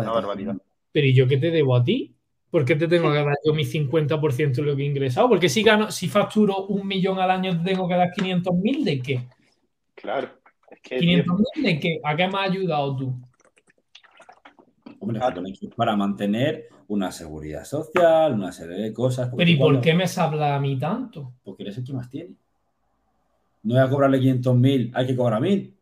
[0.00, 0.56] Una barbaridad.
[0.92, 2.14] Pero ¿y yo qué te debo a ti?
[2.50, 5.28] ¿Por qué te tengo que dar yo mi 50% de lo que he ingresado?
[5.28, 9.00] Porque si gano, si facturo un millón al año, te tengo que dar 500.000 de
[9.00, 9.20] qué?
[9.94, 10.28] Claro.
[10.70, 12.00] Es que, tío, ¿500.000 de qué?
[12.04, 13.14] ¿A qué me has ayudado tú?
[15.00, 15.20] Hombre,
[15.76, 19.30] para mantener una seguridad social, una serie de cosas.
[19.36, 21.34] Pero ¿y por cuando- qué me habla a mí tanto?
[21.44, 22.34] Porque eres el que más tiene.
[23.62, 25.72] No voy a cobrarle 500.000, hay que cobrar 1.000.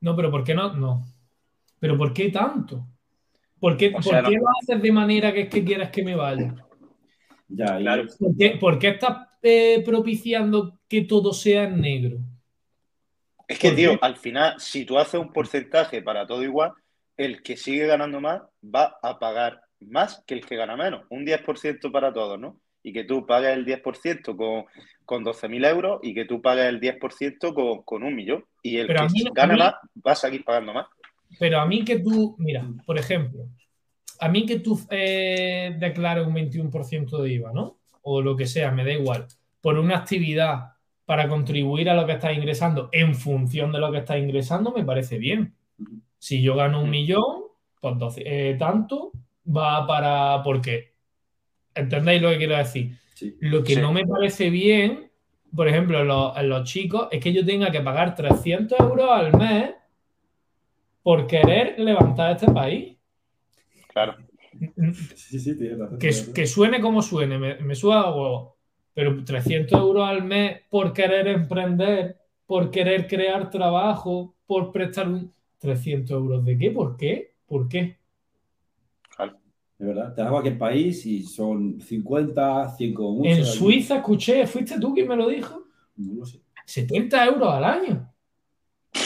[0.00, 0.74] No, pero ¿por qué no?
[0.74, 1.04] No.
[1.78, 2.84] ¿Pero por qué tanto?
[3.60, 5.90] ¿Por qué, O por sea, qué no- lo haces de manera que es que quieras
[5.90, 6.52] que me vaya?
[7.48, 8.04] Ya, Claro.
[8.18, 12.18] ¿Por qué, por qué estás eh, propiciando que todo sea en negro?
[13.46, 13.98] Es que, ¿Por tío, qué?
[14.02, 16.72] al final, si tú haces un porcentaje para todo igual,
[17.16, 21.04] el que sigue ganando más va a pagar más que el que gana menos.
[21.10, 22.56] Un 10% para todos, ¿no?
[22.82, 24.64] Y que tú pagues el 10% con,
[25.04, 28.44] con 12.000 euros y que tú pagues el 10% con, con un millón.
[28.62, 29.74] Y el Pero que mí gana mí- más
[30.06, 30.86] va a seguir pagando más.
[31.38, 33.44] Pero a mí que tú, mira, por ejemplo,
[34.18, 37.78] a mí que tú eh, declares un 21% de IVA, ¿no?
[38.02, 39.26] O lo que sea, me da igual,
[39.60, 40.72] por una actividad
[41.04, 44.84] para contribuir a lo que estás ingresando en función de lo que estás ingresando, me
[44.84, 45.54] parece bien.
[46.18, 47.42] Si yo gano un millón,
[47.80, 49.12] pues 12, eh, tanto
[49.46, 50.42] va para...
[50.42, 50.94] Porque,
[51.74, 52.96] ¿entendéis lo que quiero decir?
[53.14, 53.36] sí.
[53.40, 53.80] Lo que Sí.
[53.80, 55.10] no me parece bien,
[55.54, 59.10] por ejemplo, en los, en los chicos, es que yo tenga que pagar 300 euros
[59.10, 59.70] al mes
[61.02, 62.96] por querer levantar este país.
[63.92, 64.16] Claro.
[65.14, 68.56] Sí, sí, tienes razón, Que, suene como suene, me, me suda a huevo.
[68.92, 75.32] Pero 300 euros al mes por querer emprender, por querer crear trabajo, por prestar un...
[75.58, 76.70] 300 euros de qué?
[76.70, 77.34] ¿Por qué?
[77.46, 77.98] ¿Por qué?
[79.80, 83.30] De verdad, te vas a cualquier país y son 50, 100 como mucho.
[83.30, 85.64] En ahí- Suiza escuché, ¿fuiste tú quien me lo dijo?
[85.96, 86.42] No lo sé.
[86.66, 88.12] 70 euros al año.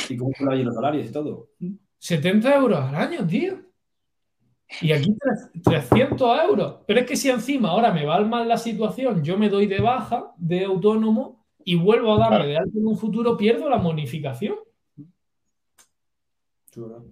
[0.08, 1.50] ¿Y cómo son allí los salarios y todo?
[1.96, 3.56] 70 euros al año, tío.
[4.80, 6.78] Y aquí tre- 300 euros.
[6.88, 9.78] Pero es que si encima ahora me va mal la situación, yo me doy de
[9.80, 12.50] baja de autónomo y vuelvo a darme Claro.
[12.50, 14.56] de alta en un futuro, pierdo la bonificación.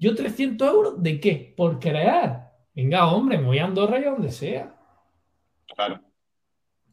[0.01, 1.55] ¿Yo 300 euros de qué?
[1.56, 2.51] Por crear.
[2.74, 4.74] Venga, hombre, me voy a Andorra y a donde sea.
[5.74, 6.01] Claro.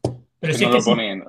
[0.02, 1.24] Pero Que si no es que lo si- ponen.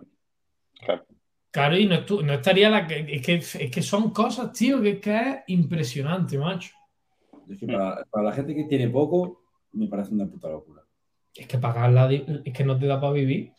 [0.79, 1.05] Claro.
[1.51, 1.95] Claro, y no,
[2.33, 3.35] estaría la que es, que.
[3.35, 6.73] es que son cosas, tío, que, que es impresionante, macho.
[7.49, 9.41] Es que para, la gente que tiene poco,
[9.73, 10.81] me parece una puta locura.
[11.33, 13.51] Es que pagarla, es que no te da para vivir.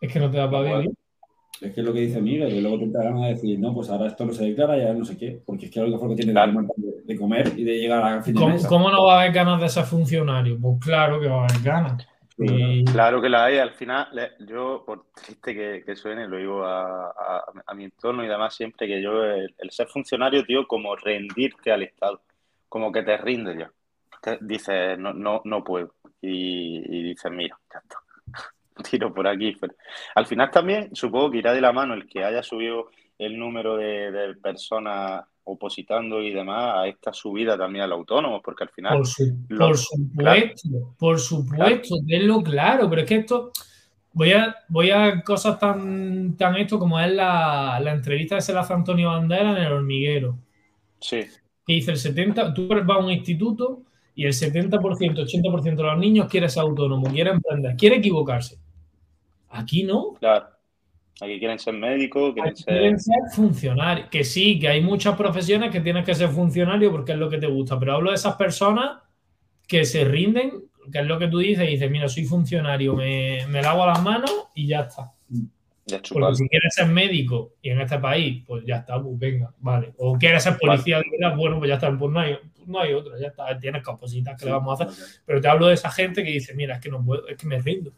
[0.00, 0.94] Es que no te da para vivir.
[1.60, 3.90] Es que es lo que dice Miguel, y luego te van a decir, no, pues
[3.90, 6.32] ahora esto no se declara, ya no sé qué, porque es que lo que tiene
[6.32, 9.32] de, de, comer y de llegar a fin de ¿Cómo, ¿Cómo no va a haber
[9.32, 10.56] ganas de ser funcionario?
[10.60, 12.06] Pues claro que va a haber ganas.
[12.92, 13.58] Claro que la hay.
[13.58, 14.08] Al final,
[14.46, 17.12] yo, por triste que, suene, lo digo a,
[17.74, 22.20] mi entorno y demás siempre, que yo, el, ser funcionario, tío, como rendirte al Estado,
[22.68, 23.72] como que te rinde ya.
[24.40, 25.94] dices, no, no, no puedo.
[26.20, 27.96] Y, y dices, mira, ya está.
[28.90, 29.56] Tiro por aquí.
[30.14, 33.76] al final también supongo que irá de la mano el que haya subido el número
[33.76, 38.98] de personas opositando y demás a esta subida también al autónomo, porque al final...
[38.98, 40.68] Por, supuesto,
[40.98, 43.50] por supuesto, tenlo claro, pero es que esto...
[44.12, 48.70] Voy a, voy a cosas tan, tan esto como es la, la entrevista de Selas
[48.70, 50.38] Antonio Bandera en el hormiguero.
[50.98, 51.20] Sí.
[51.64, 53.82] Que dice el 70, tú vas a un instituto
[54.16, 58.58] y el 70%, 80% de los niños quiere ser autónomo, quiere emprender, quiere equivocarse.
[59.50, 60.14] Aquí no.
[60.18, 60.46] Claro.
[61.20, 62.78] Aquí quieren ser médicos, quieren, ser...
[62.78, 64.08] quieren ser funcionarios.
[64.08, 67.38] Que sí, que hay muchas profesiones que tienes que ser funcionario porque es lo que
[67.38, 67.78] te gusta.
[67.78, 68.98] Pero hablo de esas personas
[69.66, 73.46] que se rinden, que es lo que tú dices, y dices, mira, soy funcionario, me,
[73.48, 75.12] me lavo las manos y ya está.
[75.84, 79.92] porque si quieres ser médico y en este país, pues ya está, pues venga, vale.
[79.98, 82.94] O quieres ser policía de verdad, bueno, pues ya está, pues no hay, no hay
[82.94, 85.20] otra, ya está, tienes cositas que le vamos a hacer.
[85.26, 87.46] Pero te hablo de esa gente que dice, mira, es que no puedo, es que
[87.46, 87.92] me rindo.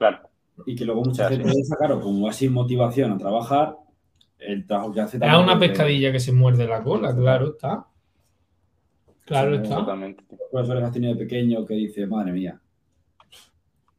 [0.00, 0.30] Claro
[0.66, 3.76] y que luego mucha gente sacar como así motivación a trabajar
[4.38, 5.16] el trabajo que hace.
[5.18, 7.86] Es una pescadilla que se muerde la cola, claro está.
[9.24, 9.68] Claro está.
[9.68, 10.24] Exactamente.
[10.50, 12.60] Profesores que has tenido de pequeño que dice, madre mía.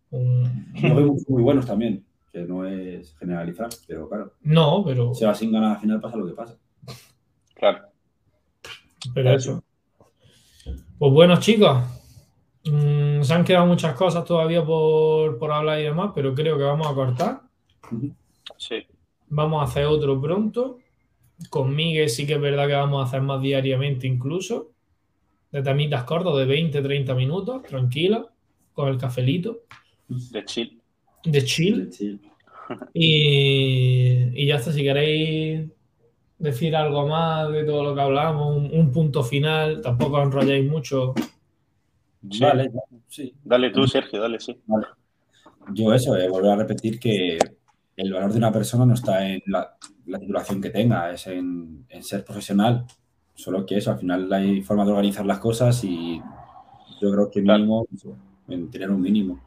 [0.09, 4.33] muy buenos también, que no es generalizar, pero claro.
[4.41, 5.13] No, pero.
[5.13, 6.57] Se va sin ganas al final pasa lo que pasa.
[7.53, 7.87] Claro.
[9.13, 9.63] Pero eso.
[10.97, 11.83] Pues bueno, chicos,
[12.65, 16.87] Mm, se han quedado muchas cosas todavía por, hablar y demás, pero creo que vamos
[16.87, 17.41] a cortar.
[18.57, 18.85] Sí.
[19.29, 20.77] Vamos a hacer otro pronto.
[21.49, 24.71] Con Miguel sí que es verdad que vamos a hacer más diariamente incluso.
[25.51, 28.29] De tamitas cortos de 20, 30 minutos, tranquilo,
[28.73, 29.61] con el cafelito.
[30.07, 30.79] De chill.
[31.23, 32.21] De chill.
[32.93, 35.67] Y, ya está, si queréis
[36.37, 41.13] decir algo más de todo lo que hablamos, un, un punto final, tampoco enrolláis mucho
[42.21, 42.71] Vale,
[43.07, 43.33] sí.
[43.43, 44.59] Dale tú, Sergio, dale, sí.
[45.73, 47.37] Yo eso, eh, volver a repetir que
[47.95, 49.75] el valor de una persona no está en la,
[50.19, 52.85] titulación que tenga, es en, ser profesional.
[53.33, 56.21] Solo que eso, al final hay formas de organizar las cosas y
[57.01, 57.87] yo creo que mínimo,
[58.47, 59.41] en tener un mínimo.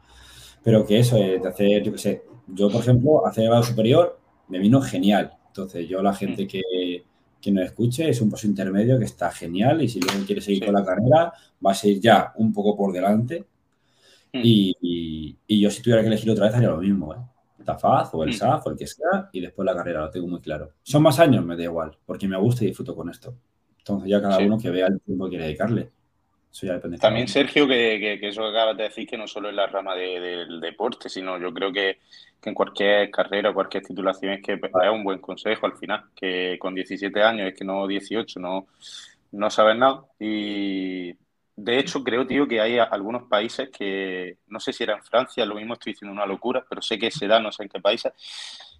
[0.63, 4.19] Pero que eso, eh, de hacer, yo qué sé, yo por ejemplo, hacer grado superior
[4.49, 5.33] me vino genial.
[5.47, 6.47] Entonces, yo la gente mm.
[6.47, 7.05] que,
[7.45, 10.65] que nos escuche, es un paso intermedio que está genial y si luego quiere seguir
[10.65, 11.31] con la carrera,
[11.63, 13.45] va a ser ya un poco por delante.
[14.33, 14.41] Hmm.
[14.43, 17.19] Y, yo si tuviera que elegir otra vez haría lo mismo, ¿eh?
[17.63, 18.33] Tafaz o el hmm.
[18.33, 20.71] SAF o el que sea y después la carrera, lo tengo muy claro.
[20.81, 23.35] Son más años, me da igual, porque me gusta y disfruto con esto.
[23.77, 25.91] Entonces ya cada uno que vea el tiempo que quiere dedicarle.
[26.55, 26.97] Eso ya depende.
[26.97, 30.61] También, Sergio, que, eso que acabas de decir, que no solo es la rama del
[30.61, 31.99] deporte, sino yo creo que
[32.43, 36.73] en cualquier carrera, cualquier titulación es que es un buen consejo al final, que con
[36.73, 38.67] 17 años, es que no 18, no,
[39.33, 40.05] no sabes nada.
[40.17, 41.11] Y
[41.57, 45.45] de hecho creo, tío, que hay algunos países que, no sé si era en Francia,
[45.45, 47.81] lo mismo estoy diciendo una locura, pero sé que se da, no sé en qué
[47.81, 48.13] países,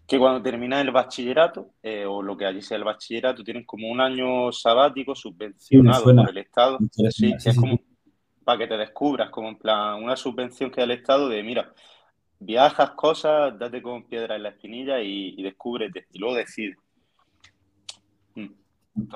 [0.07, 3.89] que cuando terminas el bachillerato, eh, o lo que allí sea el bachillerato, tienen como
[3.89, 6.77] un año sabático subvencionado por el Estado.
[7.09, 7.79] Sí, es como
[8.43, 11.73] para que te descubras, como en plan, una subvención que da el Estado de, mira,
[12.39, 16.77] viajas cosas, date con piedra en la espinilla y, y descúbrete, y luego decides.
[18.35, 18.49] Mm.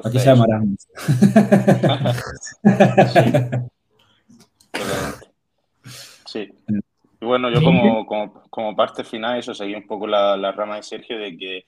[0.04, 0.76] Aquí se llamarán.
[6.26, 6.50] sí.
[7.22, 8.06] Y bueno, yo como,
[8.50, 11.66] como, parte final, eso seguí un poco la, la rama de Sergio de que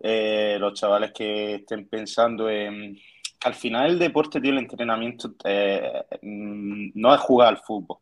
[0.00, 2.96] eh, los chavales que estén pensando en...
[3.44, 7.98] Al final el deporte, tío, el entrenamiento eh, mm, no es jugar al fútbol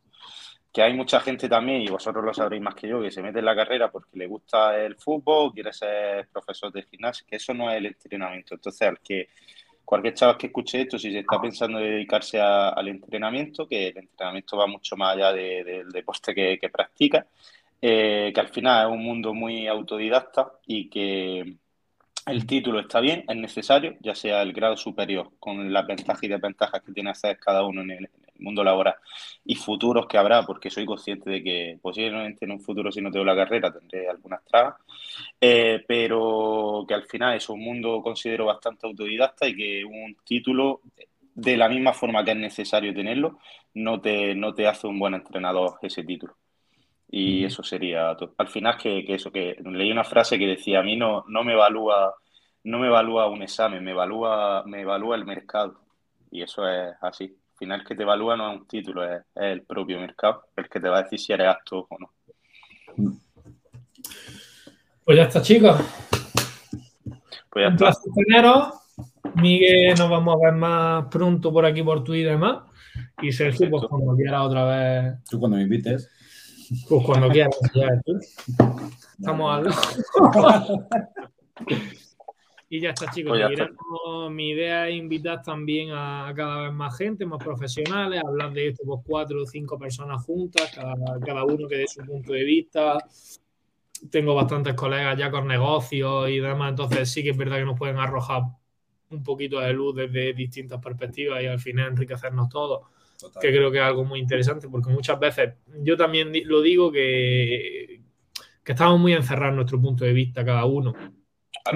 [0.74, 3.38] que hay mucha gente también, y vosotros lo sabréis más que yo, que se mete
[3.38, 7.54] en la carrera porque le gusta el fútbol, quiere ser profesor de gimnasio, que eso
[7.54, 8.54] no es el entrenamiento.
[8.54, 9.28] Entonces, al que
[9.84, 13.98] cualquier chaval que escuche esto, si se está pensando en dedicarse al entrenamiento, que el
[13.98, 17.26] entrenamiento va mucho más allá del deporte que, practica,
[17.80, 21.56] eh, que al final es un mundo muy autodidacta y que
[22.26, 26.28] el título está bien, es necesario, ya sea el grado superior, con las ventajas y
[26.28, 28.08] desventajas que tiene hacer cada uno en el,
[28.38, 28.96] mundo laboral
[29.44, 33.10] y futuros que habrá, porque soy consciente de que posiblemente en un futuro, si no
[33.10, 34.76] tengo la carrera, tendré algunas trabas,
[35.40, 40.80] eh, pero que al final es un mundo considero bastante autodidacta y que un título,
[41.34, 43.38] de la misma forma que es necesario tenerlo,
[43.74, 46.36] no te, no te hace un buen entrenador ese título.
[47.10, 48.34] Y eso sería todo.
[48.38, 51.44] Al final que, que, eso, que leí una frase que decía, a mí no, no
[51.44, 52.14] me evalúa,
[52.64, 55.80] no me evalúa un examen, me evalúa, me evalúa el mercado.
[56.30, 57.36] Y eso es así.
[57.64, 60.68] Al final el que te evalúa no es un título, es, el propio mercado, el
[60.68, 62.12] que te va a decir si eres apto o no.
[65.02, 65.80] Pues ya está, chicos.
[67.48, 67.86] Pues ya un está.
[67.86, 68.68] placer teneros.
[69.36, 72.64] Miguel, nos vamos a ver más pronto por aquí por Twitter y demás.
[73.22, 75.24] Y Sergio, pues cuando quiera otra vez.
[75.30, 76.10] Tú cuando me invites.
[76.86, 77.88] Pues cuando quieras, ya
[79.18, 79.74] Estamos al
[82.68, 83.38] Y ya está, chicos.
[83.38, 88.68] Pues mi idea es invitar también a cada vez más gente, más profesionales, hablar de
[88.68, 92.98] esto, pues cuatro o cinco personas juntas, cada, uno que dé su punto de vista.
[94.10, 97.78] Tengo bastantes colegas ya con negocios y demás, entonces sí que es verdad que nos
[97.78, 98.42] pueden arrojar
[99.10, 102.82] un poquito de luz desde distintas perspectivas y al final enriquecernos todos
[103.40, 108.02] que creo que es algo muy interesante, porque muchas veces yo también lo digo que,
[108.62, 110.94] que estamos muy encerrados en nuestro punto de vista cada uno.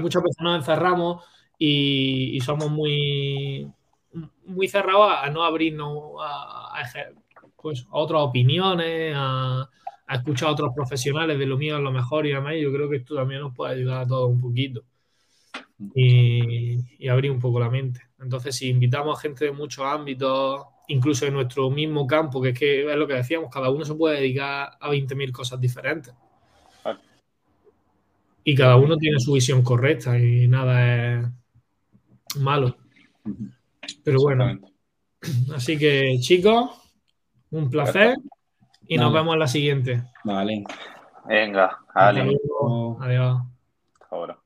[0.01, 1.25] Muchas veces nos encerramos
[1.59, 3.71] y, somos muy,
[4.47, 6.83] muy cerrados a no abrirnos a,
[7.57, 9.69] pues, otras opiniones, a,
[10.11, 12.55] escuchar a otros profesionales de lo mío, a lo mejor y demás.
[12.61, 14.83] yo creo que esto también nos puede ayudar a todos un poquito
[15.95, 18.01] y, y abrir un poco la mente.
[18.21, 22.59] Entonces, si invitamos a gente de muchos ámbitos, incluso en nuestro mismo campo, que es
[22.59, 26.15] que es lo que decíamos, cada uno se puede dedicar a 20.000 cosas diferentes.
[28.45, 31.27] Y cada uno tiene su visión correcta y nada es
[32.37, 32.77] malo.
[34.05, 34.59] Pero bueno.
[35.55, 36.71] Así que, chicos,
[37.51, 38.17] un placer
[38.87, 40.03] y nos vemos en la siguiente.
[40.25, 40.65] Vale.
[41.27, 42.37] Venga, Adiós.
[43.01, 43.43] Adiós.
[44.11, 44.38] Ahora.